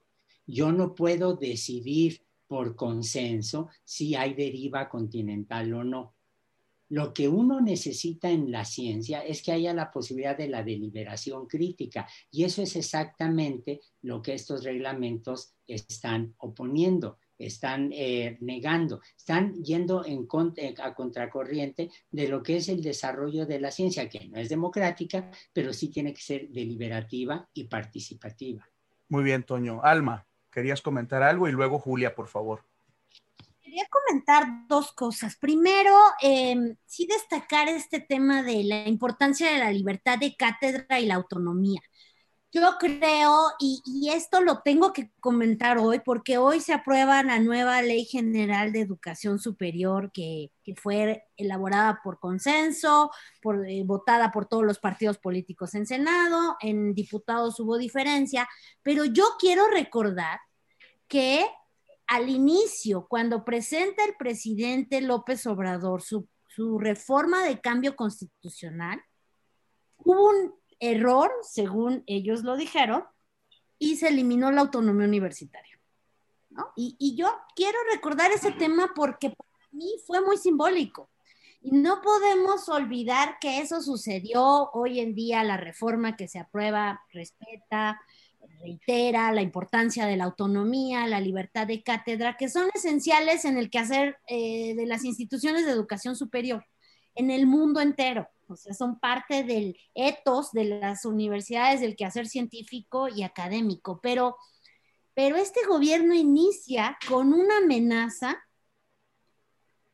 Yo 0.47 0.71
no 0.71 0.95
puedo 0.95 1.35
decidir 1.35 2.21
por 2.53 2.75
consenso 2.75 3.69
si 3.83 4.13
hay 4.13 4.35
deriva 4.35 4.87
continental 4.87 5.73
o 5.73 5.83
no. 5.83 6.13
Lo 6.89 7.11
que 7.11 7.27
uno 7.27 7.59
necesita 7.59 8.29
en 8.29 8.51
la 8.51 8.63
ciencia 8.63 9.21
es 9.21 9.41
que 9.41 9.53
haya 9.53 9.73
la 9.73 9.89
posibilidad 9.89 10.37
de 10.37 10.49
la 10.49 10.61
deliberación 10.61 11.47
crítica 11.47 12.07
y 12.29 12.43
eso 12.43 12.61
es 12.61 12.75
exactamente 12.75 13.81
lo 14.03 14.21
que 14.21 14.35
estos 14.35 14.63
reglamentos 14.63 15.55
están 15.65 16.35
oponiendo 16.37 17.17
están 17.39 17.89
eh, 17.91 18.37
negando, 18.41 19.01
están 19.17 19.55
yendo 19.63 20.05
en 20.05 20.27
a 20.77 20.93
contracorriente 20.93 21.89
de 22.11 22.27
lo 22.27 22.43
que 22.43 22.57
es 22.57 22.69
el 22.69 22.83
desarrollo 22.83 23.47
de 23.47 23.59
la 23.59 23.71
ciencia, 23.71 24.07
que 24.07 24.29
no 24.29 24.39
es 24.39 24.47
democrática, 24.47 25.31
pero 25.51 25.73
sí 25.73 25.89
tiene 25.89 26.13
que 26.13 26.21
ser 26.21 26.49
deliberativa 26.49 27.49
y 27.53 27.63
participativa. 27.63 28.65
Muy 29.09 29.23
bien, 29.23 29.43
Toño. 29.43 29.81
Alma, 29.83 30.25
querías 30.53 30.81
comentar 30.81 31.23
algo 31.23 31.47
y 31.47 31.51
luego 31.51 31.79
Julia, 31.79 32.15
por 32.15 32.27
favor 32.27 32.61
quería 33.73 33.87
comentar 33.89 34.67
dos 34.67 34.91
cosas. 34.91 35.35
Primero, 35.35 35.95
em, 36.21 36.75
sí 36.85 37.07
destacar 37.07 37.67
este 37.69 37.99
tema 37.99 38.43
de 38.43 38.63
la 38.63 38.87
importancia 38.87 39.51
de 39.51 39.57
la 39.57 39.71
libertad 39.71 40.19
de 40.19 40.35
cátedra 40.35 40.99
y 40.99 41.07
la 41.07 41.15
autonomía. 41.15 41.81
Yo 42.53 42.77
creo, 42.79 43.47
y, 43.59 44.09
esto 44.11 44.39
lo 44.41 44.61
tengo 44.61 44.93
que 44.93 45.11
comentar 45.19 45.79
hoy, 45.79 46.01
porque 46.05 46.37
hoy 46.37 46.59
se 46.59 46.71
aprueba 46.71 47.23
la 47.23 47.39
nueva 47.39 47.81
Ley 47.81 48.05
General 48.05 48.71
de 48.71 48.81
Educación 48.81 49.39
Superior 49.39 50.11
que, 50.11 50.51
fue 50.77 51.23
elaborada 51.35 51.99
por 52.03 52.19
consenso, 52.19 53.09
por, 53.41 53.67
eh, 53.67 53.81
votada 53.83 54.31
por 54.31 54.45
todos 54.45 54.63
los 54.65 54.77
partidos 54.77 55.17
políticos 55.17 55.73
en 55.73 55.87
Senado, 55.87 56.55
en 56.61 56.93
diputados 56.93 57.59
hubo 57.59 57.77
diferencia, 57.77 58.47
pero 58.83 59.03
yo 59.05 59.25
quiero 59.39 59.67
recordar 59.69 60.39
que 61.07 61.45
al 62.07 62.29
inicio, 62.29 63.07
cuando 63.09 63.43
presenta 63.43 64.03
el 64.05 64.15
presidente 64.15 65.01
López 65.01 65.47
Obrador 65.47 66.03
su, 66.03 66.27
reforma 66.79 67.43
de 67.43 67.59
cambio 67.59 67.95
constitucional, 67.95 69.01
hubo 69.97 70.29
un 70.29 70.53
error, 70.83 71.31
según 71.43 72.03
ellos 72.07 72.43
lo 72.43 72.57
dijeron, 72.57 73.05
y 73.79 73.95
se 73.95 74.09
eliminó 74.09 74.51
la 74.51 74.61
autonomía 74.61 75.07
universitaria. 75.07 75.79
Y, 76.75 77.15
yo 77.15 77.33
quiero 77.55 77.77
recordar 77.91 78.31
ese 78.31 78.51
tema 78.51 78.91
porque 78.95 79.31
para 79.31 79.49
mí 79.71 79.89
fue 80.05 80.21
muy 80.21 80.37
simbólico. 80.37 81.09
Y 81.61 81.71
no 81.71 82.01
podemos 82.01 82.67
olvidar 82.69 83.37
que 83.39 83.59
eso 83.59 83.81
sucedió 83.81 84.69
hoy 84.73 84.99
en 84.99 85.15
día, 85.15 85.43
la 85.43 85.57
reforma 85.57 86.15
que 86.15 86.27
se 86.27 86.37
aprueba 86.37 87.01
respeta, 87.11 87.99
reitera 88.59 89.31
la 89.31 89.41
importancia 89.41 90.05
de 90.05 90.17
la 90.17 90.25
autonomía, 90.25 91.07
la 91.07 91.21
libertad 91.21 91.65
de 91.65 91.81
cátedra, 91.81 92.35
que 92.37 92.49
son 92.49 92.69
esenciales 92.75 93.45
en 93.45 93.57
el 93.57 93.69
quehacer 93.69 94.17
eh, 94.27 94.75
de 94.75 94.85
las 94.85 95.05
instituciones 95.05 95.65
de 95.65 95.71
educación 95.71 96.15
superior 96.15 96.65
en 97.15 97.31
el 97.31 97.45
mundo 97.45 97.79
entero. 97.79 98.27
O 98.47 98.55
sea, 98.55 98.73
son 98.73 98.99
parte 98.99 99.43
del 99.43 99.77
etos 99.95 100.51
de 100.51 100.65
las 100.65 101.05
universidades, 101.05 101.81
del 101.81 101.95
quehacer 101.95 102.27
científico 102.27 103.07
y 103.07 103.23
académico. 103.23 103.99
Pero, 104.01 104.37
pero 105.13 105.35
este 105.37 105.65
gobierno 105.65 106.13
inicia 106.13 106.97
con 107.07 107.33
una 107.33 107.57
amenaza 107.57 108.43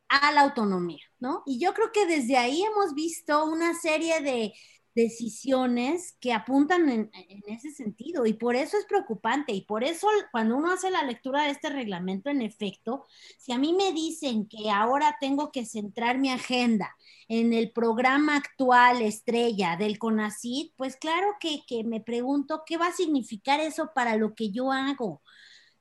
a 0.09 0.31
la 0.31 0.41
autonomía, 0.41 1.03
¿no? 1.19 1.43
Y 1.45 1.59
yo 1.59 1.73
creo 1.73 1.91
que 1.91 2.07
desde 2.07 2.37
ahí 2.37 2.63
hemos 2.63 2.95
visto 2.95 3.45
una 3.45 3.75
serie 3.75 4.21
de 4.21 4.53
decisiones 4.95 6.17
que 6.19 6.33
apuntan 6.33 6.89
en, 6.89 7.11
ese 7.47 7.71
sentido 7.71 8.25
y 8.25 8.33
por 8.33 8.55
eso 8.55 8.77
es 8.77 8.85
preocupante 8.85 9.53
y 9.53 9.61
por 9.61 9.83
eso 9.83 10.07
cuando 10.31 10.57
uno 10.57 10.71
hace 10.71 10.91
la 10.91 11.03
lectura 11.03 11.43
de 11.43 11.51
este 11.51 11.69
reglamento, 11.69 12.29
en 12.29 12.41
efecto, 12.41 13.05
si 13.37 13.51
a 13.51 13.57
mí 13.57 13.73
me 13.73 13.91
dicen 13.91 14.47
que 14.47 14.69
ahora 14.69 15.17
tengo 15.19 15.51
que 15.51 15.65
centrar 15.65 16.17
mi 16.17 16.29
agenda 16.29 16.95
en 17.27 17.53
el 17.53 17.71
programa 17.71 18.35
actual 18.35 19.01
estrella 19.01 19.77
del 19.77 19.99
CONACID, 19.99 20.71
pues 20.75 20.95
claro 20.95 21.35
que, 21.39 21.61
que 21.67 21.83
me 21.83 22.01
pregunto 22.01 22.63
qué 22.65 22.77
va 22.77 22.87
a 22.87 22.93
significar 22.93 23.59
eso 23.59 23.91
para 23.93 24.15
lo 24.15 24.33
que 24.33 24.51
yo 24.51 24.71
hago. 24.71 25.21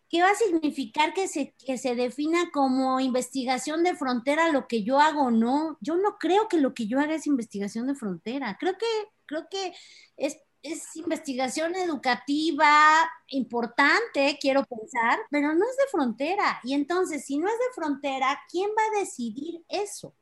¿Qué 0.08 0.22
va 0.22 0.30
a 0.30 0.34
significar 0.34 1.12
que 1.12 1.28
se, 1.28 1.54
que 1.66 1.76
se 1.76 1.94
defina 1.94 2.50
como 2.50 2.98
investigación 2.98 3.82
de 3.82 3.94
frontera 3.94 4.50
lo 4.50 4.66
que 4.66 4.82
yo 4.82 4.98
hago 5.00 5.24
o 5.24 5.30
no? 5.30 5.76
Yo 5.80 5.96
no 5.96 6.16
creo 6.18 6.48
que 6.48 6.58
lo 6.58 6.72
que 6.72 6.86
yo 6.86 6.98
haga 6.98 7.14
es 7.14 7.26
investigación 7.26 7.86
de 7.86 7.94
frontera. 7.94 8.56
Creo 8.58 8.78
que, 8.78 8.86
creo 9.26 9.48
que 9.50 9.74
es, 10.16 10.38
es 10.62 10.96
investigación 10.96 11.74
educativa 11.76 13.08
importante, 13.28 14.38
quiero 14.40 14.64
pensar, 14.64 15.18
pero 15.30 15.54
no 15.54 15.64
es 15.64 15.76
de 15.76 15.90
frontera. 15.90 16.60
Y 16.64 16.74
entonces, 16.74 17.26
si 17.26 17.38
no 17.38 17.46
es 17.46 17.58
de 17.58 17.74
frontera, 17.74 18.40
¿quién 18.50 18.70
va 18.70 18.82
a 18.82 19.00
decidir 19.00 19.62
eso? 19.68 20.14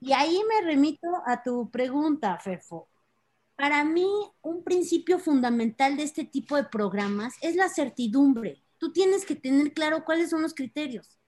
Y 0.00 0.12
ahí 0.12 0.40
me 0.48 0.66
remito 0.66 1.08
a 1.26 1.42
tu 1.42 1.70
pregunta, 1.70 2.38
Fefo. 2.38 2.88
Para 3.56 3.84
mí, 3.84 4.08
un 4.42 4.62
principio 4.62 5.18
fundamental 5.18 5.96
de 5.96 6.04
este 6.04 6.24
tipo 6.24 6.56
de 6.56 6.64
programas 6.64 7.34
es 7.42 7.56
la 7.56 7.68
certidumbre. 7.68 8.62
Tú 8.78 8.92
tienes 8.92 9.24
que 9.24 9.34
tener 9.34 9.72
claro 9.72 10.04
cuáles 10.04 10.30
son 10.30 10.42
los 10.42 10.54
criterios. 10.54 11.18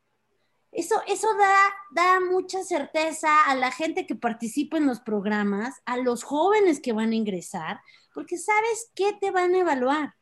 Eso, 0.72 1.03
eso 1.09 1.26
da, 1.36 1.57
da 1.90 2.20
mucha 2.20 2.62
certeza 2.62 3.44
a 3.46 3.57
la 3.57 3.72
gente 3.72 4.07
que 4.07 4.14
participa 4.14 4.76
en 4.76 4.86
los 4.86 5.01
programas, 5.01 5.80
a 5.84 5.96
los 5.96 6.22
jóvenes 6.22 6.80
que 6.80 6.92
van 6.92 7.11
a 7.11 7.16
ingresar, 7.16 7.80
porque 8.14 8.38
sabes 8.38 8.90
qué 8.94 9.12
te 9.20 9.32
van 9.32 9.55
a 9.55 9.59
evaluar. 9.59 10.14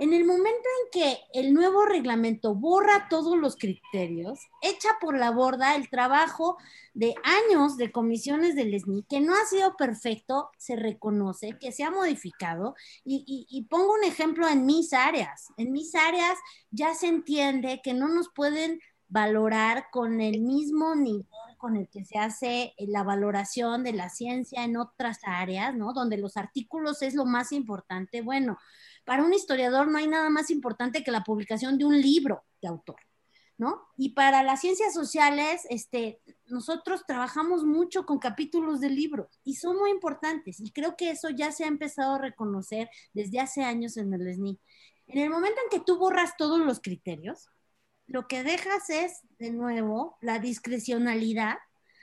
En 0.00 0.14
el 0.14 0.24
momento 0.24 0.48
en 0.48 0.90
que 0.90 1.18
el 1.34 1.52
nuevo 1.52 1.84
reglamento 1.84 2.54
borra 2.54 3.06
todos 3.10 3.36
los 3.36 3.56
criterios, 3.56 4.40
echa 4.62 4.88
por 4.98 5.14
la 5.14 5.30
borda 5.30 5.76
el 5.76 5.90
trabajo 5.90 6.56
de 6.94 7.14
años 7.22 7.76
de 7.76 7.92
comisiones 7.92 8.56
del 8.56 8.72
SNI, 8.72 9.02
que 9.02 9.20
no 9.20 9.34
ha 9.34 9.44
sido 9.44 9.76
perfecto, 9.76 10.48
se 10.56 10.74
reconoce, 10.74 11.58
que 11.60 11.70
se 11.70 11.84
ha 11.84 11.90
modificado. 11.90 12.74
Y, 13.04 13.46
y 13.50 13.62
pongo 13.64 13.92
un 13.92 14.04
ejemplo 14.04 14.48
en 14.48 14.64
mis 14.64 14.94
áreas. 14.94 15.48
En 15.58 15.70
mis 15.70 15.94
áreas 15.94 16.38
ya 16.70 16.94
se 16.94 17.08
entiende 17.08 17.82
que 17.84 17.92
no 17.92 18.08
nos 18.08 18.30
pueden 18.30 18.80
valorar 19.08 19.90
con 19.92 20.22
el 20.22 20.40
mismo 20.40 20.94
nivel 20.94 21.26
con 21.60 21.76
el 21.76 21.88
que 21.88 22.06
se 22.06 22.18
hace 22.18 22.72
la 22.78 23.02
valoración 23.02 23.84
de 23.84 23.92
la 23.92 24.08
ciencia 24.08 24.64
en 24.64 24.78
otras 24.78 25.18
áreas, 25.24 25.74
¿no? 25.74 25.92
Donde 25.92 26.16
los 26.16 26.38
artículos 26.38 27.02
es 27.02 27.14
lo 27.14 27.26
más 27.26 27.52
importante. 27.52 28.22
Bueno, 28.22 28.56
para 29.10 29.24
un 29.24 29.34
historiador 29.34 29.88
no 29.88 29.98
hay 29.98 30.06
nada 30.06 30.30
más 30.30 30.50
importante 30.50 31.02
que 31.02 31.10
la 31.10 31.24
publicación 31.24 31.76
de 31.76 31.84
un 31.84 32.00
libro 32.00 32.44
de 32.62 32.68
autor, 32.68 33.00
¿no? 33.58 33.88
Y 33.96 34.10
para 34.10 34.44
las 34.44 34.60
ciencias 34.60 34.94
sociales, 34.94 35.66
este, 35.68 36.20
nosotros 36.46 37.02
trabajamos 37.08 37.64
mucho 37.64 38.06
con 38.06 38.20
capítulos 38.20 38.78
de 38.78 38.88
libros 38.88 39.40
y 39.42 39.56
son 39.56 39.76
muy 39.78 39.90
importantes 39.90 40.60
y 40.60 40.70
creo 40.70 40.94
que 40.96 41.10
eso 41.10 41.28
ya 41.28 41.50
se 41.50 41.64
ha 41.64 41.66
empezado 41.66 42.14
a 42.14 42.18
reconocer 42.18 42.88
desde 43.12 43.40
hace 43.40 43.64
años 43.64 43.96
en 43.96 44.14
el 44.14 44.32
SNI. 44.32 44.60
En 45.08 45.18
el 45.18 45.28
momento 45.28 45.58
en 45.64 45.76
que 45.76 45.84
tú 45.84 45.98
borras 45.98 46.36
todos 46.36 46.60
los 46.60 46.78
criterios, 46.78 47.48
lo 48.06 48.28
que 48.28 48.44
dejas 48.44 48.90
es, 48.90 49.22
de 49.40 49.50
nuevo, 49.50 50.18
la 50.20 50.38
discrecionalidad 50.38 51.56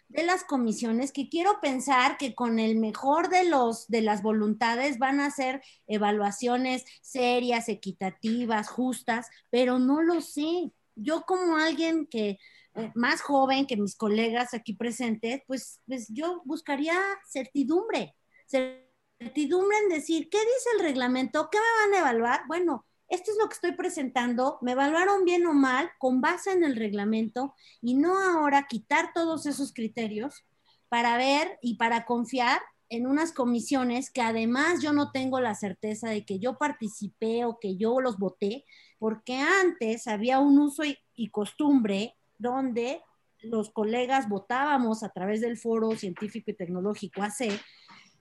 de 0.10 0.24
las 0.24 0.44
comisiones 0.44 1.12
que 1.12 1.30
quiero 1.30 1.60
pensar 1.62 2.18
que 2.18 2.34
con 2.34 2.60
el 2.60 2.78
mejor 2.78 3.30
de 3.30 3.46
los 3.46 3.88
de 3.88 4.02
las 4.02 4.24
voluntades 4.24 5.00
van 5.00 5.20
a 5.20 5.28
hacer 5.28 5.62
evaluaciones 5.88 6.86
serias, 7.02 7.70
equitativas, 7.70 8.70
justas, 8.70 9.28
pero 9.50 9.80
no 9.80 10.02
lo 10.02 10.22
sé. 10.22 10.72
Yo 10.96 11.24
como 11.24 11.58
alguien 11.58 12.08
que 12.08 12.40
eh, 12.76 12.92
más 12.96 13.22
joven 13.22 13.68
que 13.68 13.78
mis 13.78 13.96
colegas 13.96 14.54
aquí 14.54 14.74
presentes, 14.74 15.42
pues, 15.48 15.82
pues 15.88 16.08
yo 16.10 16.42
buscaría 16.46 16.96
certidumbre, 17.28 18.16
certidumbre 18.48 19.78
en 19.84 19.90
decir, 19.90 20.30
¿qué 20.30 20.40
dice 20.40 20.70
el 20.78 20.84
reglamento? 20.84 21.50
¿Qué 21.52 21.58
me 21.58 21.88
van 21.88 21.94
a 21.96 22.10
evaluar? 22.10 22.42
Bueno, 22.48 22.87
esto 23.10 23.32
es 23.32 23.38
lo 23.42 23.48
que 23.48 23.56
estoy 23.56 23.72
presentando, 23.74 24.58
me 24.62 24.74
evaluaron 24.74 25.24
bien 25.24 25.46
o 25.48 25.54
mal 25.54 25.90
con 25.98 26.22
base 26.22 26.52
en 26.52 26.64
el 26.64 26.76
reglamento 26.76 27.54
y 27.82 27.94
no 27.94 28.18
ahora 28.20 28.68
quitar 28.68 29.12
todos 29.14 29.46
esos 29.46 29.74
criterios 29.74 30.46
para 30.90 31.18
ver 31.18 31.58
y 31.62 31.76
para 31.76 32.06
confiar 32.06 32.62
en 32.90 33.08
unas 33.08 33.32
comisiones 33.32 34.10
que 34.10 34.22
además 34.22 34.82
yo 34.82 34.94
no 34.94 35.12
tengo 35.12 35.40
la 35.40 35.56
certeza 35.56 36.10
de 36.10 36.26
que 36.26 36.40
yo 36.40 36.58
participé 36.58 37.46
o 37.46 37.60
que 37.60 37.76
yo 37.76 38.00
los 38.00 38.18
voté, 38.18 38.66
porque 38.98 39.38
antes 39.38 40.08
había 40.08 40.40
un 40.40 40.60
uso 40.60 40.84
y, 40.84 41.30
costumbre 41.30 42.16
donde 42.38 43.02
los 43.42 43.70
colegas 43.72 44.30
votábamos 44.30 45.04
a 45.04 45.10
través 45.10 45.42
del 45.42 45.58
foro 45.58 45.92
científico 45.96 46.52
y 46.52 46.56
tecnológico 46.56 47.22
AC 47.22 47.60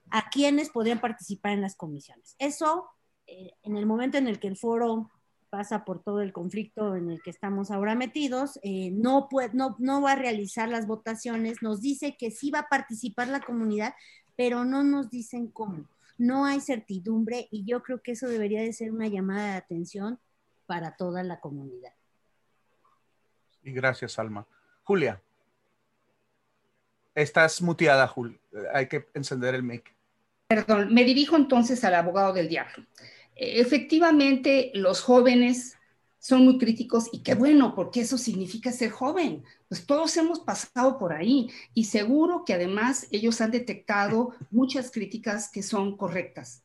a 0.09 0.29
quienes 0.29 0.69
podían 0.69 0.99
participar 0.99 1.53
en 1.53 1.61
las 1.61 1.75
comisiones. 1.75 2.35
Eso 2.39 2.89
eh, 3.27 3.51
en 3.63 3.75
el 3.75 3.85
momento 3.85 4.17
en 4.17 4.27
el 4.27 4.39
que 4.39 4.47
el 4.47 4.57
foro 4.57 5.11
pasa 5.49 5.85
por 5.85 6.01
todo 6.01 6.21
el 6.21 6.33
conflicto 6.33 6.95
en 6.95 7.09
el 7.09 7.21
que 7.21 7.29
estamos 7.29 7.71
ahora 7.71 7.95
metidos, 7.95 8.59
eh, 8.63 8.91
no, 8.91 9.27
puede, 9.29 9.49
no, 9.53 9.75
no 9.79 10.01
va 10.01 10.13
a 10.13 10.15
realizar 10.15 10.69
las 10.69 10.87
votaciones, 10.87 11.61
nos 11.61 11.81
dice 11.81 12.15
que 12.17 12.31
sí 12.31 12.51
va 12.51 12.59
a 12.59 12.69
participar 12.69 13.27
la 13.27 13.41
comunidad, 13.41 13.93
pero 14.35 14.65
no 14.65 14.83
nos 14.83 15.09
dicen 15.09 15.47
cómo. 15.47 15.85
No 16.17 16.45
hay 16.45 16.61
certidumbre 16.61 17.47
y 17.51 17.63
yo 17.65 17.83
creo 17.83 18.01
que 18.01 18.13
eso 18.13 18.27
debería 18.27 18.61
de 18.61 18.73
ser 18.73 18.91
una 18.91 19.07
llamada 19.07 19.51
de 19.51 19.57
atención 19.57 20.19
para 20.65 20.95
toda 20.95 21.23
la 21.23 21.39
comunidad. 21.39 21.93
Y 23.63 23.71
gracias, 23.71 24.17
Alma. 24.19 24.45
Julia. 24.83 25.21
Estás 27.13 27.61
muteada, 27.61 28.07
Julia. 28.07 28.37
Hay 28.73 28.87
que 28.87 29.07
encender 29.13 29.55
el 29.55 29.63
mic. 29.63 29.93
Perdón, 30.47 30.93
me 30.93 31.03
dirijo 31.03 31.35
entonces 31.35 31.83
al 31.83 31.95
abogado 31.95 32.33
del 32.33 32.47
diablo 32.47 32.85
efectivamente 33.37 34.71
los 34.73 35.01
jóvenes 35.01 35.77
son 36.19 36.43
muy 36.43 36.57
críticos 36.57 37.09
y 37.11 37.19
qué 37.19 37.35
bueno, 37.35 37.73
porque 37.73 38.01
eso 38.01 38.17
significa 38.17 38.71
ser 38.71 38.89
joven. 38.89 39.43
Pues 39.69 39.85
todos 39.85 40.17
hemos 40.17 40.41
pasado 40.41 40.97
por 40.97 41.13
ahí 41.13 41.49
y 41.73 41.85
seguro 41.85 42.43
que 42.45 42.53
además 42.53 43.07
ellos 43.11 43.39
han 43.39 43.51
detectado 43.51 44.33
muchas 44.51 44.91
críticas 44.91 45.49
que 45.49 45.63
son 45.63 45.95
correctas. 45.95 46.63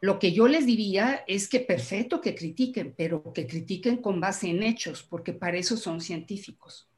Lo 0.00 0.18
que 0.18 0.32
yo 0.32 0.48
les 0.48 0.66
diría 0.66 1.24
es 1.26 1.48
que 1.48 1.60
perfecto 1.60 2.20
que 2.20 2.34
critiquen, 2.34 2.92
pero 2.94 3.32
que 3.32 3.46
critiquen 3.46 3.98
con 3.98 4.20
base 4.20 4.48
en 4.48 4.62
hechos, 4.62 5.02
porque 5.02 5.32
para 5.32 5.56
eso 5.56 5.78
son 5.78 6.02
científicos. 6.02 6.88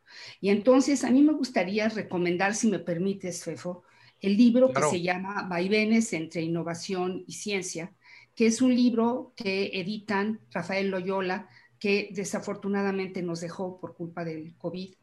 Y 0.40 0.48
entonces 0.48 1.04
a 1.04 1.10
mí 1.10 1.22
me 1.22 1.34
gustaría 1.34 1.88
recomendar, 1.88 2.56
si 2.56 2.68
me 2.68 2.80
permites, 2.80 3.44
Fefo, 3.44 3.84
el 4.20 4.36
libro 4.36 4.72
que 4.72 4.82
se 4.82 5.02
llama 5.02 5.46
Vaivenes 5.48 6.12
entre 6.14 6.42
innovación 6.42 7.22
y 7.28 7.34
ciencia, 7.34 7.92
que 8.36 8.46
es 8.46 8.62
un 8.62 8.74
libro 8.74 9.32
que 9.34 9.72
editan 9.74 10.38
Rafael 10.52 10.90
Loyola, 10.90 11.48
que 11.80 12.10
desafortunadamente 12.12 13.22
nos 13.22 13.40
dejó 13.40 13.80
por 13.80 13.96
culpa 13.96 14.24
del 14.24 14.54
COVID, 14.56 14.94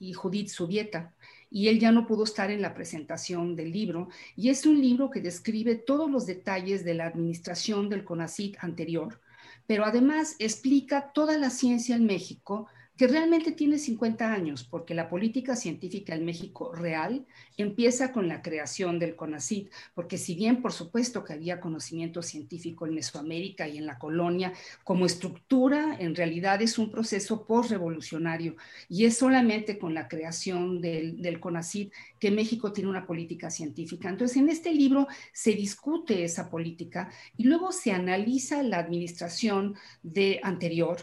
y 0.00 0.12
Judith 0.12 0.48
Subieta. 0.48 1.14
Y 1.50 1.68
él 1.68 1.78
ya 1.78 1.92
no 1.92 2.06
pudo 2.06 2.24
estar 2.24 2.50
en 2.50 2.62
la 2.62 2.74
presentación 2.74 3.56
del 3.56 3.72
libro. 3.72 4.08
Y 4.36 4.50
es 4.50 4.66
un 4.66 4.80
libro 4.80 5.10
que 5.10 5.20
describe 5.20 5.76
todos 5.76 6.10
los 6.10 6.26
detalles 6.26 6.84
de 6.84 6.94
la 6.94 7.06
administración 7.06 7.88
del 7.88 8.04
CONACIT 8.04 8.56
anterior, 8.60 9.20
pero 9.66 9.84
además 9.84 10.36
explica 10.38 11.12
toda 11.12 11.38
la 11.38 11.50
ciencia 11.50 11.96
en 11.96 12.06
México 12.06 12.68
que 12.98 13.06
realmente 13.06 13.52
tiene 13.52 13.78
50 13.78 14.32
años, 14.32 14.64
porque 14.64 14.92
la 14.92 15.08
política 15.08 15.54
científica 15.54 16.16
en 16.16 16.24
México 16.24 16.74
real 16.74 17.24
empieza 17.56 18.12
con 18.12 18.26
la 18.26 18.42
creación 18.42 18.98
del 18.98 19.14
CONACID, 19.14 19.68
porque 19.94 20.18
si 20.18 20.34
bien 20.34 20.60
por 20.60 20.72
supuesto 20.72 21.22
que 21.22 21.32
había 21.32 21.60
conocimiento 21.60 22.22
científico 22.22 22.86
en 22.86 22.94
Mesoamérica 22.94 23.68
y 23.68 23.78
en 23.78 23.86
la 23.86 24.00
colonia, 24.00 24.52
como 24.82 25.06
estructura 25.06 25.96
en 26.00 26.16
realidad 26.16 26.60
es 26.60 26.76
un 26.76 26.90
proceso 26.90 27.46
postrevolucionario 27.46 28.56
y 28.88 29.04
es 29.04 29.16
solamente 29.16 29.78
con 29.78 29.94
la 29.94 30.08
creación 30.08 30.80
del, 30.80 31.22
del 31.22 31.38
CONACID 31.38 31.92
que 32.18 32.32
México 32.32 32.72
tiene 32.72 32.90
una 32.90 33.06
política 33.06 33.48
científica. 33.48 34.08
Entonces 34.08 34.38
en 34.38 34.48
este 34.48 34.74
libro 34.74 35.06
se 35.32 35.52
discute 35.52 36.24
esa 36.24 36.50
política 36.50 37.12
y 37.36 37.44
luego 37.44 37.70
se 37.70 37.92
analiza 37.92 38.60
la 38.64 38.78
administración 38.78 39.76
de 40.02 40.40
anterior 40.42 40.98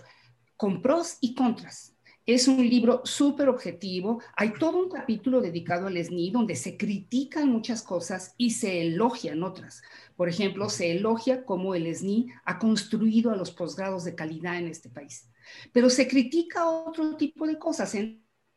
con 0.57 0.81
pros 0.81 1.17
y 1.21 1.35
contras. 1.35 1.95
Es 2.25 2.47
un 2.47 2.67
libro 2.67 3.01
súper 3.03 3.49
objetivo. 3.49 4.19
Hay 4.35 4.53
todo 4.53 4.79
un 4.79 4.89
capítulo 4.89 5.41
dedicado 5.41 5.85
al 5.85 6.03
SNI 6.03 6.31
donde 6.31 6.55
se 6.55 6.75
critican 6.75 7.49
muchas 7.49 7.83
cosas 7.83 8.33
y 8.35 8.51
se 8.51 8.81
elogian 8.81 9.43
otras. 9.43 9.83
Por 10.15 10.27
ejemplo, 10.27 10.67
se 10.69 10.91
elogia 10.91 11.45
cómo 11.45 11.75
el 11.75 11.93
SNI 11.93 12.29
ha 12.45 12.57
construido 12.57 13.29
a 13.29 13.35
los 13.35 13.51
posgrados 13.51 14.05
de 14.05 14.15
calidad 14.15 14.57
en 14.57 14.67
este 14.67 14.89
país. 14.89 15.29
Pero 15.71 15.91
se 15.91 16.07
critica 16.07 16.67
otro 16.67 17.15
tipo 17.15 17.45
de 17.45 17.59
cosas. 17.59 17.95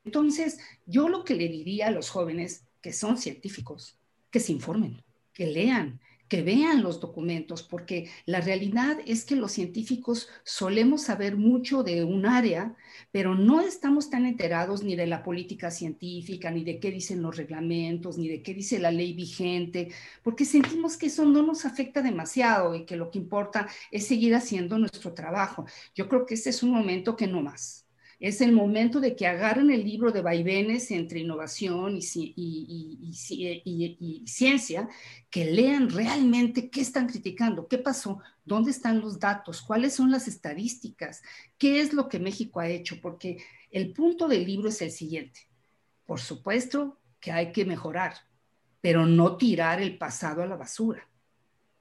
Entonces, 0.03 0.59
yo 0.87 1.11
lo 1.11 1.23
que 1.23 1.35
le 1.35 1.49
diría 1.49 1.89
a 1.89 1.91
los 1.91 2.09
jóvenes 2.09 2.65
que 2.81 2.95
son 2.95 3.19
científicos, 3.19 3.99
que 4.31 4.41
se 4.41 4.53
informen, 4.53 5.05
que 5.35 5.47
lean, 5.47 6.01
que 6.29 6.43
vean 6.43 6.83
los 6.83 7.01
documentos, 7.01 7.63
porque 7.63 8.11
la 8.27 8.41
realidad 8.41 8.99
es 9.07 9.25
que 9.25 9.37
los 9.37 9.53
científicos 9.53 10.29
solemos 10.45 11.03
saber 11.03 11.37
mucho 11.37 11.83
de 11.83 12.05
un 12.05 12.27
área, 12.27 12.77
pero 13.11 13.35
no 13.35 13.61
estamos 13.61 14.11
tan 14.11 14.27
enterados 14.27 14.83
ni 14.83 14.95
de 14.97 15.07
la 15.07 15.23
política 15.23 15.71
científica, 15.71 16.51
ni 16.51 16.65
de 16.65 16.79
qué 16.81 16.91
dicen 16.91 17.23
los 17.23 17.37
reglamentos, 17.37 18.19
ni 18.19 18.29
de 18.29 18.43
qué 18.43 18.55
dice 18.55 18.79
la 18.79 18.91
ley 18.91 19.13
vigente, 19.15 19.91
porque 20.23 20.45
sentimos 20.45 20.97
que 20.97 21.07
eso 21.07 21.25
no 21.25 21.43
nos 21.43 21.65
afecta 21.65 22.03
demasiado 22.03 22.75
y 22.75 22.85
que 22.85 22.97
lo 22.97 23.11
que 23.11 23.19
importa 23.19 23.69
es 23.91 24.07
seguir 24.07 24.35
haciendo 24.35 24.79
nuestro 24.79 25.15
trabajo. 25.15 25.67
Yo 25.95 26.09
creo 26.09 26.27
que 26.27 26.35
este 26.35 26.51
es 26.51 26.63
un 26.63 26.71
momento 26.71 27.17
que 27.17 27.27
no 27.27 27.43
más 27.43 27.88
es 28.21 28.41
el 28.41 28.53
momento 28.53 28.99
de 28.99 29.15
que 29.15 29.27
agarren 29.27 29.71
el 29.71 29.85
libro 29.85 30.11
de 30.11 30.23
vaivenes 30.23 30.91
entre 30.91 31.21
innovación 31.21 31.99
y, 32.01 33.13
ciencia, 34.27 34.89
que 35.31 35.45
lean 35.45 35.89
realmente 35.91 36.69
qué 36.69 36.81
están 36.81 37.07
criticando, 37.07 37.69
qué 37.69 37.79
pasó, 37.79 38.21
dónde 38.45 38.73
están 38.73 39.01
los 39.01 39.21
datos, 39.21 39.63
cuáles 39.63 39.95
son 39.95 40.11
las 40.11 40.27
estadísticas, 40.27 41.23
qué 41.59 41.81
es 41.81 41.93
lo 41.93 42.09
que 42.09 42.19
México 42.19 42.59
ha 42.59 42.69
hecho, 42.69 43.01
porque 43.01 43.39
el 43.71 43.93
punto 43.93 44.27
del 44.27 44.45
libro 44.45 44.69
es 44.69 44.83
el 44.83 44.91
siguiente. 44.91 45.49
Por 46.05 46.19
supuesto 46.19 46.99
que 47.21 47.31
hay 47.31 47.53
que 47.53 47.65
mejorar, 47.65 48.15
pero 48.81 49.07
no 49.07 49.37
tirar 49.37 49.81
el 49.81 49.97
pasado 49.97 50.43
a 50.43 50.47
la 50.47 50.57
basura. 50.57 51.09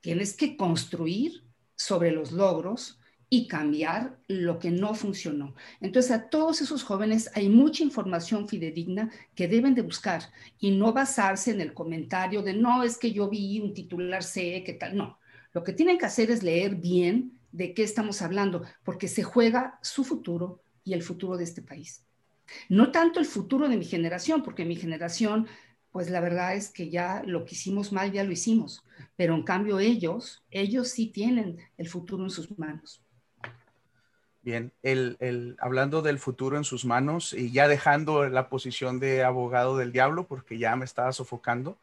Tienes 0.01 0.35
que 0.35 0.55
construir 0.55 1.43
sobre 1.75 2.11
los 2.11 2.31
logros 2.31 2.96
y 3.30 3.47
cambiar 3.47 4.17
lo 4.28 4.57
que 4.57 4.71
no 4.71 4.93
funcionó. 4.93 5.53
Entonces, 5.82 6.11
a 6.11 6.30
todos 6.30 6.61
esos 6.61 6.84
jóvenes 6.84 7.30
hay 7.34 7.49
mucha 7.49 7.84
información 7.84 8.47
fidedigna 8.47 9.11
que 9.36 9.47
deben 9.47 9.75
de 9.75 9.82
buscar 9.82 10.21
y 10.59 10.71
no 10.71 10.93
basarse 10.93 11.51
en 11.51 11.61
el 11.61 11.73
comentario 11.73 12.41
de, 12.41 12.53
no, 12.53 12.84
es 12.84 12.97
que 12.97 13.11
yo 13.11 13.30
vi 13.30 13.59
un 13.59 13.73
titular 13.73 14.23
C, 14.23 14.63
que 14.65 14.73
tal. 14.73 14.95
No, 14.95 15.19
lo 15.53 15.63
que 15.63 15.73
tienen 15.73 15.97
que 15.97 16.05
hacer 16.05 16.32
es 16.32 16.41
leer 16.43 16.75
bien 16.75 17.38
de 17.51 17.73
qué 17.73 17.84
estamos 17.84 18.21
hablando, 18.21 18.63
porque 18.84 19.07
se 19.07 19.23
juega 19.23 19.80
su 19.82 20.03
futuro 20.03 20.61
y 20.84 20.93
el 20.93 21.03
futuro 21.03 21.36
de 21.38 21.43
este 21.43 21.61
país. 21.61 22.03
No 22.69 22.91
tanto 22.91 23.19
el 23.19 23.25
futuro 23.25 23.67
de 23.67 23.75
mi 23.75 23.86
generación, 23.86 24.41
porque 24.41 24.63
mi 24.63 24.75
generación, 24.78 25.47
pues 25.91 26.09
la 26.09 26.21
verdad 26.21 26.55
es 26.55 26.69
que 26.69 26.89
ya 26.89 27.23
lo 27.25 27.43
que 27.43 27.55
hicimos 27.55 27.91
mal, 27.91 28.11
ya 28.11 28.23
lo 28.23 28.32
hicimos, 28.32 28.86
pero 29.17 29.36
en 29.36 29.43
cambio 29.43 29.80
ellos, 29.80 30.43
ellos 30.49 30.89
sí 30.89 31.07
tienen 31.07 31.57
el 31.78 31.89
futuro 31.89 32.23
en 32.23 32.30
sus 32.30 32.57
manos. 32.57 33.01
Bien, 34.47 34.71
el, 34.81 35.57
hablando 35.59 36.01
del 36.01 36.19
futuro 36.19 36.55
en 36.55 36.63
sus 36.63 36.85
manos 36.85 37.33
y 37.33 37.51
ya 37.51 37.67
dejando 37.67 38.29
la 38.29 38.47
posición 38.47 38.97
de 38.97 39.25
abogado 39.25 39.75
del 39.75 39.91
diablo, 39.91 40.25
porque 40.25 40.57
ya 40.57 40.73
me 40.77 40.85
estaba 40.85 41.11
sofocando. 41.11 41.77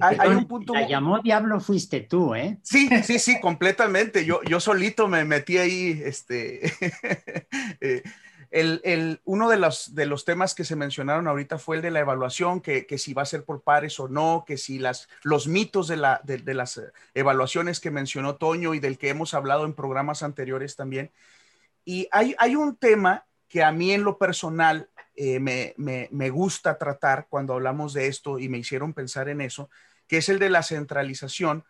Hay, 0.00 0.28
un 0.28 0.46
punto. 0.46 0.72
La 0.72 0.86
llamó 0.86 1.18
diablo 1.18 1.58
fuiste 1.58 2.02
tú, 2.02 2.36
¿eh? 2.36 2.58
Sí, 2.62 2.88
sí, 3.02 3.18
sí, 3.18 3.40
completamente. 3.40 4.24
Yo, 4.24 4.40
yo 4.44 4.60
solito 4.60 5.08
me 5.08 5.24
metí 5.24 5.58
ahí, 5.58 6.00
este, 6.04 6.72
eh, 7.80 8.04
el, 8.52 9.20
uno 9.24 9.48
de 9.48 9.56
los, 9.56 9.92
de 9.92 10.06
los 10.06 10.24
temas 10.24 10.54
que 10.54 10.62
se 10.62 10.76
mencionaron 10.76 11.26
ahorita 11.26 11.58
fue 11.58 11.74
el 11.74 11.82
de 11.82 11.90
la 11.90 11.98
evaluación, 11.98 12.60
que, 12.60 12.86
si 12.98 13.14
va 13.14 13.22
a 13.22 13.26
ser 13.26 13.42
por 13.42 13.62
pares 13.62 13.98
o 13.98 14.06
no, 14.06 14.44
que 14.46 14.58
si 14.58 14.78
las, 14.78 15.08
los 15.24 15.48
mitos 15.48 15.88
de, 15.88 15.96
la, 15.96 16.20
de 16.22 16.54
las 16.54 16.80
evaluaciones 17.14 17.80
que 17.80 17.90
mencionó 17.90 18.36
Toño 18.36 18.74
y 18.74 18.78
del 18.78 18.96
que 18.96 19.08
hemos 19.08 19.34
hablado 19.34 19.64
en 19.64 19.74
programas 19.74 20.22
anteriores 20.22 20.76
también. 20.76 21.10
Y 21.92 22.06
hay, 22.12 22.54
un 22.54 22.76
tema 22.76 23.26
que 23.48 23.64
a 23.64 23.72
mí 23.72 23.90
en 23.90 24.04
lo 24.04 24.16
personal 24.16 24.88
eh, 25.16 25.40
me, 25.40 26.30
gusta 26.30 26.78
tratar 26.78 27.26
cuando 27.28 27.54
hablamos 27.54 27.92
de 27.94 28.06
esto 28.06 28.38
y 28.38 28.48
me 28.48 28.58
hicieron 28.58 28.94
pensar 28.94 29.28
en 29.28 29.40
eso, 29.40 29.68
que 30.06 30.18
es 30.18 30.28
el 30.28 30.38
de 30.38 30.50
la 30.50 30.62
centralización, 30.62 31.64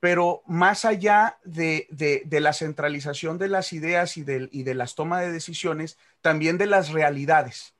pero 0.00 0.40
más 0.46 0.86
allá 0.86 1.38
de, 1.44 1.88
la 2.30 2.54
centralización 2.54 3.36
de 3.36 3.48
las 3.48 3.74
ideas 3.74 4.16
y 4.16 4.22
de, 4.24 4.48
y 4.50 4.62
de 4.62 4.72
las 4.72 4.94
tomas 4.94 5.20
de 5.20 5.30
decisiones, 5.30 5.98
también 6.22 6.56
de 6.56 6.68
las 6.68 6.88
realidades. 6.88 7.74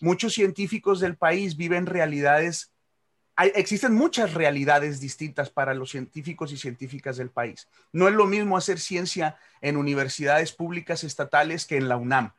Muchos 0.00 0.32
científicos 0.32 0.98
del 0.98 1.18
país 1.18 1.58
viven 1.58 1.84
realidades 1.84 2.72
existen 3.54 3.94
muchas 3.94 4.34
realidades 4.34 5.00
distintas 5.00 5.50
para 5.50 5.74
los 5.74 5.90
científicos 5.90 6.52
y 6.52 6.56
científicas 6.56 7.16
del 7.16 7.30
país. 7.30 7.68
No 7.92 8.08
es 8.08 8.14
lo 8.14 8.26
mismo 8.26 8.56
hacer 8.56 8.80
ciencia 8.80 9.36
en 9.60 9.76
universidades 9.76 10.52
públicas 10.52 11.04
estatales 11.04 11.64
que 11.66 11.76
en 11.76 11.88
la 11.88 11.96
UNAM, 11.96 12.32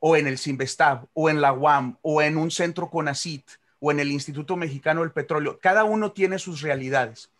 o 0.00 0.16
en 0.16 0.26
el 0.26 0.38
CIMBESTAB, 0.38 1.06
o 1.14 1.30
en 1.30 1.40
la 1.40 1.52
UAM, 1.52 1.96
o 2.02 2.20
en 2.20 2.36
un 2.36 2.50
centro 2.50 2.90
CONACIT, 2.90 3.44
o 3.80 3.90
en 3.90 4.00
el 4.00 4.10
Instituto 4.10 4.56
Mexicano 4.56 5.00
del 5.00 5.12
Petróleo. 5.12 5.58
Cada 5.60 5.84
uno 5.84 6.12
tiene 6.12 6.38
sus 6.38 6.60
realidades. 6.60 7.30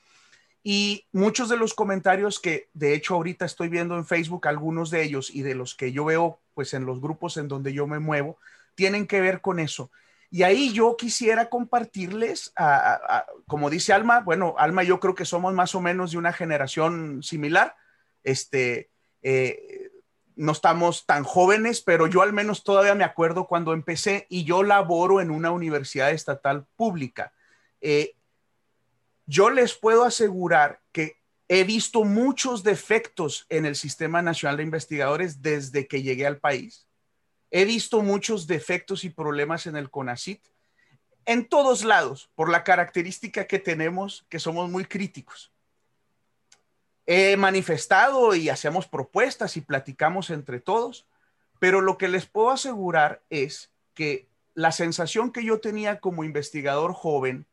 Y 0.62 1.04
muchos 1.12 1.50
de 1.50 1.58
los 1.58 1.74
comentarios 1.74 2.40
que 2.40 2.68
de 2.72 2.94
hecho 2.94 3.14
ahorita 3.14 3.44
estoy 3.44 3.68
viendo 3.68 3.96
en 3.96 4.06
Facebook, 4.06 4.48
algunos 4.48 4.90
de 4.90 5.02
ellos 5.02 5.30
y 5.30 5.42
de 5.42 5.54
los 5.54 5.74
que 5.74 5.92
yo 5.92 6.06
veo 6.06 6.38
pues 6.54 6.72
en 6.72 6.86
los 6.86 7.02
grupos 7.02 7.36
en 7.36 7.48
donde 7.48 7.74
yo 7.74 7.86
me 7.86 7.98
muevo, 7.98 8.38
tienen 8.74 9.06
que 9.06 9.20
ver 9.20 9.42
con 9.42 9.60
eso. 9.60 9.90
Y 10.34 10.42
ahí 10.42 10.72
yo 10.72 10.96
quisiera 10.96 11.48
compartirles, 11.48 12.52
como 13.46 13.70
dice 13.70 13.92
Alma, 13.92 14.18
bueno, 14.18 14.56
Alma 14.58 14.82
yo 14.82 14.98
creo 14.98 15.14
que 15.14 15.24
somos 15.24 15.54
más 15.54 15.76
o 15.76 15.80
menos 15.80 16.10
de 16.10 16.18
una 16.18 16.32
generación 16.32 17.22
similar. 17.22 17.76
Este, 18.24 18.90
eh, 19.22 19.92
no 20.34 20.50
estamos 20.50 21.06
tan 21.06 21.22
jóvenes, 21.22 21.82
pero 21.82 22.08
yo 22.08 22.20
al 22.20 22.32
menos 22.32 22.64
todavía 22.64 22.96
me 22.96 23.04
acuerdo 23.04 23.46
cuando 23.46 23.74
empecé 23.74 24.26
y 24.28 24.42
yo 24.42 24.64
laboro 24.64 25.20
en 25.20 25.30
una 25.30 25.52
universidad 25.52 26.10
estatal 26.10 26.66
pública. 26.74 27.32
Eh, 27.80 28.16
yo 29.26 29.50
les 29.50 29.74
puedo 29.74 30.02
asegurar 30.02 30.80
que 30.90 31.16
he 31.46 31.62
visto 31.62 32.02
muchos 32.02 32.64
defectos 32.64 33.46
en 33.50 33.66
el 33.66 33.76
Sistema 33.76 34.20
Nacional 34.20 34.56
de 34.56 34.64
Investigadores 34.64 35.42
desde 35.42 35.86
que 35.86 36.02
llegué 36.02 36.26
al 36.26 36.38
país 36.38 36.88
He 37.56 37.64
visto 37.64 38.02
muchos 38.02 38.48
defectos 38.48 39.04
y 39.04 39.10
problemas 39.10 39.68
en 39.68 39.76
el 39.76 39.88
CONACIT 39.88 40.40
en 41.24 41.48
todos 41.48 41.84
lados 41.84 42.28
por 42.34 42.50
la 42.50 42.64
característica 42.64 43.46
que 43.46 43.60
tenemos 43.60 44.26
que 44.28 44.40
somos 44.40 44.68
muy 44.68 44.84
críticos. 44.86 45.52
He 47.06 47.36
manifestado 47.36 48.34
y 48.34 48.48
hacemos 48.48 48.88
propuestas 48.88 49.56
y 49.56 49.60
platicamos 49.60 50.30
entre 50.30 50.58
todos, 50.58 51.06
pero 51.60 51.80
lo 51.80 51.96
que 51.96 52.08
les 52.08 52.26
puedo 52.26 52.50
asegurar 52.50 53.22
es 53.30 53.70
que 53.94 54.26
la 54.54 54.72
sensación 54.72 55.30
que 55.30 55.44
yo 55.44 55.60
tenía 55.60 56.00
como 56.00 56.24
investigador 56.24 56.92
joven, 56.92 57.46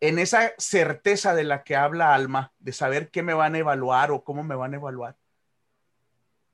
en 0.00 0.18
esa 0.18 0.54
certeza 0.58 1.36
de 1.36 1.44
la 1.44 1.62
que 1.62 1.76
habla 1.76 2.14
Alma, 2.14 2.50
de 2.58 2.72
saber 2.72 3.10
qué 3.10 3.22
me 3.22 3.34
van 3.34 3.54
a 3.54 3.58
evaluar 3.58 4.10
o 4.10 4.24
cómo 4.24 4.42
me 4.42 4.56
van 4.56 4.72
a 4.72 4.78
evaluar, 4.78 5.14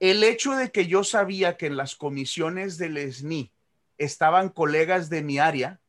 el 0.00 0.22
hecho 0.22 0.54
de 0.54 0.70
que 0.70 0.86
yo 0.86 1.04
sabía 1.04 1.56
que 1.56 1.66
en 1.66 1.76
las 1.76 1.96
comisiones 1.96 2.78
del 2.78 2.98
SNI 2.98 3.52
estaban 3.96 4.48
colegas 4.48 5.10
de 5.10 5.22
mi 5.22 5.38
área, 5.38 5.80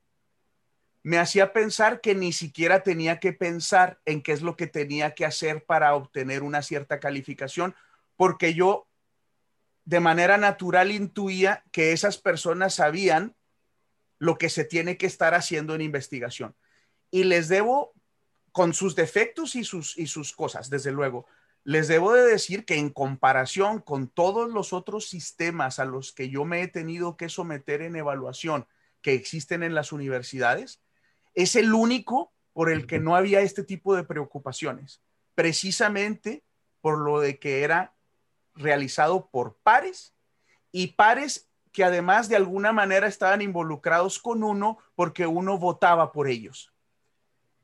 me 1.03 1.17
hacía 1.17 1.53
pensar 1.53 2.01
que 2.01 2.15
ni 2.15 2.33
siquiera 2.33 2.83
tenía 2.83 3.19
que 3.19 3.33
pensar 3.33 3.99
en 4.05 4.21
qué 4.21 4.31
es 4.31 4.41
lo 4.41 4.55
que 4.55 4.67
tenía 4.67 5.15
que 5.15 5.25
hacer 5.25 5.63
para 5.65 5.95
obtener 5.95 6.43
una 6.43 6.61
cierta 6.61 6.99
calificación, 6.99 7.75
porque 8.15 8.53
yo 8.53 8.87
de 9.85 9.99
manera 9.99 10.37
natural 10.37 10.91
intuía 10.91 11.63
que 11.71 11.93
esas 11.93 12.17
personas 12.17 12.75
sabían 12.75 13.35
lo 14.17 14.37
que 14.37 14.49
se 14.49 14.65
tiene 14.65 14.97
que 14.97 15.05
estar 15.05 15.33
haciendo 15.33 15.73
en 15.73 15.81
investigación. 15.81 16.55
Y 17.09 17.23
les 17.23 17.47
debo, 17.47 17.93
con 18.51 18.73
sus 18.73 18.95
defectos 18.95 19.55
y 19.55 19.63
sus, 19.63 19.97
y 19.97 20.07
sus 20.07 20.33
cosas, 20.33 20.69
desde 20.69 20.91
luego, 20.91 21.25
les 21.69 21.87
debo 21.87 22.13
de 22.13 22.23
decir 22.23 22.65
que 22.65 22.79
en 22.79 22.89
comparación 22.89 23.79
con 23.79 24.07
todos 24.07 24.49
los 24.49 24.73
otros 24.73 25.07
sistemas 25.07 25.77
a 25.77 25.85
los 25.85 26.11
que 26.13 26.27
yo 26.27 26.43
me 26.43 26.63
he 26.63 26.67
tenido 26.67 27.15
que 27.15 27.29
someter 27.29 27.83
en 27.83 27.95
evaluación 27.95 28.65
que 29.03 29.13
existen 29.13 29.61
en 29.61 29.75
las 29.75 29.91
universidades, 29.91 30.81
es 31.35 31.55
el 31.55 31.75
único 31.75 32.33
por 32.53 32.71
el 32.71 32.87
que 32.87 32.97
no 32.97 33.15
había 33.15 33.41
este 33.41 33.63
tipo 33.63 33.95
de 33.95 34.03
preocupaciones, 34.03 35.03
precisamente 35.35 36.43
por 36.81 36.97
lo 36.97 37.19
de 37.19 37.37
que 37.37 37.61
era 37.61 37.93
realizado 38.55 39.29
por 39.29 39.59
pares 39.61 40.15
y 40.71 40.93
pares 40.93 41.51
que 41.71 41.83
además 41.83 42.29
de 42.29 42.35
alguna 42.37 42.71
manera 42.71 43.05
estaban 43.05 43.43
involucrados 43.43 44.17
con 44.17 44.43
uno 44.43 44.79
porque 44.95 45.27
uno 45.27 45.59
votaba 45.59 46.13
por 46.13 46.29
ellos. 46.29 46.73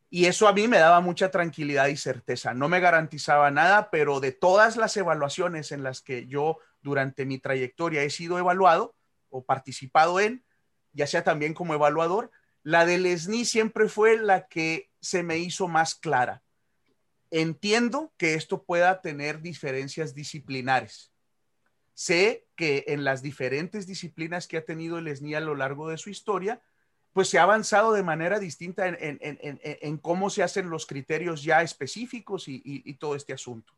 Y 0.10 0.26
eso 0.26 0.47
a 0.47 0.53
mí 0.53 0.68
me 0.68 0.78
daba 0.78 1.01
mucha 1.01 1.32
tranquilidad 1.32 1.88
y 1.88 1.97
certeza. 1.97 2.53
No 2.53 2.70
me 2.70 2.80
garantizaba 2.80 3.51
nada, 3.51 3.89
pero 3.89 4.20
de 4.20 4.32
todas 4.32 4.78
las 4.78 4.95
evaluaciones 4.97 5.72
en 5.72 5.84
las 5.84 6.01
que 6.01 6.28
yo 6.28 6.60
durante 6.82 7.26
mi 7.26 7.39
trayectoria 7.39 8.03
he 8.03 8.10
sido 8.10 8.38
evaluado 8.38 8.95
o 9.30 9.43
participado 9.43 10.20
en, 10.20 10.45
ya 10.93 11.08
sea 11.08 11.24
también 11.24 11.53
como 11.53 11.74
evaluador, 11.74 12.32
la 12.64 12.86
del 12.86 13.06
SNI 13.06 13.45
siempre 13.45 13.89
fue 13.89 14.18
la 14.18 14.47
que 14.47 14.89
se 15.01 15.24
me 15.24 15.38
hizo 15.38 15.68
más 15.68 15.95
clara. 15.95 16.43
Entiendo 17.32 18.14
que 18.18 18.36
esto 18.36 18.64
pueda 18.64 19.01
tener 19.01 19.41
diferencias 19.41 20.16
disciplinares. 20.16 21.12
Sé 21.93 22.47
que 22.56 22.86
en 22.88 23.03
las 23.03 23.22
diferentes 23.22 23.88
disciplinas 23.88 24.47
que 24.47 24.58
ha 24.58 24.66
tenido 24.66 24.97
el 24.97 25.16
SNI 25.16 25.36
a 25.36 25.39
lo 25.41 25.56
largo 25.56 25.89
de 25.89 25.97
su 25.97 26.10
historia, 26.10 26.62
pues 27.16 27.30
se 27.30 27.39
ha 27.39 27.43
avanzado 27.43 27.93
de 27.93 28.03
manera 28.03 28.39
distinta 28.39 28.86
en, 28.89 29.97
cómo 29.99 30.30
se 30.30 30.43
hacen 30.43 30.70
los 30.70 30.86
criterios 30.86 31.43
ya 31.43 31.61
específicos 31.61 32.49
y, 32.49 32.61
y, 32.66 32.93
todo 32.95 33.16
este 33.16 33.32
asunto. 33.32 33.72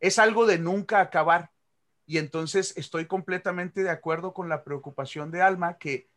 Es 0.00 0.18
algo 0.18 0.46
de 0.46 0.58
nunca 0.58 1.00
acabar. 1.00 1.52
Y 2.06 2.18
entonces 2.18 2.76
estoy 2.76 3.06
completamente 3.06 3.84
de 3.84 3.90
acuerdo 3.90 4.34
con 4.34 4.48
la 4.48 4.64
preocupación 4.64 5.30
de 5.30 5.42
Alma 5.42 5.78
que 5.78 6.08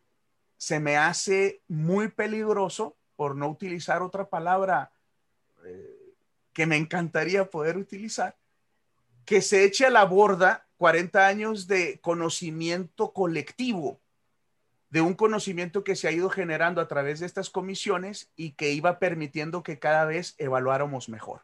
se 0.56 0.80
me 0.80 0.96
hace 0.96 1.62
muy 1.68 2.08
peligroso, 2.08 2.96
por 3.14 3.36
no 3.36 3.48
utilizar 3.48 4.02
otra 4.02 4.28
palabra 4.28 4.90
eh, 5.64 6.14
que 6.52 6.66
me 6.66 6.78
encantaría 6.78 7.48
poder 7.48 7.76
utilizar, 7.76 8.36
que 9.24 9.40
se 9.40 9.62
eche 9.62 9.86
a 9.86 9.90
la 9.90 10.04
borda 10.04 10.66
40 10.78 11.28
años 11.28 11.68
de 11.68 12.00
conocimiento 12.00 13.12
colectivo 13.12 14.00
de 14.90 15.00
un 15.00 15.14
conocimiento 15.14 15.84
que 15.84 15.96
se 15.96 16.08
ha 16.08 16.12
ido 16.12 16.28
generando 16.28 16.80
a 16.80 16.88
través 16.88 17.20
de 17.20 17.26
estas 17.26 17.48
comisiones 17.48 18.30
y 18.36 18.52
que 18.52 18.72
iba 18.72 18.98
permitiendo 18.98 19.62
que 19.62 19.78
cada 19.78 20.04
vez 20.04 20.34
evaluáramos 20.38 21.08
mejor. 21.08 21.42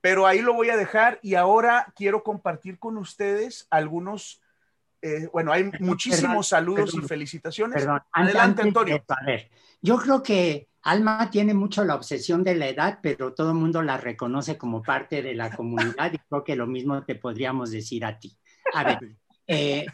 Pero 0.00 0.26
ahí 0.26 0.40
lo 0.40 0.54
voy 0.54 0.70
a 0.70 0.76
dejar 0.76 1.18
y 1.22 1.34
ahora 1.34 1.92
quiero 1.96 2.22
compartir 2.22 2.78
con 2.78 2.96
ustedes 2.96 3.66
algunos 3.70 4.40
eh, 5.00 5.28
bueno, 5.32 5.52
hay 5.52 5.70
muchísimos 5.80 6.48
saludos 6.48 6.92
y 6.94 7.00
felicitaciones. 7.02 7.82
Perdón, 7.82 8.00
adelante, 8.12 8.62
Antonio. 8.62 9.04
a 9.08 9.24
ver, 9.24 9.48
yo 9.80 9.96
creo 9.96 10.22
que 10.22 10.68
Alma 10.82 11.30
tiene 11.30 11.54
mucho 11.54 11.84
la 11.84 11.94
obsesión 11.94 12.42
de 12.42 12.56
la 12.56 12.68
edad, 12.68 12.98
pero 13.02 13.32
todo 13.32 13.50
el 13.50 13.58
mundo 13.58 13.82
la 13.82 13.96
reconoce 13.96 14.58
como 14.58 14.82
parte 14.82 15.22
de 15.22 15.34
la 15.34 15.54
comunidad 15.54 16.12
y 16.12 16.18
creo 16.18 16.42
que 16.42 16.56
lo 16.56 16.66
mismo 16.66 17.04
te 17.04 17.14
podríamos 17.14 17.70
decir 17.70 18.04
a 18.04 18.18
ti. 18.18 18.36
A 18.74 18.84
ver, 18.84 18.98
eh, 19.46 19.86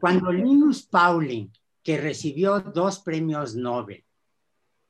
cuando 0.00 0.30
Linus 0.32 0.86
Pauling, 0.86 1.50
que 1.86 1.98
recibió 1.98 2.58
dos 2.58 2.98
premios 2.98 3.54
Nobel, 3.54 4.04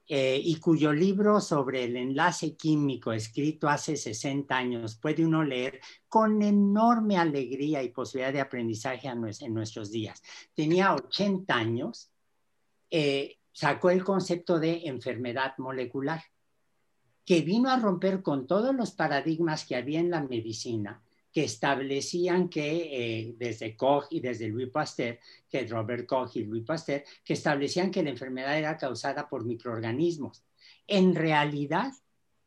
eh, 0.08 0.40
y 0.42 0.56
cuyo 0.56 0.94
libro 0.94 1.42
sobre 1.42 1.84
el 1.84 1.94
enlace 1.94 2.56
químico 2.56 3.12
escrito 3.12 3.68
hace 3.68 3.98
60 3.98 4.56
años 4.56 4.96
puede 4.96 5.22
uno 5.22 5.44
leer 5.44 5.78
con 6.08 6.40
enorme 6.40 7.18
alegría 7.18 7.82
y 7.82 7.90
posibilidad 7.90 8.32
de 8.32 8.40
aprendizaje 8.40 9.08
en 9.08 9.52
nuestros 9.52 9.90
días. 9.90 10.22
Tenía 10.54 10.94
80 10.94 11.54
años, 11.54 12.10
eh, 12.90 13.40
sacó 13.52 13.90
el 13.90 14.02
concepto 14.02 14.58
de 14.58 14.86
enfermedad 14.86 15.52
molecular, 15.58 16.22
que 17.26 17.42
vino 17.42 17.68
a 17.68 17.78
romper 17.78 18.22
con 18.22 18.46
todos 18.46 18.74
los 18.74 18.92
paradigmas 18.92 19.66
que 19.66 19.76
había 19.76 20.00
en 20.00 20.08
la 20.08 20.22
medicina 20.22 21.05
que 21.36 21.44
establecían 21.44 22.48
que 22.48 22.88
eh, 22.90 23.34
desde 23.36 23.76
Koch 23.76 24.06
y 24.08 24.20
desde 24.20 24.48
Louis 24.48 24.70
Pasteur, 24.70 25.18
que 25.50 25.66
Robert 25.66 26.06
Koch 26.06 26.34
y 26.34 26.44
Louis 26.44 26.64
Pasteur, 26.64 27.04
que 27.22 27.34
establecían 27.34 27.90
que 27.90 28.02
la 28.02 28.08
enfermedad 28.08 28.56
era 28.56 28.78
causada 28.78 29.28
por 29.28 29.44
microorganismos. 29.44 30.42
En 30.86 31.14
realidad, 31.14 31.92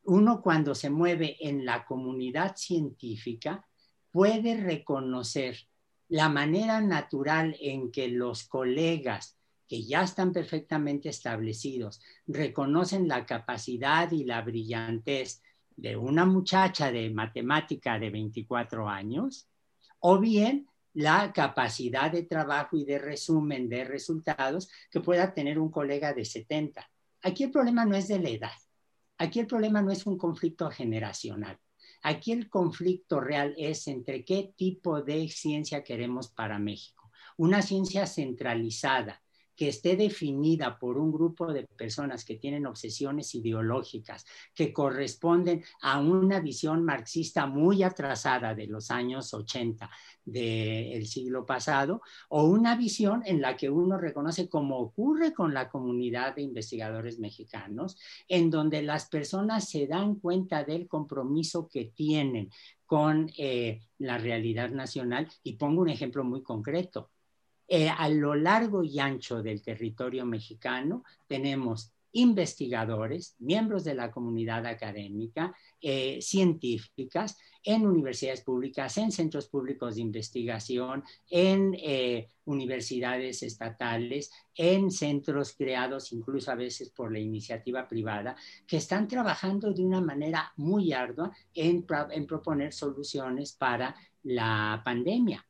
uno 0.05 0.41
cuando 0.41 0.73
se 0.73 0.89
mueve 0.89 1.37
en 1.39 1.65
la 1.65 1.85
comunidad 1.85 2.55
científica 2.55 3.63
puede 4.09 4.57
reconocer 4.57 5.67
la 6.07 6.27
manera 6.27 6.81
natural 6.81 7.55
en 7.61 7.91
que 7.91 8.07
los 8.07 8.47
colegas 8.47 9.37
que 9.67 9.83
ya 9.83 10.01
están 10.01 10.33
perfectamente 10.33 11.09
establecidos 11.09 12.01
reconocen 12.25 13.07
la 13.07 13.27
capacidad 13.27 14.11
y 14.11 14.23
la 14.23 14.41
brillantez 14.41 15.43
de 15.81 15.95
una 15.95 16.25
muchacha 16.25 16.91
de 16.91 17.09
matemática 17.09 17.97
de 17.99 18.09
24 18.09 18.87
años, 18.89 19.47
o 19.99 20.19
bien 20.19 20.67
la 20.93 21.31
capacidad 21.33 22.11
de 22.11 22.23
trabajo 22.23 22.75
y 22.75 22.83
de 22.83 22.99
resumen 22.99 23.69
de 23.69 23.83
resultados 23.83 24.69
que 24.91 24.99
pueda 24.99 25.33
tener 25.33 25.59
un 25.59 25.69
colega 25.71 26.13
de 26.13 26.25
70. 26.25 26.89
Aquí 27.21 27.43
el 27.43 27.51
problema 27.51 27.85
no 27.85 27.95
es 27.95 28.07
de 28.07 28.19
la 28.19 28.29
edad, 28.29 28.57
aquí 29.17 29.39
el 29.39 29.47
problema 29.47 29.81
no 29.81 29.91
es 29.91 30.05
un 30.05 30.17
conflicto 30.17 30.69
generacional, 30.69 31.59
aquí 32.01 32.31
el 32.31 32.49
conflicto 32.49 33.19
real 33.19 33.53
es 33.57 33.87
entre 33.87 34.25
qué 34.25 34.53
tipo 34.55 35.01
de 35.01 35.27
ciencia 35.29 35.83
queremos 35.83 36.29
para 36.29 36.59
México. 36.59 37.11
Una 37.37 37.61
ciencia 37.61 38.05
centralizada, 38.05 39.21
que 39.59 39.67
esté 39.67 39.97
definida 39.97 40.79
por 40.79 40.97
un 40.97 41.11
grupo 41.11 41.51
de 41.51 41.65
personas 41.65 42.23
que 42.23 42.37
tienen 42.37 42.65
obsesiones 42.65 43.35
ideológicas 43.35 44.25
que 44.55 44.71
corresponden 44.71 45.65
a 45.81 45.99
una 45.99 46.39
visión 46.39 46.85
marxista 46.85 47.45
muy 47.45 47.83
atrasada 47.83 48.55
de 48.55 48.67
los 48.67 48.89
años 48.89 49.33
80 49.33 49.89
del 50.23 51.05
siglo 51.07 51.45
pasado, 51.45 52.01
o 52.29 52.45
una 52.45 52.77
visión 52.77 53.21
en 53.25 53.41
la 53.41 53.57
que 53.57 53.69
uno 53.69 53.97
reconoce, 53.97 54.47
como 54.47 54.77
ocurre 54.77 55.33
con 55.33 55.53
la 55.53 55.67
comunidad 55.67 56.35
de 56.35 56.43
investigadores 56.43 57.19
mexicanos, 57.19 57.97
en 58.29 58.49
donde 58.49 58.81
las 58.81 59.09
personas 59.09 59.67
se 59.67 59.87
dan 59.87 60.15
cuenta 60.15 60.63
del 60.63 60.87
compromiso 60.87 61.67
que 61.67 61.91
tienen 61.93 62.49
con 62.85 63.29
eh, 63.37 63.81
la 63.97 64.17
realidad 64.19 64.69
nacional. 64.69 65.27
Y 65.43 65.57
pongo 65.57 65.81
un 65.81 65.89
ejemplo 65.89 66.23
muy 66.23 66.43
concreto 66.43 67.09
eh, 67.71 67.87
a 67.87 68.09
lo 68.09 68.33
largo 68.33 68.83
y 68.83 68.97
ancho 68.99 69.43
del 69.43 69.61
territorio 69.61 70.25
mexicano 70.25 71.03
tenemos 71.27 71.93
investigadores, 72.13 73.35
miembros 73.37 73.83
de 73.83 73.93
la 73.93 74.09
comunidad 74.09 74.65
académica, 74.65 75.55
eh, 75.79 76.19
científicas, 76.21 77.37
en 77.63 77.85
universidades 77.85 78.41
públicas, 78.41 78.97
en 78.97 79.11
centros 79.11 79.47
públicos 79.47 79.95
de 79.95 80.01
investigación, 80.01 81.03
en 81.29 81.75
eh, 81.77 82.29
universidades 82.45 83.43
estatales, 83.43 84.31
en 84.55 84.89
centros 84.89 85.53
creados 85.55 86.11
incluso 86.11 86.51
a 86.51 86.55
veces 86.55 86.89
por 86.89 87.11
la 87.11 87.19
iniciativa 87.19 87.87
privada, 87.87 88.35
que 88.65 88.77
están 88.77 89.07
trabajando 89.07 89.71
de 89.73 89.83
una 89.83 90.01
manera 90.01 90.51
muy 90.55 90.91
ardua 90.91 91.31
en 91.53 91.85
proponer 92.25 92.73
soluciones 92.73 93.53
para 93.53 93.95
la 94.23 94.81
pandemia. 94.83 95.45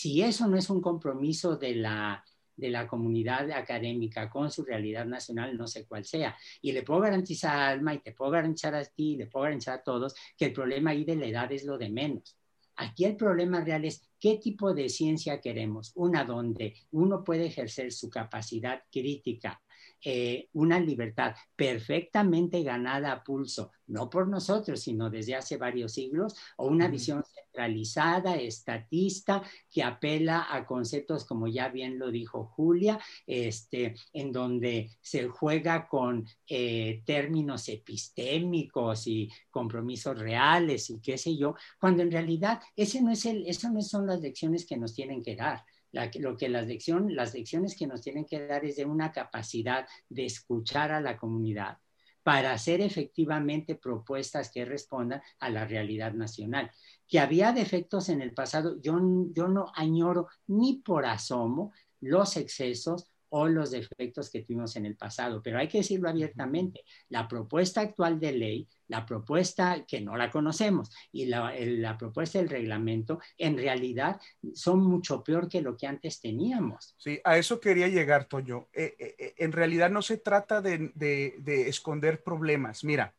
Si 0.00 0.22
eso 0.22 0.46
no 0.46 0.56
es 0.56 0.70
un 0.70 0.80
compromiso 0.80 1.56
de 1.56 1.74
la, 1.74 2.24
de 2.54 2.70
la 2.70 2.86
comunidad 2.86 3.50
académica 3.50 4.30
con 4.30 4.48
su 4.48 4.62
realidad 4.62 5.04
nacional, 5.04 5.58
no 5.58 5.66
sé 5.66 5.88
cuál 5.88 6.04
sea. 6.04 6.36
Y 6.62 6.70
le 6.70 6.84
puedo 6.84 7.00
garantizar 7.00 7.56
a 7.58 7.68
Alma 7.70 7.94
y 7.94 7.98
te 7.98 8.12
puedo 8.12 8.30
garantizar 8.30 8.76
a 8.76 8.84
ti, 8.84 9.16
le 9.16 9.26
puedo 9.26 9.42
garantizar 9.42 9.80
a 9.80 9.82
todos 9.82 10.14
que 10.36 10.44
el 10.44 10.52
problema 10.52 10.90
ahí 10.90 11.04
de 11.04 11.16
la 11.16 11.26
edad 11.26 11.50
es 11.50 11.64
lo 11.64 11.76
de 11.76 11.90
menos. 11.90 12.38
Aquí 12.76 13.06
el 13.06 13.16
problema 13.16 13.64
real 13.64 13.84
es 13.86 14.08
qué 14.20 14.36
tipo 14.36 14.72
de 14.72 14.88
ciencia 14.88 15.40
queremos. 15.40 15.90
Una 15.96 16.22
donde 16.22 16.74
uno 16.92 17.24
puede 17.24 17.46
ejercer 17.46 17.90
su 17.90 18.08
capacidad 18.08 18.84
crítica, 18.92 19.60
eh, 20.04 20.48
una 20.52 20.78
libertad 20.78 21.34
perfectamente 21.56 22.62
ganada 22.62 23.12
a 23.12 23.24
pulso, 23.24 23.72
no 23.88 24.08
por 24.08 24.28
nosotros, 24.28 24.80
sino 24.80 25.10
desde 25.10 25.34
hace 25.34 25.56
varios 25.56 25.92
siglos, 25.92 26.34
o 26.56 26.66
una 26.66 26.88
visión 26.88 27.24
centralizada, 27.24 28.36
estatista, 28.36 29.42
que 29.70 29.82
apela 29.82 30.46
a 30.50 30.64
conceptos, 30.66 31.24
como 31.24 31.48
ya 31.48 31.68
bien 31.68 31.98
lo 31.98 32.10
dijo 32.10 32.44
Julia, 32.44 32.98
este, 33.26 33.94
en 34.12 34.30
donde 34.30 34.90
se 35.00 35.28
juega 35.28 35.88
con 35.88 36.26
eh, 36.46 37.02
términos 37.04 37.68
epistémicos 37.68 39.06
y 39.06 39.28
compromisos 39.50 40.18
reales 40.18 40.90
y 40.90 41.00
qué 41.00 41.18
sé 41.18 41.36
yo, 41.36 41.54
cuando 41.80 42.02
en 42.02 42.12
realidad 42.12 42.60
ese 42.76 43.02
no 43.02 43.10
es 43.10 43.24
el, 43.26 43.46
eso 43.46 43.70
no 43.70 43.82
son 43.82 44.06
las 44.06 44.20
lecciones 44.20 44.66
que 44.66 44.76
nos 44.76 44.94
tienen 44.94 45.22
que 45.22 45.34
dar 45.34 45.64
lo 45.92 46.36
que 46.36 46.48
las, 46.48 46.66
las 47.08 47.34
lecciones 47.34 47.76
que 47.76 47.86
nos 47.86 48.02
tienen 48.02 48.24
que 48.24 48.46
dar 48.46 48.64
es 48.64 48.76
de 48.76 48.84
una 48.84 49.12
capacidad 49.12 49.86
de 50.08 50.26
escuchar 50.26 50.92
a 50.92 51.00
la 51.00 51.16
comunidad 51.16 51.78
para 52.22 52.52
hacer 52.52 52.82
efectivamente 52.82 53.74
propuestas 53.74 54.50
que 54.50 54.66
respondan 54.66 55.22
a 55.38 55.48
la 55.48 55.64
realidad 55.64 56.12
nacional. 56.12 56.70
Que 57.06 57.20
había 57.20 57.52
defectos 57.52 58.10
en 58.10 58.20
el 58.20 58.34
pasado, 58.34 58.78
yo, 58.82 59.00
yo 59.32 59.48
no 59.48 59.72
añoro 59.74 60.28
ni 60.46 60.82
por 60.82 61.06
asomo 61.06 61.72
los 62.00 62.36
excesos 62.36 63.10
o 63.30 63.48
los 63.48 63.70
defectos 63.70 64.30
que 64.30 64.42
tuvimos 64.42 64.76
en 64.76 64.86
el 64.86 64.96
pasado. 64.96 65.40
Pero 65.42 65.58
hay 65.58 65.68
que 65.68 65.78
decirlo 65.78 66.08
abiertamente, 66.08 66.84
la 67.08 67.26
propuesta 67.28 67.80
actual 67.80 68.20
de 68.20 68.32
ley, 68.32 68.68
la 68.88 69.06
propuesta 69.06 69.84
que 69.86 70.00
no 70.00 70.16
la 70.16 70.30
conocemos 70.30 70.90
y 71.12 71.26
la, 71.26 71.96
propuesta 71.98 72.38
del 72.38 72.48
reglamento, 72.48 73.20
en 73.36 73.56
realidad 73.56 74.20
son 74.54 74.80
mucho 74.80 75.22
peor 75.22 75.48
que 75.48 75.62
lo 75.62 75.76
que 75.76 75.86
antes 75.86 76.20
teníamos. 76.20 76.94
Sí, 76.98 77.20
a 77.24 77.38
eso 77.38 77.60
quería 77.60 77.88
llegar, 77.88 78.24
Toño. 78.24 78.68
Eh, 78.72 78.96
eh, 78.98 79.14
eh, 79.18 79.34
en 79.38 79.52
realidad 79.52 79.90
no 79.90 80.02
se 80.02 80.16
trata 80.16 80.60
de, 80.60 80.90
de 80.94 81.68
esconder 81.68 82.22
problemas. 82.22 82.84
Mira, 82.84 83.14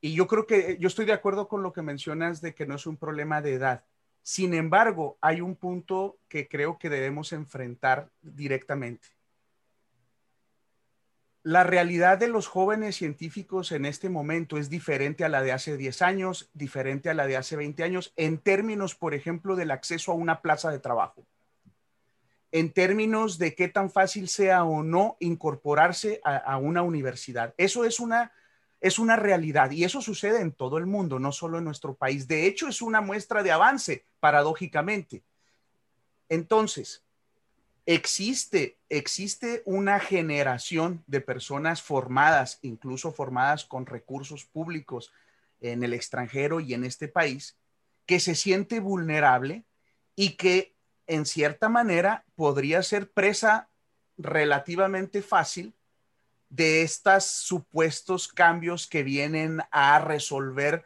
y 0.00 0.14
yo 0.14 0.26
creo 0.26 0.46
que 0.46 0.78
yo 0.80 0.88
estoy 0.88 1.04
de 1.04 1.12
acuerdo 1.12 1.48
con 1.48 1.62
lo 1.62 1.72
que 1.72 1.82
mencionas 1.82 2.40
de 2.40 2.54
que 2.54 2.66
no 2.66 2.76
es 2.76 2.86
un 2.86 2.96
problema 2.96 3.42
de 3.42 3.54
edad. 3.54 3.84
Sin 4.22 4.54
embargo, 4.54 5.18
hay 5.20 5.40
un 5.40 5.56
punto 5.56 6.18
que 6.28 6.46
creo 6.48 6.78
que 6.78 6.90
debemos 6.90 7.32
enfrentar 7.32 8.10
directamente 8.22 9.08
la 11.42 11.64
realidad 11.64 12.18
de 12.18 12.28
los 12.28 12.46
jóvenes 12.46 12.96
científicos 12.96 13.72
en 13.72 13.86
este 13.86 14.10
momento 14.10 14.58
es 14.58 14.68
diferente 14.68 15.24
a 15.24 15.28
la 15.28 15.42
de 15.42 15.52
hace 15.52 15.76
10 15.76 16.02
años, 16.02 16.50
diferente 16.52 17.08
a 17.08 17.14
la 17.14 17.26
de 17.26 17.36
hace 17.36 17.56
20 17.56 17.82
años, 17.82 18.12
en 18.16 18.38
términos, 18.38 18.94
por 18.94 19.14
ejemplo, 19.14 19.56
del 19.56 19.70
acceso 19.70 20.12
a 20.12 20.16
una 20.16 20.42
plaza 20.42 20.70
de 20.70 20.80
trabajo, 20.80 21.24
en 22.52 22.72
términos 22.72 23.38
de 23.38 23.54
qué 23.54 23.68
tan 23.68 23.90
fácil 23.90 24.28
sea 24.28 24.64
o 24.64 24.82
no 24.82 25.16
incorporarse 25.18 26.20
a, 26.24 26.58
una 26.58 26.82
universidad. 26.82 27.54
Eso 27.56 27.86
es 27.86 28.00
una, 28.00 28.32
es 28.80 28.98
una 28.98 29.16
realidad 29.16 29.70
y 29.70 29.84
eso 29.84 30.02
sucede 30.02 30.42
en 30.42 30.52
todo 30.52 30.76
el 30.76 30.84
mundo, 30.84 31.18
no 31.18 31.32
solo 31.32 31.56
en 31.56 31.64
nuestro 31.64 31.94
país. 31.94 32.28
De 32.28 32.46
hecho, 32.46 32.68
es 32.68 32.82
una 32.82 33.00
muestra 33.00 33.42
de 33.42 33.52
avance, 33.52 34.04
paradójicamente. 34.18 35.22
Entonces, 36.28 37.02
existe, 37.86 38.78
existe 38.88 39.62
una 39.64 40.00
generación 40.00 41.02
de 41.06 41.20
personas 41.20 41.82
formadas, 41.82 42.58
incluso 42.62 43.12
formadas 43.12 43.64
con 43.64 43.86
recursos 43.86 44.44
públicos 44.44 45.12
en 45.60 45.82
el 45.82 45.92
extranjero 45.92 46.60
y 46.60 46.74
en 46.74 46.84
este 46.84 47.08
país, 47.08 47.56
que 48.06 48.20
se 48.20 48.34
siente 48.34 48.80
vulnerable 48.80 49.64
y 50.16 50.36
que 50.36 50.74
en 51.06 51.26
cierta 51.26 51.68
manera 51.68 52.24
podría 52.34 52.82
ser 52.82 53.10
presa 53.10 53.68
relativamente 54.16 55.22
fácil 55.22 55.74
de 56.48 56.82
estos 56.82 57.24
supuestos 57.24 58.28
cambios 58.28 58.86
que 58.86 59.02
vienen 59.02 59.60
a 59.70 59.98
resolver 60.00 60.84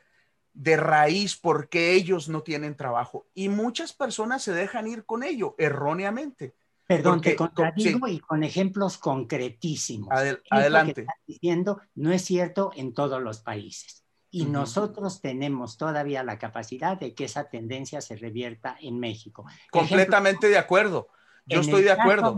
de 0.52 0.76
raíz 0.76 1.36
por 1.36 1.68
qué 1.68 1.92
ellos 1.92 2.28
no 2.28 2.42
tienen 2.42 2.76
trabajo. 2.76 3.26
Y 3.34 3.48
muchas 3.48 3.92
personas 3.92 4.42
se 4.42 4.52
dejan 4.52 4.86
ir 4.86 5.04
con 5.04 5.22
ello 5.22 5.54
erróneamente. 5.58 6.54
Perdón, 6.86 7.20
te 7.20 7.34
contradigo 7.34 8.06
y 8.08 8.18
con 8.18 8.44
ejemplos 8.44 8.98
concretísimos. 8.98 10.08
adelante. 10.50 11.06
diciendo 11.26 11.80
no 11.94 12.12
es 12.12 12.22
cierto 12.22 12.72
en 12.74 12.92
todos 12.92 13.22
los 13.22 13.40
países. 13.40 14.04
Y 14.30 14.46
nosotros 14.46 15.20
tenemos 15.20 15.76
todavía 15.76 16.24
la 16.24 16.40
capacidad 16.40 16.98
de 16.98 17.14
que 17.14 17.26
esa 17.26 17.48
tendencia 17.48 18.00
se 18.00 18.16
revierta 18.16 18.76
en 18.80 18.98
México. 18.98 19.44
Completamente 19.70 20.48
de 20.48 20.58
acuerdo. 20.58 21.08
Yo 21.46 21.60
estoy 21.60 21.82
de 21.82 21.92
acuerdo. 21.92 22.36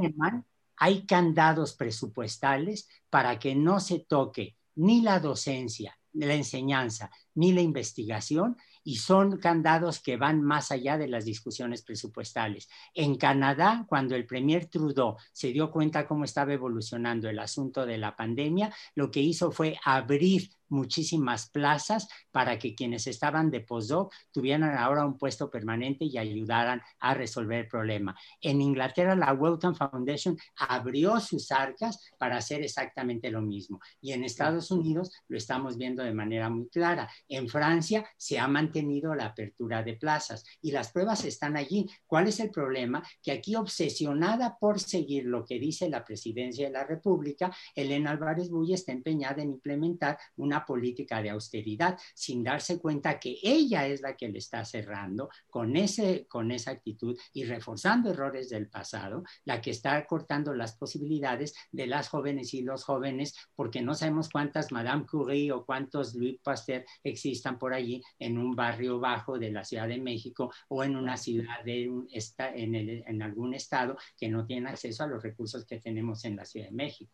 hay 0.76 1.06
candados 1.06 1.72
presupuestales 1.72 2.88
para 3.08 3.38
que 3.38 3.54
no 3.54 3.80
se 3.80 4.00
toque 4.00 4.56
ni 4.74 5.00
la 5.00 5.20
docencia, 5.20 5.98
ni 6.12 6.26
la 6.26 6.34
enseñanza, 6.34 7.10
ni 7.34 7.52
la 7.52 7.62
investigación 7.62 8.58
y 8.86 8.98
son 8.98 9.38
candados 9.38 9.98
que 9.98 10.16
van 10.16 10.42
más 10.42 10.70
allá 10.70 10.96
de 10.96 11.08
las 11.08 11.24
discusiones 11.24 11.82
presupuestales. 11.82 12.68
En 12.94 13.16
Canadá, 13.16 13.84
cuando 13.88 14.14
el 14.14 14.26
premier 14.26 14.66
Trudeau 14.66 15.16
se 15.32 15.48
dio 15.48 15.72
cuenta 15.72 16.06
cómo 16.06 16.22
estaba 16.22 16.52
evolucionando 16.52 17.28
el 17.28 17.40
asunto 17.40 17.84
de 17.84 17.98
la 17.98 18.14
pandemia, 18.14 18.72
lo 18.94 19.10
que 19.10 19.20
hizo 19.20 19.50
fue 19.50 19.76
abrir 19.84 20.50
muchísimas 20.68 21.50
plazas 21.50 22.08
para 22.30 22.58
que 22.58 22.74
quienes 22.74 23.06
estaban 23.06 23.50
de 23.50 23.60
postdoc 23.60 24.12
tuvieran 24.32 24.76
ahora 24.76 25.04
un 25.04 25.18
puesto 25.18 25.50
permanente 25.50 26.04
y 26.04 26.18
ayudaran 26.18 26.82
a 27.00 27.14
resolver 27.14 27.60
el 27.60 27.68
problema. 27.68 28.16
En 28.40 28.60
Inglaterra, 28.60 29.14
la 29.14 29.32
Wellcome 29.32 29.76
Foundation 29.76 30.36
abrió 30.56 31.20
sus 31.20 31.50
arcas 31.52 31.98
para 32.18 32.36
hacer 32.36 32.62
exactamente 32.62 33.30
lo 33.30 33.42
mismo. 33.42 33.80
Y 34.00 34.12
en 34.12 34.24
Estados 34.24 34.70
Unidos 34.70 35.12
lo 35.28 35.36
estamos 35.36 35.76
viendo 35.76 36.02
de 36.02 36.12
manera 36.12 36.50
muy 36.50 36.68
clara. 36.68 37.08
En 37.28 37.48
Francia 37.48 38.06
se 38.16 38.38
ha 38.38 38.48
mantenido 38.48 39.14
la 39.14 39.26
apertura 39.26 39.82
de 39.82 39.94
plazas 39.94 40.44
y 40.60 40.72
las 40.72 40.92
pruebas 40.92 41.24
están 41.24 41.56
allí. 41.56 41.88
¿Cuál 42.06 42.28
es 42.28 42.40
el 42.40 42.50
problema? 42.50 43.02
Que 43.22 43.32
aquí 43.32 43.54
obsesionada 43.54 44.56
por 44.58 44.80
seguir 44.80 45.24
lo 45.24 45.44
que 45.44 45.58
dice 45.58 45.88
la 45.88 46.04
presidencia 46.04 46.66
de 46.66 46.72
la 46.72 46.84
República, 46.84 47.54
Elena 47.74 48.10
Álvarez 48.10 48.50
Bulla 48.50 48.74
está 48.74 48.92
empeñada 48.92 49.42
en 49.42 49.50
implementar 49.50 50.18
una 50.36 50.55
política 50.64 51.22
de 51.22 51.30
austeridad 51.30 51.98
sin 52.14 52.42
darse 52.42 52.78
cuenta 52.78 53.18
que 53.18 53.38
ella 53.42 53.86
es 53.86 54.00
la 54.00 54.16
que 54.16 54.28
le 54.28 54.38
está 54.38 54.64
cerrando 54.64 55.28
con, 55.48 55.76
ese, 55.76 56.26
con 56.28 56.50
esa 56.50 56.70
actitud 56.70 57.16
y 57.32 57.44
reforzando 57.44 58.10
errores 58.10 58.48
del 58.48 58.68
pasado, 58.68 59.24
la 59.44 59.60
que 59.60 59.70
está 59.70 60.04
cortando 60.06 60.54
las 60.54 60.76
posibilidades 60.76 61.54
de 61.72 61.86
las 61.86 62.08
jóvenes 62.08 62.54
y 62.54 62.62
los 62.62 62.84
jóvenes, 62.84 63.34
porque 63.54 63.82
no 63.82 63.94
sabemos 63.94 64.28
cuántas 64.28 64.72
Madame 64.72 65.06
Curie 65.06 65.52
o 65.52 65.64
cuántos 65.64 66.14
Louis 66.14 66.38
Pasteur 66.42 66.84
existan 67.02 67.58
por 67.58 67.74
allí 67.74 68.02
en 68.18 68.38
un 68.38 68.54
barrio 68.54 68.98
bajo 68.98 69.38
de 69.38 69.50
la 69.50 69.64
Ciudad 69.64 69.88
de 69.88 69.98
México 69.98 70.52
o 70.68 70.84
en 70.84 70.96
una 70.96 71.16
ciudad 71.16 71.62
de 71.64 71.88
un 71.88 72.08
en, 72.38 72.74
en 72.74 73.22
algún 73.22 73.54
estado 73.54 73.96
que 74.16 74.28
no 74.28 74.46
tiene 74.46 74.70
acceso 74.70 75.04
a 75.04 75.06
los 75.06 75.22
recursos 75.22 75.64
que 75.64 75.78
tenemos 75.78 76.24
en 76.24 76.36
la 76.36 76.44
Ciudad 76.44 76.66
de 76.66 76.72
México. 76.72 77.12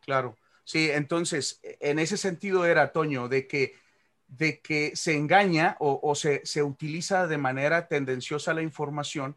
Claro. 0.00 0.36
Sí, 0.64 0.90
entonces, 0.90 1.60
en 1.62 1.98
ese 1.98 2.16
sentido 2.16 2.64
era, 2.66 2.92
Toño, 2.92 3.28
de 3.28 3.46
que, 3.46 3.74
de 4.28 4.60
que 4.60 4.94
se 4.94 5.16
engaña 5.16 5.76
o, 5.80 6.14
se, 6.14 6.62
utiliza 6.62 7.26
de 7.26 7.38
manera 7.38 7.88
tendenciosa 7.88 8.54
la 8.54 8.62
información 8.62 9.36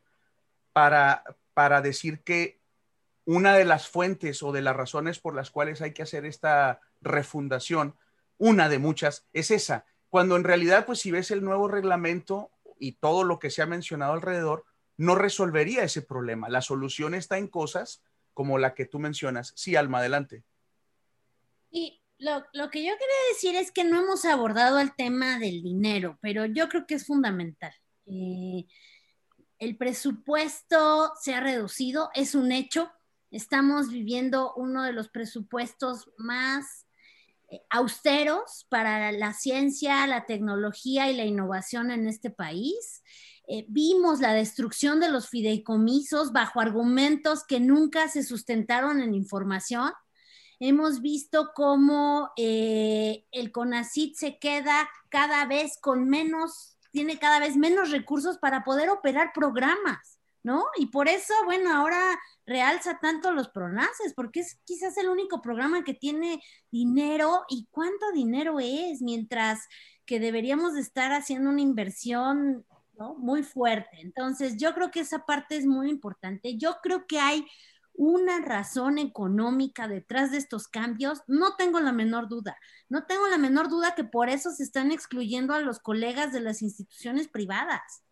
para, 0.71 1.23
para 1.53 1.82
decir 1.82 2.19
que 2.21 2.59
una 3.26 3.55
de 3.55 3.65
las 3.65 3.88
fuentes 3.88 4.43
o 4.43 4.51
de 4.51 4.61
las 4.61 4.76
razones 4.76 5.19
por 5.19 5.36
las 5.36 5.49
cuales 5.49 5.82
hay 5.82 5.93
que 5.93 6.03
hacer 6.03 6.26
esta 6.26 6.82
refundación, 7.01 7.95
una 8.38 8.69
de 8.69 8.80
muchas, 8.80 9.26
es 9.34 9.51
esa. 9.51 9.86
Cuando 10.09 10.36
en 10.36 10.43
realidad, 10.43 10.86
pues 10.86 10.99
si 10.99 11.11
ves 11.11 11.32
el 11.32 11.43
nuevo 11.43 11.67
reglamento 11.67 12.51
y 12.80 12.93
todo 12.93 13.23
lo 13.23 13.39
que 13.39 13.49
se 13.49 13.61
ha 13.61 13.65
mencionado 13.65 14.13
alrededor, 14.13 14.65
no 14.97 15.15
resolvería 15.15 15.84
ese 15.84 16.01
problema. 16.01 16.49
La 16.49 16.61
solución 16.61 17.15
está 17.15 17.38
en 17.38 17.47
cosas 17.47 18.01
como 18.34 18.57
la 18.57 18.73
que 18.73 18.86
tú 18.86 18.99
mencionas. 18.99 19.53
Sí, 19.55 19.76
Alma, 19.76 19.99
adelante. 19.99 20.43
Y 21.76 22.01
lo, 22.19 22.41
que 22.71 22.86
yo 22.86 22.93
quería 22.93 23.34
decir 23.34 23.57
es 23.57 23.69
que 23.69 23.84
no 23.84 23.99
hemos 23.99 24.23
abordado 24.23 24.80
el 24.80 24.95
tema 24.95 25.39
del 25.39 25.61
dinero, 25.61 26.17
pero 26.21 26.45
yo 26.45 26.69
creo 26.69 26.88
que 26.88 26.95
es 26.95 27.05
fundamental. 27.05 27.73
Eh, 28.05 28.65
el 29.59 29.76
presupuesto 29.76 31.11
se 31.21 31.34
ha 31.34 31.41
reducido, 31.41 32.11
es 32.13 32.34
un 32.34 32.53
hecho. 32.53 32.89
Estamos 33.30 33.89
viviendo 33.89 34.53
uno 34.55 34.84
de 34.84 34.93
los 34.93 35.09
presupuestos 35.09 36.09
más 36.17 36.88
eh, 37.49 37.59
austeros 37.69 38.67
para 38.69 39.11
la 39.11 39.34
ciencia, 39.34 40.07
la 40.07 40.26
tecnología 40.26 41.11
y 41.11 41.17
la 41.17 41.26
innovación 41.26 41.91
en 41.91 42.07
este 42.07 42.30
país. 42.30 43.03
Eh, 43.49 43.65
vimos 43.67 44.21
la 44.21 44.34
destrucción 44.34 45.01
de 45.01 45.11
los 45.11 45.28
fideicomisos 45.28 46.32
bajo 46.32 46.61
argumentos 46.61 47.43
que 47.43 47.59
nunca 47.59 48.07
se 48.07 48.23
sustentaron 48.23 49.01
en 49.01 49.13
información 49.13 49.91
hemos 50.59 51.01
visto 51.01 51.51
cómo 51.53 52.31
eh, 52.37 53.25
el 53.31 53.51
CONACIT 53.51 54.15
se 54.15 54.39
queda 54.39 54.89
cada 55.09 55.45
vez 55.45 55.77
con 55.79 56.07
menos, 56.07 56.77
tiene 56.91 57.19
cada 57.19 57.39
vez 57.39 57.57
menos 57.57 57.91
recursos 57.91 58.37
para 58.37 58.63
poder 58.63 58.89
operar 58.89 59.31
programas, 59.33 60.19
¿no? 60.43 60.65
Y 60.77 60.87
por 60.87 61.07
eso, 61.07 61.33
bueno, 61.45 61.73
ahora 61.73 62.19
realza 62.45 62.99
tanto 62.99 63.31
los 63.31 63.49
PRONACES, 63.49 64.13
porque 64.15 64.41
es 64.41 64.59
quizás 64.65 64.97
el 64.97 65.09
único 65.09 65.41
programa 65.41 65.83
que 65.83 65.93
tiene 65.93 66.41
dinero 66.71 67.43
y 67.49 67.67
cuánto 67.71 68.11
dinero 68.13 68.59
es, 68.59 69.01
mientras 69.01 69.67
que 70.05 70.19
deberíamos 70.19 70.75
de 70.75 70.81
estar 70.81 71.11
haciendo 71.13 71.49
una 71.49 71.61
inversión 71.61 72.65
¿no? 72.93 73.15
muy 73.15 73.43
fuerte. 73.43 74.01
Entonces, 74.01 74.57
yo 74.57 74.73
creo 74.73 74.91
que 74.91 75.01
esa 75.01 75.25
parte 75.25 75.57
es 75.57 75.65
muy 75.65 75.89
importante. 75.89 76.57
Yo 76.57 76.77
creo 76.81 77.07
que 77.07 77.19
hay 77.19 77.45
una 77.97 78.39
razón 78.39 78.97
económica 78.97 79.87
detrás 79.87 80.31
de 80.31 80.37
estos 80.37 80.67
cambios? 80.67 81.21
No 81.27 81.55
tengo 81.55 81.79
la 81.79 81.91
menor 81.91 82.27
duda. 82.27 82.57
No 82.89 83.05
tengo 83.05 83.27
la 83.27 83.37
menor 83.37 83.69
duda 83.69 83.95
que 83.95 84.03
por 84.03 84.29
eso 84.29 84.51
se 84.51 84.63
están 84.63 84.91
excluyendo 84.91 85.53
a 85.53 85.59
los 85.59 85.79
colegas 85.79 86.33
de 86.33 86.41
las 86.41 86.61
instituciones 86.61 87.27
privadas. 87.27 88.03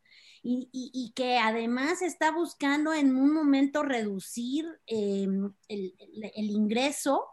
Y, 0.45 1.13
que 1.15 1.38
además 1.38 2.01
está 2.01 2.31
buscando 2.31 2.93
en 2.93 3.15
un 3.15 3.34
momento 3.34 3.81
reducir 3.81 4.67
em, 4.88 5.53
el, 5.69 5.93
ingreso, 6.36 7.25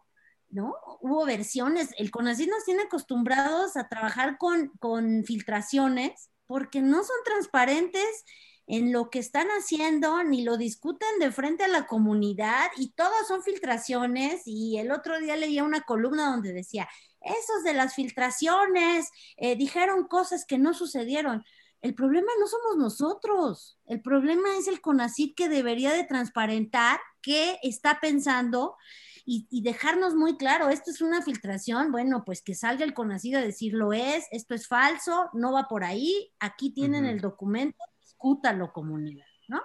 ¿no? 0.48 0.76
Hubo 1.00 1.26
versiones, 1.26 1.90
el 1.98 2.12
CONACYT 2.12 2.48
nos 2.48 2.64
tiene 2.64 2.82
acostumbrados 2.82 3.76
a 3.76 3.88
trabajar 3.88 4.38
con, 4.38 4.68
con 4.78 5.24
filtraciones 5.24 6.30
porque 6.46 6.82
no 6.82 7.02
son 7.02 7.16
transparentes 7.24 8.24
en 8.70 8.92
lo 8.92 9.10
que 9.10 9.18
están 9.18 9.48
haciendo, 9.48 10.22
ni 10.22 10.44
lo 10.44 10.56
discuten 10.56 11.18
de 11.18 11.32
frente 11.32 11.64
a 11.64 11.68
la 11.68 11.88
comunidad 11.88 12.68
y 12.76 12.90
todas 12.90 13.26
son 13.26 13.42
filtraciones. 13.42 14.42
Y 14.46 14.78
el 14.78 14.92
otro 14.92 15.18
día 15.18 15.34
leía 15.34 15.64
una 15.64 15.80
columna 15.80 16.30
donde 16.30 16.52
decía, 16.52 16.88
esos 17.20 17.64
de 17.64 17.74
las 17.74 17.96
filtraciones 17.96 19.10
eh, 19.36 19.56
dijeron 19.56 20.06
cosas 20.06 20.44
que 20.46 20.56
no 20.56 20.72
sucedieron. 20.72 21.44
El 21.82 21.96
problema 21.96 22.30
no 22.38 22.46
somos 22.46 22.76
nosotros, 22.76 23.76
el 23.86 24.02
problema 24.02 24.56
es 24.56 24.68
el 24.68 24.80
CONACID 24.80 25.34
que 25.34 25.48
debería 25.48 25.92
de 25.92 26.04
transparentar 26.04 27.00
qué 27.22 27.58
está 27.62 27.98
pensando 28.00 28.76
y, 29.24 29.62
dejarnos 29.62 30.14
muy 30.14 30.36
claro, 30.36 30.68
esto 30.70 30.90
es 30.90 31.00
una 31.00 31.22
filtración, 31.22 31.92
bueno, 31.92 32.24
pues 32.24 32.42
que 32.42 32.54
salga 32.54 32.84
el 32.84 32.94
CONACID 32.94 33.36
a 33.36 33.40
decir 33.40 33.74
lo 33.74 33.92
es, 33.92 34.26
esto 34.30 34.54
es 34.54 34.66
falso, 34.66 35.30
no 35.32 35.52
va 35.52 35.68
por 35.68 35.84
ahí, 35.84 36.32
aquí 36.40 36.70
tienen 36.70 37.06
el 37.06 37.20
documento, 37.20 37.78
discútalo 38.20 38.72
comunidad, 38.72 39.26
¿no? 39.48 39.62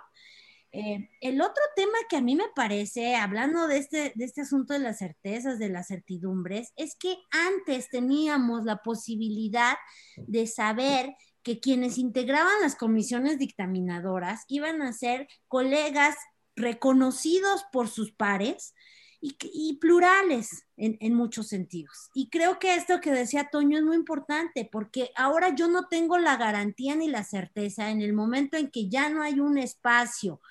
Eh, 0.72 1.10
el 1.22 1.42
otro 1.42 1.64
tema 1.76 1.98
que 2.10 2.18
a 2.18 2.22
mí 2.22 2.36
me 2.36 2.50
parece, 2.54 3.16
hablando 3.16 3.68
de 3.68 3.78
este, 3.78 4.12
de 4.16 4.26
este 4.26 4.42
asunto 4.42 4.74
de 4.74 4.80
las 4.80 4.98
certezas, 4.98 5.58
de 5.58 5.70
las 5.70 5.88
certidumbres, 5.88 6.74
es 6.76 6.96
que 6.96 7.16
antes 7.32 7.90
teníamos 7.90 8.66
la 8.66 8.78
posibilidad 8.78 9.76
de 10.18 10.48
saber 10.48 11.16
que 11.44 11.60
quienes 11.60 11.98
integraban 11.98 12.62
las 12.62 12.76
comisiones 12.76 13.40
dictaminadoras 13.40 14.44
iban 14.50 14.82
a 14.82 14.92
ser 14.92 15.28
colegas 15.48 16.16
reconocidos 16.58 17.64
por 17.72 17.88
sus 17.88 18.12
pares, 18.12 18.74
y, 19.22 19.78
plurales 19.78 20.66
en, 20.78 21.14
muchos 21.14 21.48
sentidos. 21.48 22.10
Y 22.14 22.30
creo 22.30 22.60
que 22.60 22.76
esto 22.76 23.02
que 23.02 23.12
decía 23.12 23.50
Toño 23.52 23.78
es 23.78 23.84
muy 23.84 23.96
importante 23.96 24.68
porque 24.72 25.12
ahora 25.16 25.56
yo 25.56 25.68
no 25.68 25.88
tengo 25.88 26.18
la 26.18 26.38
garantía 26.38 26.96
ni 26.96 27.08
la 27.08 27.24
certeza 27.24 27.90
en 27.90 28.02
el 28.02 28.14
momento 28.14 28.58
en 28.58 28.70
que 28.70 28.90
ya 28.90 29.10
no 29.10 29.22
hay 29.22 29.40
un 29.40 29.58
espacio 29.58 30.42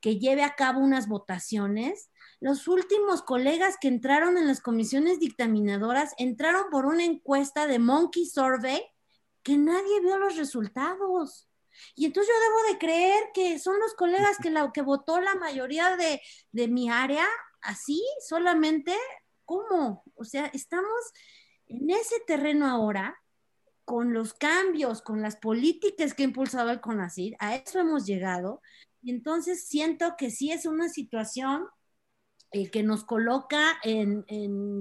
que 0.00 0.18
lleve 0.18 0.42
a 0.42 0.54
cabo 0.54 0.80
unas 0.80 1.08
votaciones. 1.08 2.10
Los 2.40 2.68
últimos 2.68 3.22
colegas 3.22 3.76
que 3.80 3.88
entraron 3.88 4.36
en 4.38 4.46
las 4.46 4.60
comisiones 4.60 5.20
dictaminadoras 5.20 6.14
entraron 6.18 6.64
por 6.70 6.86
una 6.86 7.04
encuesta 7.04 7.66
de 7.66 7.78
Monkey 7.78 8.26
Survey 8.26 8.82
que 9.42 9.58
nadie 9.58 10.00
vio 10.00 10.18
los 10.18 10.36
resultados. 10.36 11.48
Y 11.94 12.06
entonces 12.06 12.32
yo 12.32 12.40
debo 12.40 12.72
de 12.72 12.78
creer 12.78 13.24
que 13.34 13.58
son 13.58 13.78
los 13.80 13.94
colegas 13.94 14.36
que, 14.42 14.50
la, 14.50 14.70
que 14.72 14.82
votó 14.82 15.20
la 15.20 15.34
mayoría 15.34 15.96
de, 15.96 16.20
de 16.52 16.68
mi 16.68 16.90
área 16.90 17.26
así 17.62 18.02
solamente, 18.26 18.94
¿cómo? 19.44 20.04
O 20.14 20.24
sea, 20.24 20.46
estamos 20.46 20.90
en 21.66 21.90
ese 21.90 22.20
terreno 22.26 22.66
ahora 22.66 23.18
con 23.84 24.12
los 24.12 24.34
cambios, 24.34 25.02
con 25.02 25.22
las 25.22 25.36
políticas 25.36 26.14
que 26.14 26.22
ha 26.22 26.26
impulsado 26.26 26.70
el 26.70 26.80
CONACYT, 26.80 27.34
a 27.38 27.56
eso 27.56 27.78
hemos 27.78 28.06
llegado. 28.06 28.62
Y 29.02 29.10
entonces 29.10 29.66
siento 29.66 30.14
que 30.16 30.30
sí 30.30 30.52
es 30.52 30.66
una 30.66 30.88
situación 30.88 31.66
eh, 32.52 32.70
que 32.70 32.82
nos 32.82 33.04
coloca 33.04 33.80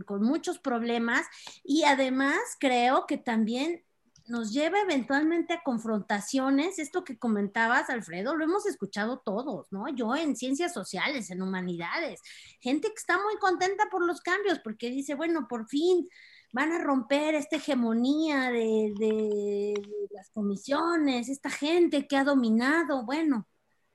con 0.05 0.23
muchos 0.23 0.59
problemas 0.59 1.25
y 1.63 1.83
además 1.83 2.37
creo 2.59 3.05
que 3.07 3.17
también 3.17 3.83
nos 4.31 4.53
lleva 4.53 4.79
eventualmente 4.79 5.53
a 5.53 5.61
confrontaciones. 5.61 6.79
Esto 6.79 7.03
que 7.03 7.19
comentabas, 7.19 7.89
Alfredo, 7.89 8.35
lo 8.35 8.45
hemos 8.45 8.65
escuchado 8.65 9.19
todos, 9.19 9.71
¿no? 9.71 9.89
Yo 9.89 10.15
en 10.15 10.37
ciencias 10.37 10.73
sociales, 10.73 11.29
en 11.29 11.41
humanidades, 11.41 12.21
gente 12.61 12.87
que 12.87 12.95
está 12.95 13.21
muy 13.21 13.37
contenta 13.39 13.89
por 13.91 14.05
los 14.05 14.21
cambios 14.21 14.59
porque 14.59 14.89
dice, 14.89 15.15
bueno, 15.15 15.47
por 15.49 15.67
fin 15.67 16.07
van 16.53 16.71
a 16.71 16.79
romper 16.79 17.35
esta 17.35 17.57
hegemonía 17.57 18.51
de, 18.51 18.93
de 18.97 19.73
las 20.11 20.29
comisiones, 20.31 21.27
esta 21.27 21.49
gente 21.49 22.07
que 22.07 22.15
ha 22.15 22.23
dominado, 22.23 23.05
bueno, 23.05 23.47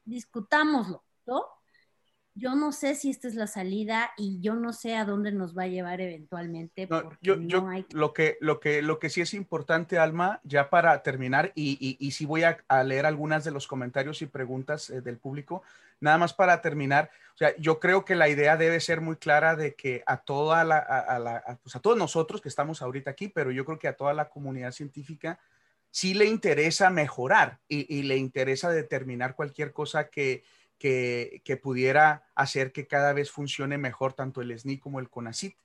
discutámoslo, 0.05 1.03
¿no? 1.26 1.55
Yo 2.37 2.55
no 2.55 2.70
sé 2.70 2.95
si 2.95 3.09
esta 3.09 3.28
es 3.28 3.34
la 3.34 3.47
salida 3.47 4.12
y 4.18 4.39
yo 4.41 4.55
no 4.55 4.74
sé 4.74 4.95
a 4.95 5.07
dónde 5.07 5.32
nos 5.32 5.57
va 5.57 5.62
a 5.62 5.68
llevar 5.68 6.03
eventualmente. 6.03 6.87
yo, 7.22 7.41
yo 7.41 7.66
lo, 7.93 8.12
que, 8.12 8.37
lo, 8.41 8.61
que, 8.61 8.82
lo 8.82 8.99
que 8.99 9.09
sí 9.09 9.22
es 9.22 9.32
importante, 9.32 9.99
Alma, 9.99 10.41
ya 10.45 10.68
para 10.68 11.03
terminar, 11.03 11.53
y, 11.55 11.78
y, 11.80 11.97
y 12.07 12.11
sí 12.11 12.26
voy 12.26 12.43
a, 12.45 12.59
leer 12.84 13.07
algunas 13.07 13.43
de 13.43 13.53
los 13.53 13.66
comentarios 13.66 14.20
y 14.20 14.26
preguntas 14.26 14.91
eh, 14.91 15.01
del 15.01 15.16
público, 15.16 15.62
nada 15.99 16.18
más 16.18 16.34
para 16.34 16.61
terminar, 16.61 17.11
o 17.34 17.39
sea, 17.39 17.57
yo 17.57 17.80
creo 17.80 18.05
que 18.05 18.14
la 18.14 18.28
idea 18.28 18.59
debe 18.59 18.80
ser 18.80 19.01
muy 19.01 19.16
clara 19.16 19.57
de 19.57 19.74
que 19.74 20.03
a 20.07 20.18
toda 20.18 20.62
la, 20.62 20.78
a, 20.78 21.18
la, 21.18 21.59
pues 21.62 21.74
a 21.74 21.80
todos 21.80 21.97
nosotros 21.97 22.43
que 22.43 22.51
estamos 22.51 22.82
ahorita 22.82 23.11
aquí, 23.11 23.28
pero 23.28 23.51
yo 23.51 23.64
creo 23.64 23.78
que 23.78 23.89
a 23.89 23.97
toda 23.97 24.12
la 24.12 24.28
comunidad 24.28 24.72
científica 24.72 25.39
sí 25.91 26.12
le 26.12 26.26
interesa 26.26 26.91
mejorar 26.91 27.61
y, 27.66 27.97
y 27.97 28.03
le 28.03 28.18
interesa 28.18 28.68
determinar 28.68 29.34
cualquier 29.34 29.72
cosa 29.72 30.09
que 30.11 30.45
que, 30.78 31.60
pudiera 31.62 32.24
hacer 32.34 32.72
que 32.72 32.86
cada 32.86 33.12
vez 33.12 33.30
funcione 33.30 33.78
mejor 33.78 34.12
tanto 34.12 34.40
el 34.40 34.56
SNI 34.56 34.78
como 34.78 35.00
el 35.00 35.08
CONACIT. 35.08 35.56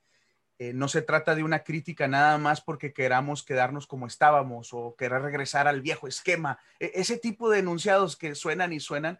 Eh, 0.57 0.73
no 0.73 0.87
se 0.87 1.01
trata 1.01 1.33
de 1.33 1.43
una 1.43 1.63
crítica 1.63 2.07
nada 2.07 2.37
más 2.37 2.61
porque 2.61 2.93
queramos 2.93 3.43
quedarnos 3.43 3.87
como 3.87 4.05
estábamos 4.05 4.69
o 4.73 4.95
querer 4.95 5.21
regresar 5.23 5.67
al 5.67 5.81
viejo 5.81 6.07
esquema. 6.07 6.59
E, 6.79 6.91
ese 6.95 7.17
tipo 7.17 7.49
de 7.49 7.59
enunciados 7.59 8.15
que 8.15 8.35
suenan 8.35 8.71
y 8.71 8.79
suenan, 8.79 9.19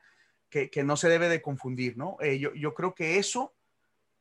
que, 0.49 0.69
no 0.83 0.97
se 0.97 1.07
debe 1.07 1.29
de 1.29 1.41
confundir, 1.41 1.97
¿no? 1.97 2.17
Eh, 2.19 2.37
yo, 2.37 2.73
creo 2.73 2.93
que 2.93 3.17
eso, 3.17 3.53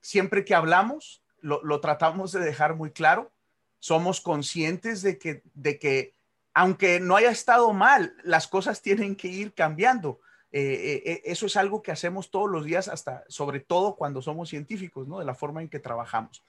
siempre 0.01 0.45
que 0.45 0.55
hablamos, 0.55 1.25
lo, 1.41 1.61
lo, 1.65 1.81
tratamos 1.81 2.31
de 2.31 2.39
dejar 2.39 2.77
muy 2.77 2.93
claro. 2.93 3.33
Somos 3.81 4.21
conscientes 4.21 5.03
de 5.03 5.19
que, 5.19 5.43
de 5.55 5.79
que, 5.81 6.15
aunque 6.55 7.01
no 7.01 7.17
haya 7.17 7.33
estado 7.33 7.73
mal, 7.73 8.15
las 8.23 8.47
cosas 8.47 8.81
tienen 8.81 9.17
que 9.17 9.27
ir 9.27 9.55
cambiando 9.55 10.21
eh, 10.53 11.03
eh, 11.05 11.23
eso 11.27 11.47
es 11.47 11.57
algo 11.57 11.81
que 11.83 11.93
hacemos 11.93 12.31
todos 12.31 12.51
los 12.51 12.65
días, 12.65 12.89
hasta 12.89 13.25
sobre 13.29 13.61
todo 13.61 13.95
cuando 13.95 14.21
somos 14.21 14.49
científicos, 14.49 15.07
¿no? 15.07 15.21
De 15.21 15.25
la 15.25 15.35
forma 15.35 15.63
en 15.63 15.69
que 15.69 15.79
trabajamos. 15.79 16.43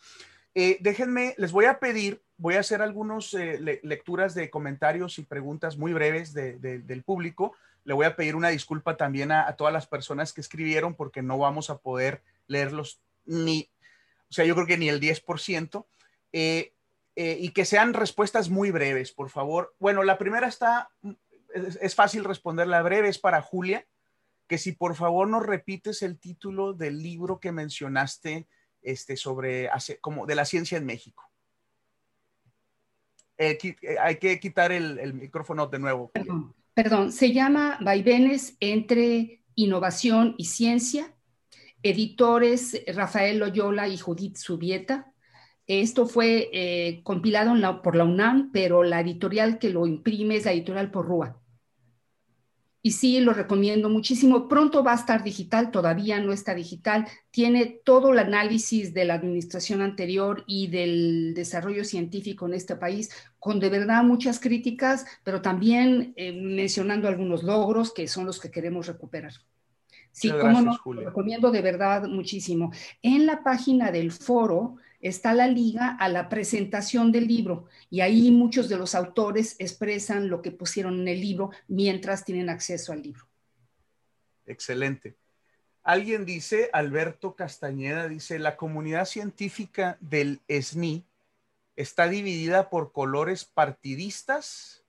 Eh, 0.56 0.78
déjenme, 0.82 1.36
les 1.38 1.52
voy 1.52 1.66
a 1.66 1.80
pedir, 1.80 2.22
voy 2.38 2.56
a 2.56 2.62
hacer 2.62 2.82
algunas 2.82 3.34
lecturas 3.34 4.34
de 4.34 4.50
comentarios 4.50 5.20
y 5.20 5.24
preguntas 5.24 5.78
muy 5.78 5.94
breves 5.94 6.34
del 6.34 7.04
público. 7.04 7.54
Le 7.84 7.94
voy 7.94 8.06
a 8.06 8.16
pedir 8.16 8.36
una 8.36 8.50
disculpa 8.50 8.98
también 8.98 9.32
a, 9.32 9.56
todas 9.56 9.72
las 9.72 9.88
personas 9.88 10.34
que 10.34 10.42
escribieron 10.42 10.96
porque 10.96 11.22
no 11.22 11.38
vamos 11.38 11.70
a 11.70 11.78
poder 11.78 12.22
leerlos 12.48 13.00
ni, 13.26 13.70
o 14.30 14.34
sea, 14.34 14.46
yo 14.46 14.56
creo 14.56 14.68
que 14.68 14.78
ni 14.78 14.90
el 14.90 15.00
10%. 15.00 15.86
y 16.34 17.50
que 17.50 17.66
sean 17.66 17.94
respuestas 17.94 18.50
muy 18.50 18.72
breves, 18.72 19.12
por 19.12 19.30
favor. 19.30 19.74
Bueno, 19.80 20.04
la 20.04 20.18
primera 20.18 20.48
está, 20.48 20.90
es, 21.54 21.78
es 21.82 21.96
fácil 21.96 22.26
responderla 22.26 22.82
breve, 22.82 23.08
es 23.08 23.20
para 23.20 23.42
Julia 23.42 23.86
que 24.52 24.58
si 24.58 24.74
por 24.74 24.98
favor 24.98 25.30
nos 25.30 25.46
repites 25.46 26.02
el 26.02 26.20
título 26.20 26.74
del 26.74 27.02
libro 27.02 27.40
que 27.40 27.54
mencionaste 27.54 28.50
este, 28.82 29.16
sobre 29.16 29.70
como 30.02 30.26
de 30.26 30.36
la 30.36 30.44
ciencia 30.44 30.78
en 30.78 30.86
México. 30.86 31.24
Eh, 33.38 33.58
eh, 33.64 33.96
hay 33.98 34.18
que 34.18 34.42
quitar 34.42 34.74
el, 34.74 35.14
micrófono 35.14 35.68
de 35.68 35.80
nuevo. 35.80 36.12
Perdón, 36.74 37.14
se 37.14 37.32
llama 37.32 37.78
Vaivenes 37.80 38.58
entre 38.60 39.42
innovación 39.56 40.36
y 40.38 40.44
ciencia. 40.44 41.16
Editores 41.82 42.84
Rafael 42.94 43.38
Loyola 43.38 43.88
y 43.88 43.98
Judith 43.98 44.36
Subieta. 44.36 45.14
Esto 45.66 46.08
fue 46.08 46.50
eh, 46.52 47.00
compilado 47.04 47.82
por 47.82 47.96
la 47.96 48.04
UNAM, 48.04 48.52
pero 48.52 48.84
la 48.84 49.00
editorial 49.00 49.60
que 49.60 49.70
lo 49.70 49.88
imprime 49.88 50.36
es 50.36 50.44
la 50.44 50.52
editorial 50.52 50.92
Porrúa 50.92 51.41
y 52.84 52.92
sí, 52.94 53.20
lo 53.20 53.34
recomiendo 53.34 53.90
muchísimo. 53.90 54.48
Pronto 54.48 54.84
va 54.84 54.94
a 54.94 54.96
estar 54.96 55.24
digital, 55.24 55.70
todavía 55.70 56.20
no 56.20 56.34
está 56.34 56.56
digital. 56.56 57.08
Tiene 57.30 57.66
todo 57.84 58.12
el 58.12 58.20
análisis 58.20 58.94
de 58.94 59.06
la 59.06 59.14
administración 59.14 59.82
anterior 59.82 60.44
y 60.48 60.68
del 60.68 61.34
desarrollo 61.36 61.84
científico 61.84 62.48
en 62.48 62.56
este 62.56 62.76
país, 62.76 63.12
con 63.38 63.60
de 63.60 63.70
verdad 63.70 64.04
muchas 64.04 64.40
críticas, 64.40 65.06
pero 65.24 65.42
también 65.44 66.14
eh, 66.16 66.32
mencionando 66.34 67.08
algunos 67.08 67.44
logros 67.44 67.94
que 67.94 68.08
son 68.08 68.26
los 68.26 68.40
que 68.40 68.50
queremos 68.50 68.88
recuperar. 68.88 69.34
Sí, 70.12 70.30
como 70.32 70.62
no, 70.62 70.78
lo 70.86 71.02
recomiendo 71.02 71.52
de 71.52 71.62
verdad 71.62 72.08
muchísimo. 72.08 72.72
En 73.02 73.26
la 73.26 73.44
página 73.44 73.92
del 73.92 74.12
foro 74.12 74.76
está 75.02 75.34
la 75.34 75.48
liga 75.48 75.90
a 76.00 76.08
la 76.10 76.30
presentación 76.30 77.12
del 77.12 77.28
libro 77.28 77.66
y 77.90 78.02
ahí 78.02 78.32
muchos 78.32 78.70
de 78.70 78.78
los 78.78 78.96
autores 78.96 79.56
expresan 79.60 80.30
lo 80.30 80.42
que 80.42 80.52
pusieron 80.52 81.00
en 81.02 81.08
el 81.08 81.20
libro 81.20 81.52
mientras 81.68 82.24
tienen 82.24 82.50
acceso 82.50 82.94
al 82.94 83.02
libro. 83.02 83.26
Excelente. 84.46 85.16
Alguien 85.84 86.26
dice, 86.26 86.70
Alberto 86.74 87.36
Castañeda 87.36 88.08
dice, 88.08 88.38
la 88.38 88.56
comunidad 88.56 89.06
científica 89.06 89.98
del 90.00 90.42
SNI 90.48 91.04
está 91.76 92.08
dividida 92.08 92.70
por 92.70 92.92
colores 92.92 93.46
partidistas 93.46 94.84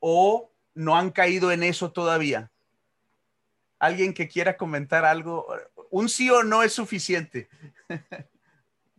o 0.00 0.50
no 0.74 0.96
han 0.96 1.10
caído 1.10 1.52
en 1.52 1.62
eso 1.62 1.92
todavía. 1.92 2.50
Alguien 3.78 4.12
que 4.12 4.28
quiera 4.28 4.56
comentar 4.56 5.04
algo, 5.04 5.46
un 5.90 6.08
sí 6.08 6.28
o 6.30 6.42
no 6.42 6.62
es 6.64 6.72
suficiente. 6.72 7.48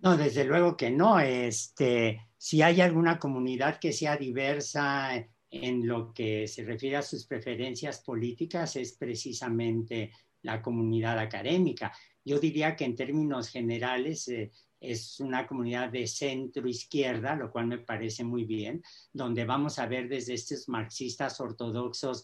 No, 0.02 0.18
desde 0.18 0.44
luego 0.46 0.76
que 0.76 0.90
no. 0.90 1.20
Este, 1.20 2.28
si 2.38 2.62
hay 2.62 2.82
alguna 2.82 3.20
comunidad 3.20 3.80
que 3.80 3.94
sea 3.94 4.18
diversa 4.18 5.28
en 5.50 5.86
lo 5.86 6.12
que 6.14 6.48
se 6.48 6.64
refiere 6.64 6.98
a 6.98 7.02
sus 7.04 7.26
preferencias 7.28 8.00
políticas, 8.00 8.76
es 8.78 8.94
precisamente 8.94 10.12
la 10.42 10.62
comunidad 10.62 11.20
académica. 11.20 11.94
Yo 12.26 12.40
diría 12.40 12.76
que 12.76 12.86
en 12.86 12.96
términos 12.96 13.50
generales 13.50 14.28
eh, 14.30 14.52
es 14.80 15.20
una 15.20 15.46
comunidad 15.46 15.90
de 15.90 16.08
centro 16.08 16.68
izquierda, 16.68 17.36
lo 17.36 17.52
cual 17.52 17.68
me 17.68 17.78
parece 17.78 18.24
muy 18.24 18.46
bien, 18.46 18.84
donde 19.14 19.46
vamos 19.46 19.78
a 19.78 19.86
ver 19.86 20.10
desde 20.10 20.34
estos 20.34 20.68
marxistas 20.68 21.40
ortodoxos 21.40 22.24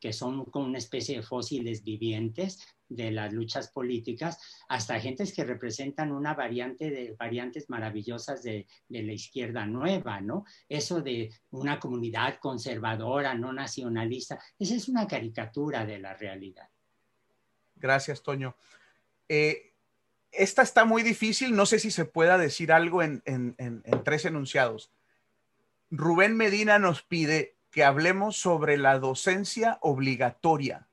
que 0.00 0.12
son 0.12 0.44
como 0.46 0.66
una 0.66 0.78
especie 0.78 1.16
de 1.16 1.22
fósiles 1.22 1.82
vivientes 1.82 2.66
de 2.88 3.10
las 3.10 3.32
luchas 3.32 3.68
políticas, 3.68 4.38
hasta 4.68 5.00
gentes 5.00 5.34
que 5.34 5.44
representan 5.44 6.12
una 6.12 6.34
variante 6.34 6.90
de 6.90 7.14
variantes 7.18 7.68
maravillosas 7.68 8.42
de, 8.42 8.66
la 8.88 9.12
izquierda 9.12 9.66
nueva, 9.66 10.20
¿no? 10.20 10.44
Eso 10.68 11.02
de 11.02 11.32
una 11.50 11.80
comunidad 11.80 12.38
conservadora, 12.38 13.34
no 13.34 13.52
nacionalista, 13.52 14.38
esa 14.58 14.74
es 14.74 14.88
una 14.88 15.06
caricatura 15.06 15.84
de 15.84 15.98
la 15.98 16.14
realidad. 16.14 16.68
Gracias, 17.76 18.22
Toño. 18.22 18.56
Eh, 19.28 19.72
esta 20.32 20.62
está 20.62 20.84
muy 20.84 21.02
difícil, 21.02 21.54
no 21.54 21.66
sé 21.66 21.78
si 21.78 21.90
se 21.90 22.04
pueda 22.04 22.38
decir 22.38 22.72
algo 22.72 23.02
en, 23.02 23.22
tres 24.04 24.24
enunciados. 24.24 24.90
Rubén 25.90 26.36
Medina 26.36 26.78
nos 26.78 27.02
pide 27.02 27.55
que 27.76 27.84
hablemos 27.84 28.38
sobre 28.38 28.78
la 28.78 28.98
docencia 28.98 29.76
obligatoria. 29.82 30.88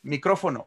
Micrófono. 0.00 0.66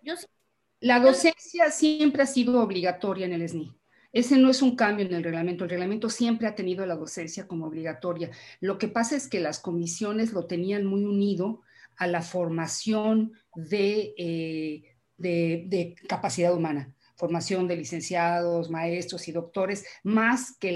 La 0.80 1.00
docencia 1.00 1.72
siempre 1.72 2.22
ha 2.22 2.28
sido 2.28 2.62
obligatoria 2.62 3.26
en 3.26 3.34
el 3.34 3.50
SNI. 3.50 3.76
Ese 4.14 4.38
no 4.38 4.52
es 4.52 4.62
un 4.62 4.76
cambio 4.76 5.08
en 5.08 5.16
el 5.16 5.24
reglamento. 5.24 5.64
El 5.64 5.72
reglamento 5.72 6.08
siempre 6.08 6.48
ha 6.48 6.54
tenido 6.54 6.86
la 6.86 6.96
docencia 6.96 7.48
como 7.48 7.66
obligatoria. 7.66 8.30
Lo 8.60 8.78
que 8.78 8.88
pasa 8.88 9.16
es 9.16 9.28
que 9.28 9.40
las 9.40 9.58
comisiones 9.58 10.34
lo 10.34 10.46
tenían 10.46 10.86
muy 10.86 11.04
unido 11.04 11.62
a 11.98 12.06
la 12.06 12.22
formación 12.22 13.34
de 13.56 14.14
eh, 14.20 14.92
de, 15.22 15.96
capacidad 16.08 16.54
humana, 16.54 16.94
formación 17.22 17.68
de 17.68 17.76
licenciados, 17.76 18.72
maestros 18.72 19.28
y 19.28 19.32
doctores, 19.32 19.86
más 20.04 20.58
que 20.58 20.72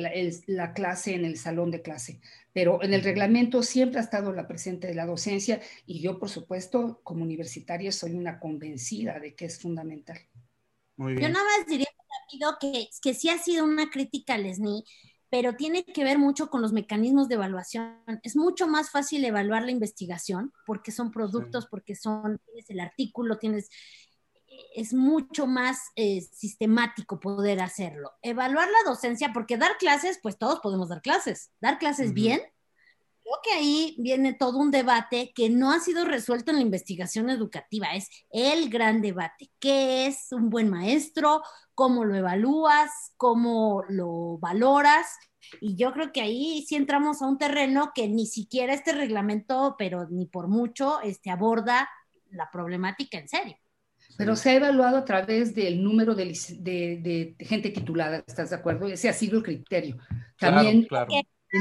la, 0.45 0.73
clase 0.73 1.15
en 1.15 1.25
el 1.25 1.37
salón 1.37 1.71
de 1.71 1.81
clase. 1.81 2.21
Pero 2.53 2.83
en 2.83 2.93
el 2.93 3.01
reglamento 3.01 3.63
siempre 3.63 3.99
ha 3.99 4.03
estado 4.03 4.31
la 4.31 4.47
presente 4.47 4.87
de 4.87 4.93
la 4.93 5.07
docencia 5.07 5.59
y 5.87 6.01
yo, 6.01 6.19
por 6.19 6.29
supuesto, 6.29 7.01
como 7.03 7.23
universitaria, 7.23 7.91
soy 7.91 8.13
una 8.13 8.39
convencida 8.39 9.19
de 9.19 9.33
que 9.33 9.45
es 9.45 9.59
fundamental. 9.59 10.19
Yo 10.97 11.29
nada 11.29 11.43
más 11.57 11.65
diría 11.67 11.87
rápido 12.21 12.57
que, 12.61 12.89
que 13.01 13.13
sí 13.15 13.27
ha 13.29 13.39
sido 13.39 13.65
una 13.65 13.89
crítica 13.89 14.35
al 14.35 14.45
SNI, 14.45 14.83
pero 15.31 15.55
tiene 15.55 15.83
que 15.83 16.03
ver 16.03 16.19
mucho 16.19 16.49
con 16.49 16.61
los 16.61 16.71
mecanismos 16.71 17.27
de 17.27 17.35
evaluación. 17.35 18.01
Es 18.21 18.35
mucho 18.35 18.67
más 18.67 18.91
fácil 18.91 19.25
evaluar 19.25 19.63
la 19.63 19.71
investigación 19.71 20.53
porque 20.65 20.91
son 20.91 21.11
productos, 21.11 21.65
porque 21.65 21.95
son, 21.95 22.39
tienes 22.45 22.69
el 22.69 22.79
artículo, 22.79 23.37
tienes, 23.37 23.69
es 24.75 24.93
mucho 24.93 25.47
más 25.47 25.79
eh, 25.95 26.21
sistemático 26.21 27.19
poder 27.19 27.61
hacerlo. 27.61 28.11
Evaluar 28.21 28.67
la 28.67 28.89
docencia, 28.89 29.31
porque 29.33 29.57
dar 29.57 29.77
clases, 29.77 30.19
pues 30.21 30.37
todos 30.37 30.59
podemos 30.59 30.89
dar 30.89 31.01
clases. 31.01 31.51
Dar 31.61 31.79
clases 31.79 32.13
bien, 32.13 32.41
creo 33.25 33.39
que 33.43 33.51
ahí 33.51 33.95
viene 33.97 34.33
todo 34.33 34.59
un 34.59 34.71
debate 34.71 35.31
que 35.33 35.49
no 35.49 35.71
ha 35.71 35.79
sido 35.79 36.05
resuelto 36.05 36.51
en 36.51 36.57
la 36.57 36.63
investigación 36.63 37.29
educativa. 37.29 37.95
Es 37.95 38.09
el 38.29 38.69
gran 38.69 39.01
debate. 39.01 39.49
¿Qué 39.59 40.05
es 40.07 40.31
un 40.31 40.49
buen 40.49 40.69
maestro? 40.69 41.41
¿Cómo 41.73 42.05
lo 42.05 42.15
evalúas? 42.15 42.91
¿Cómo 43.17 43.83
lo 43.89 44.37
valoras? 44.39 45.07
Y 45.61 45.75
yo 45.75 45.93
creo 45.93 46.11
que 46.11 46.21
ahí 46.21 46.65
sí 46.67 46.75
entramos 46.75 47.21
a 47.21 47.27
un 47.27 47.37
terreno 47.37 47.91
que 47.95 48.07
ni 48.07 48.25
siquiera 48.25 48.73
este 48.73 48.93
reglamento, 48.93 49.75
pero 49.77 50.07
ni 50.09 50.25
por 50.25 50.47
mucho, 50.47 51.01
este, 51.01 51.31
aborda 51.31 51.89
la 52.29 52.49
problemática 52.51 53.17
en 53.17 53.29
serio. 53.29 53.57
Pero 54.17 54.35
se 54.35 54.51
ha 54.51 54.55
evaluado 54.55 54.97
a 54.97 55.05
través 55.05 55.53
del 55.55 55.83
número 55.83 56.15
de, 56.15 56.25
de, 56.25 57.35
gente 57.39 57.69
titulada, 57.69 58.23
¿estás 58.25 58.49
de 58.49 58.55
acuerdo? 58.55 58.87
Ese 58.87 59.09
ha 59.09 59.13
sido 59.13 59.37
el 59.37 59.43
criterio. 59.43 59.97
También 60.37 60.83
claro, 60.83 61.11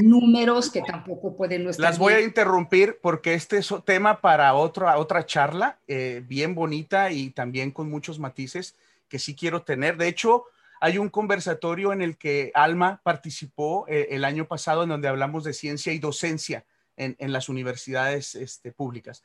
números 0.03 0.71
que 0.71 0.83
tampoco 0.83 1.37
pueden 1.37 1.65
nuestra 1.65 1.89
Las 1.89 1.99
voy 1.99 2.15
a 2.15 2.21
interrumpir 2.21 2.99
porque 3.01 3.35
este 3.35 3.59
es 3.59 3.73
tema 3.85 4.21
para 4.21 4.55
otra, 4.55 4.99
otra 4.99 5.27
charla 5.27 5.79
eh, 5.87 6.23
bien 6.27 6.55
bonita 6.55 7.11
y 7.11 7.31
también 7.31 7.71
con 7.71 7.91
muchos 7.91 8.19
matices 8.19 8.75
que 9.09 9.19
sí 9.19 9.35
quiero 9.35 9.63
tener. 9.63 9.97
De 9.97 10.09
hecho, 10.09 10.45
hay 10.81 10.99
un 10.99 11.09
conversatorio 11.09 11.93
en 11.93 12.03
el 12.03 12.17
que 12.17 12.51
Alma 12.55 13.01
participó 13.03 13.87
eh, 13.89 14.09
el 14.11 14.25
año 14.25 14.47
pasado 14.47 14.83
en 14.83 14.89
donde 14.89 15.09
hablamos 15.09 15.45
de 15.45 15.53
ciencia 15.53 15.93
y 15.93 15.99
docencia 15.99 16.65
en, 16.97 17.17
en 17.19 17.33
las 17.33 17.49
universidades 17.49 18.35
este, 18.35 18.73
públicas. 18.73 19.23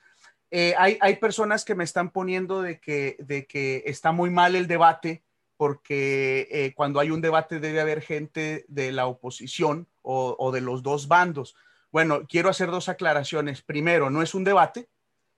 Eh, 0.51 0.73
hay, 0.77 0.97
hay, 1.01 1.17
personas 1.17 1.63
que 1.63 1.75
me 1.75 1.83
están 1.83 2.09
poniendo 2.09 2.61
de 2.61 2.79
que, 2.79 3.17
de 3.19 3.45
que 3.45 3.83
está 3.85 4.11
muy 4.11 4.29
mal 4.29 4.55
el 4.55 4.67
debate 4.67 5.23
porque 5.57 6.73
cuando 6.77 7.01
hay 7.01 7.11
un 7.11 7.19
debate 7.19 7.59
debe 7.59 7.81
haber 7.81 8.01
gente 8.01 8.63
de 8.69 8.93
la 8.93 9.07
oposición 9.07 9.89
o, 10.01 10.51
de 10.51 10.61
los 10.61 10.83
dos 10.83 11.07
bandos. 11.07 11.55
Bueno, 11.91 12.25
quiero 12.27 12.49
hacer 12.49 12.71
dos 12.71 12.89
aclaraciones. 12.89 13.61
Primero, 13.61 14.09
no 14.09 14.21
es 14.21 14.33
un 14.33 14.43
debate, 14.43 14.89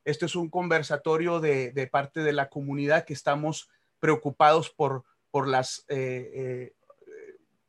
esto 0.05 0.25
es 0.25 0.35
un 0.35 0.49
conversatorio 0.49 1.39
de, 1.39 1.89
parte 1.91 2.21
de 2.21 2.33
la 2.33 2.49
comunidad 2.49 3.05
que 3.05 3.13
estamos 3.13 3.69
preocupados 3.99 4.69
por, 4.69 5.03
por 5.29 5.47
las 5.47 5.85
eh, 5.89 6.31
eh, 6.33 6.73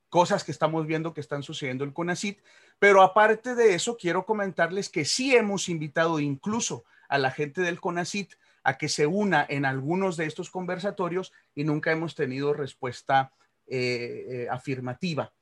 cosas 0.08 0.44
que 0.44 0.52
estamos 0.52 0.86
viendo 0.86 1.12
que 1.12 1.20
están 1.20 1.42
sucediendo 1.42 1.84
en 1.84 1.92
CONACIT. 1.92 2.38
Pero 2.78 3.02
aparte 3.02 3.54
de 3.54 3.74
eso, 3.74 3.96
quiero 3.96 4.24
comentarles 4.24 4.88
que 4.88 5.04
sí 5.04 5.34
hemos 5.34 5.68
invitado 5.68 6.20
incluso 6.20 6.84
a 7.12 7.18
la 7.18 7.30
gente 7.30 7.60
del 7.60 7.80
CONACIT 7.80 8.32
a 8.64 8.78
que 8.78 8.88
se 8.88 9.06
una 9.06 9.44
en 9.48 9.64
algunos 9.64 10.16
de 10.16 10.26
estos 10.26 10.50
conversatorios 10.50 11.32
y 11.54 11.64
nunca 11.64 11.92
hemos 11.92 12.14
tenido 12.14 12.52
respuesta 12.52 13.32
eh, 13.66 14.46
afirmativa. 14.50 15.32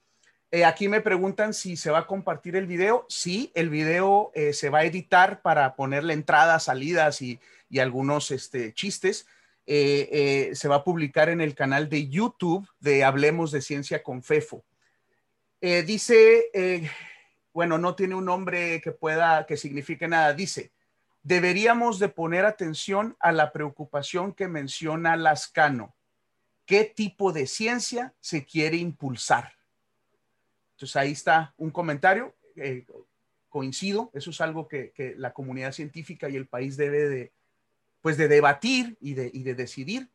Eh, 0.52 0.64
aquí 0.64 0.88
me 0.88 1.00
preguntan 1.00 1.54
si 1.54 1.76
se 1.76 1.92
va 1.92 2.00
a 2.00 2.06
compartir 2.06 2.56
el 2.56 2.66
video. 2.66 3.06
Sí, 3.08 3.52
el 3.54 3.70
video 3.70 4.32
eh, 4.34 4.52
se 4.52 4.68
va 4.68 4.80
a 4.80 4.84
editar 4.84 5.42
para 5.42 5.76
ponerle 5.76 6.12
entradas, 6.12 6.64
salidas 6.64 7.22
y, 7.22 7.38
algunos 7.78 8.32
este, 8.32 8.74
chistes. 8.74 9.26
Eh, 9.64 10.50
se 10.54 10.66
va 10.66 10.76
a 10.76 10.84
publicar 10.84 11.28
en 11.28 11.40
el 11.40 11.54
canal 11.54 11.88
de 11.88 12.08
YouTube 12.08 12.68
de 12.80 13.04
Hablemos 13.04 13.52
de 13.52 13.62
Ciencia 13.62 14.02
con 14.02 14.24
Fefo. 14.24 14.64
dice, 15.60 16.90
bueno, 17.52 17.78
no 17.78 17.94
tiene 17.94 18.16
un 18.16 18.24
nombre 18.24 18.80
que 18.80 18.90
pueda, 18.90 19.46
que 19.46 19.56
signifique 19.56 20.08
nada. 20.08 20.34
Dice, 20.34 20.72
deberíamos 21.22 21.98
de 21.98 22.08
poner 22.08 22.44
atención 22.44 23.16
a 23.20 23.32
la 23.32 23.52
preocupación 23.52 24.32
que 24.32 24.48
menciona 24.48 25.16
Lascano. 25.16 25.94
¿Qué 26.66 26.84
tipo 26.84 27.32
de 27.32 27.46
ciencia 27.46 28.14
se 28.20 28.44
quiere 28.44 28.76
impulsar? 28.76 29.54
Entonces 30.76 30.96
ahí 30.96 31.12
está 31.12 31.54
un 31.56 31.70
comentario. 31.70 32.34
Eh, 32.56 32.86
coincido, 33.50 34.10
eso 34.14 34.30
es 34.30 34.40
algo 34.40 34.68
que, 34.68 34.92
la 35.18 35.32
comunidad 35.32 35.72
científica 35.72 36.30
y 36.30 36.36
el 36.36 36.46
país 36.46 36.76
debe 36.76 37.08
de, 37.08 37.32
pues 38.00 38.16
de 38.16 38.28
debatir 38.28 38.96
y 39.00 39.14
de, 39.14 39.54
decidir. 39.54 40.08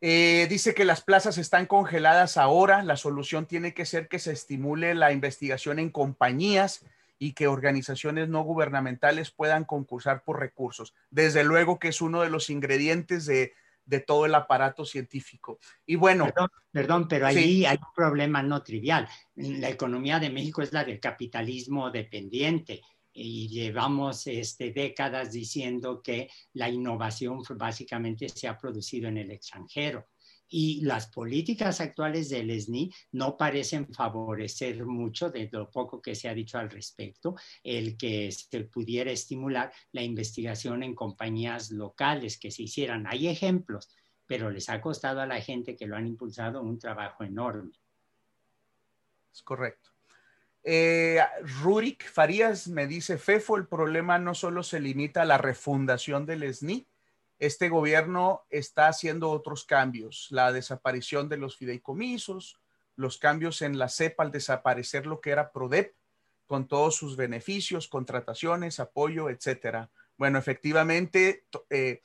Eh, 0.00 0.46
dice 0.48 0.74
que 0.74 0.84
las 0.84 1.02
plazas 1.02 1.38
están 1.38 1.66
congeladas 1.66 2.36
ahora. 2.36 2.82
La 2.82 2.96
solución 2.96 3.46
tiene 3.46 3.74
que 3.74 3.84
ser 3.84 4.08
que 4.08 4.18
se 4.18 4.32
estimule 4.32 4.94
la 4.94 5.12
investigación 5.12 5.78
en 5.78 5.90
compañías 5.90 6.84
y 7.18 7.34
que 7.34 7.46
organizaciones 7.46 8.28
no 8.28 8.42
gubernamentales 8.42 9.30
puedan 9.30 9.64
concursar 9.64 10.24
por 10.24 10.40
recursos. 10.40 10.94
Desde 11.10 11.44
luego 11.44 11.78
que 11.78 11.88
es 11.88 12.00
uno 12.00 12.22
de 12.22 12.30
los 12.30 12.50
ingredientes 12.50 13.26
de, 13.26 13.52
de 13.84 14.00
todo 14.00 14.26
el 14.26 14.34
aparato 14.34 14.84
científico. 14.84 15.58
Y 15.86 15.96
bueno. 15.96 16.28
Perdón, 16.70 17.06
pero 17.08 17.26
ahí 17.26 17.64
hay 17.64 17.76
un 17.76 17.92
problema 17.94 18.42
no 18.42 18.62
trivial. 18.62 19.08
La 19.34 19.68
economía 19.68 20.18
de 20.18 20.30
México 20.30 20.62
es 20.62 20.72
la 20.72 20.84
del 20.84 21.00
capitalismo 21.00 21.90
dependiente 21.90 22.80
y 23.12 23.48
llevamos 23.48 24.26
este, 24.26 24.72
décadas 24.72 25.32
diciendo 25.32 26.02
que 26.02 26.30
la 26.54 26.68
innovación 26.68 27.42
básicamente 27.56 28.28
se 28.28 28.48
ha 28.48 28.56
producido 28.56 29.08
en 29.08 29.18
el 29.18 29.30
extranjero 29.30 30.08
y 30.52 30.82
las 30.82 31.06
políticas 31.06 31.80
actuales 31.80 32.28
del 32.28 32.50
SNI 32.50 32.92
no 33.12 33.38
parecen 33.38 33.92
favorecer 33.92 34.84
mucho, 34.84 35.30
de 35.30 35.48
lo 35.50 35.70
poco 35.70 36.02
que 36.02 36.14
se 36.14 36.28
ha 36.28 36.34
dicho 36.34 36.58
al 36.58 36.68
respecto, 36.68 37.34
el 37.64 37.96
que 37.96 38.30
se 38.30 38.64
pudiera 38.64 39.10
estimular 39.10 39.72
la 39.92 40.02
investigación 40.02 40.82
en 40.82 40.94
compañías 40.94 41.70
locales 41.70 42.38
que 42.38 42.50
se 42.50 42.64
hicieran. 42.64 43.06
Hay 43.06 43.28
ejemplos, 43.28 43.88
pero 44.26 44.50
les 44.50 44.68
ha 44.68 44.82
costado 44.82 45.22
a 45.22 45.26
la 45.26 45.40
gente 45.40 45.74
que 45.74 45.86
lo 45.86 45.96
han 45.96 46.06
impulsado 46.06 46.60
un 46.60 46.78
trabajo 46.78 47.24
enorme. 47.24 47.72
Es 49.32 49.42
correcto. 49.42 49.88
Eh, 50.62 51.18
Rurik 51.62 52.04
Farías 52.04 52.68
me 52.68 52.86
dice, 52.86 53.16
Fefo, 53.16 53.56
el 53.56 53.66
problema 53.66 54.18
no 54.18 54.34
solo 54.34 54.62
se 54.62 54.80
limita 54.80 55.22
a 55.22 55.24
la 55.24 55.38
refundación 55.38 56.26
del 56.26 56.42
SNI, 56.54 56.86
este 57.42 57.68
gobierno 57.68 58.42
está 58.50 58.86
haciendo 58.86 59.30
otros 59.30 59.64
cambios, 59.64 60.28
la 60.30 60.52
desaparición 60.52 61.28
de 61.28 61.38
los 61.38 61.56
fideicomisos, 61.56 62.60
los 62.94 63.18
cambios 63.18 63.62
en 63.62 63.78
la 63.78 63.88
CEPA 63.88 64.22
al 64.22 64.30
desaparecer 64.30 65.06
lo 65.06 65.20
que 65.20 65.30
era 65.30 65.50
PRODEP, 65.50 65.92
con 66.46 66.68
todos 66.68 66.94
sus 66.94 67.16
beneficios, 67.16 67.88
contrataciones, 67.88 68.78
apoyo, 68.78 69.28
etcétera. 69.28 69.90
Bueno, 70.16 70.38
efectivamente, 70.38 71.44
eh, 71.70 72.02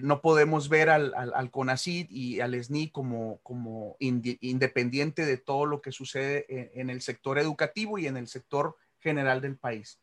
no 0.00 0.22
podemos 0.22 0.70
ver 0.70 0.88
al, 0.88 1.12
al, 1.14 1.50
CONACID 1.50 2.06
y 2.08 2.40
al 2.40 2.54
SNI 2.54 2.88
como, 2.90 3.40
como 3.42 3.98
independiente 3.98 5.26
de 5.26 5.36
todo 5.36 5.66
lo 5.66 5.82
que 5.82 5.92
sucede 5.92 6.46
en, 6.80 6.88
el 6.88 7.02
sector 7.02 7.38
educativo 7.38 7.98
y 7.98 8.06
en 8.06 8.16
el 8.16 8.26
sector 8.26 8.76
general 9.00 9.42
del 9.42 9.58
país. 9.58 10.00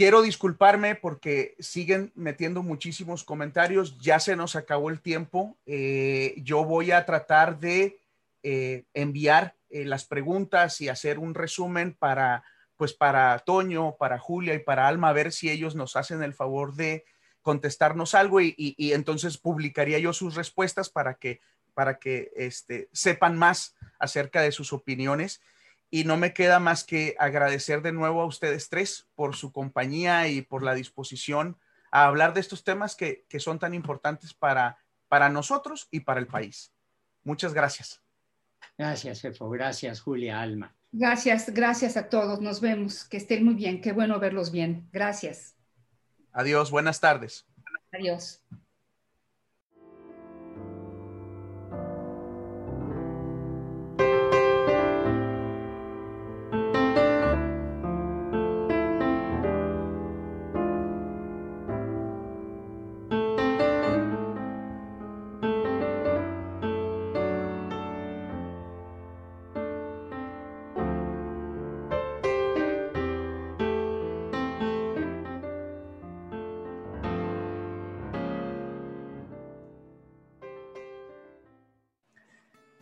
Quiero 0.00 0.22
disculparme 0.22 0.94
porque 0.94 1.54
siguen 1.58 2.10
metiendo 2.14 2.62
muchísimos 2.62 3.22
comentarios. 3.22 3.98
Ya 3.98 4.18
se 4.18 4.34
nos 4.34 4.56
acabó 4.56 4.88
el 4.88 5.02
tiempo. 5.02 5.58
Eh, 5.66 6.36
yo 6.38 6.64
voy 6.64 6.90
a 6.90 7.04
tratar 7.04 7.60
de 7.60 8.00
eh, 8.42 8.84
enviar 8.94 9.56
eh, 9.68 9.84
las 9.84 10.06
preguntas 10.06 10.80
y 10.80 10.88
hacer 10.88 11.18
un 11.18 11.34
resumen 11.34 11.92
para, 11.92 12.44
pues, 12.78 12.94
para 12.94 13.38
Toño, 13.40 13.96
para 13.98 14.18
Julia 14.18 14.54
y 14.54 14.60
para 14.60 14.88
Alma, 14.88 15.10
a 15.10 15.12
ver 15.12 15.32
si 15.32 15.50
ellos 15.50 15.74
nos 15.74 15.96
hacen 15.96 16.22
el 16.22 16.32
favor 16.32 16.76
de 16.76 17.04
contestarnos 17.42 18.14
algo 18.14 18.40
y, 18.40 18.54
y 18.56 18.94
entonces 18.94 19.36
publicaría 19.36 19.98
yo 19.98 20.14
sus 20.14 20.34
respuestas 20.34 20.88
para 20.88 21.16
que, 21.16 21.42
para 21.74 21.98
que 21.98 22.32
este, 22.36 22.88
sepan 22.92 23.36
más 23.36 23.74
acerca 23.98 24.40
de 24.40 24.52
sus 24.52 24.72
opiniones 24.72 25.42
y 25.90 26.04
no 26.04 26.16
me 26.16 26.32
queda 26.32 26.60
más 26.60 26.84
que 26.84 27.16
agradecer 27.18 27.82
de 27.82 27.92
nuevo 27.92 28.20
a 28.20 28.26
ustedes 28.26 28.68
tres 28.68 29.08
por 29.14 29.34
su 29.34 29.52
compañía 29.52 30.28
y 30.28 30.42
por 30.42 30.62
la 30.62 30.74
disposición 30.74 31.56
a 31.90 32.04
hablar 32.04 32.34
de 32.34 32.40
estos 32.40 32.62
temas 32.62 32.94
que, 32.94 33.26
son 33.38 33.58
tan 33.58 33.74
importantes 33.74 34.32
para, 34.32 34.78
para 35.08 35.28
nosotros 35.28 35.88
y 35.90 36.00
para 36.00 36.20
el 36.20 36.28
país. 36.28 36.72
Muchas 37.24 37.52
gracias. 37.52 38.00
Gracias, 38.78 39.24
Efo. 39.24 39.50
Gracias, 39.50 40.00
Julia 40.00 40.40
Alma. 40.40 40.74
Gracias, 40.92 41.50
gracias 41.52 41.96
a 41.96 42.08
todos. 42.08 42.40
Nos 42.40 42.60
vemos. 42.60 43.04
Que 43.04 43.16
estén 43.16 43.44
muy 43.44 43.54
bien. 43.54 43.80
Qué 43.80 43.92
bueno 43.92 44.18
verlos 44.18 44.50
bien. 44.50 44.88
Gracias. 44.92 45.54
Adiós. 46.32 46.70
Buenas 46.70 47.00
tardes. 47.00 47.46
Adiós. 47.92 48.40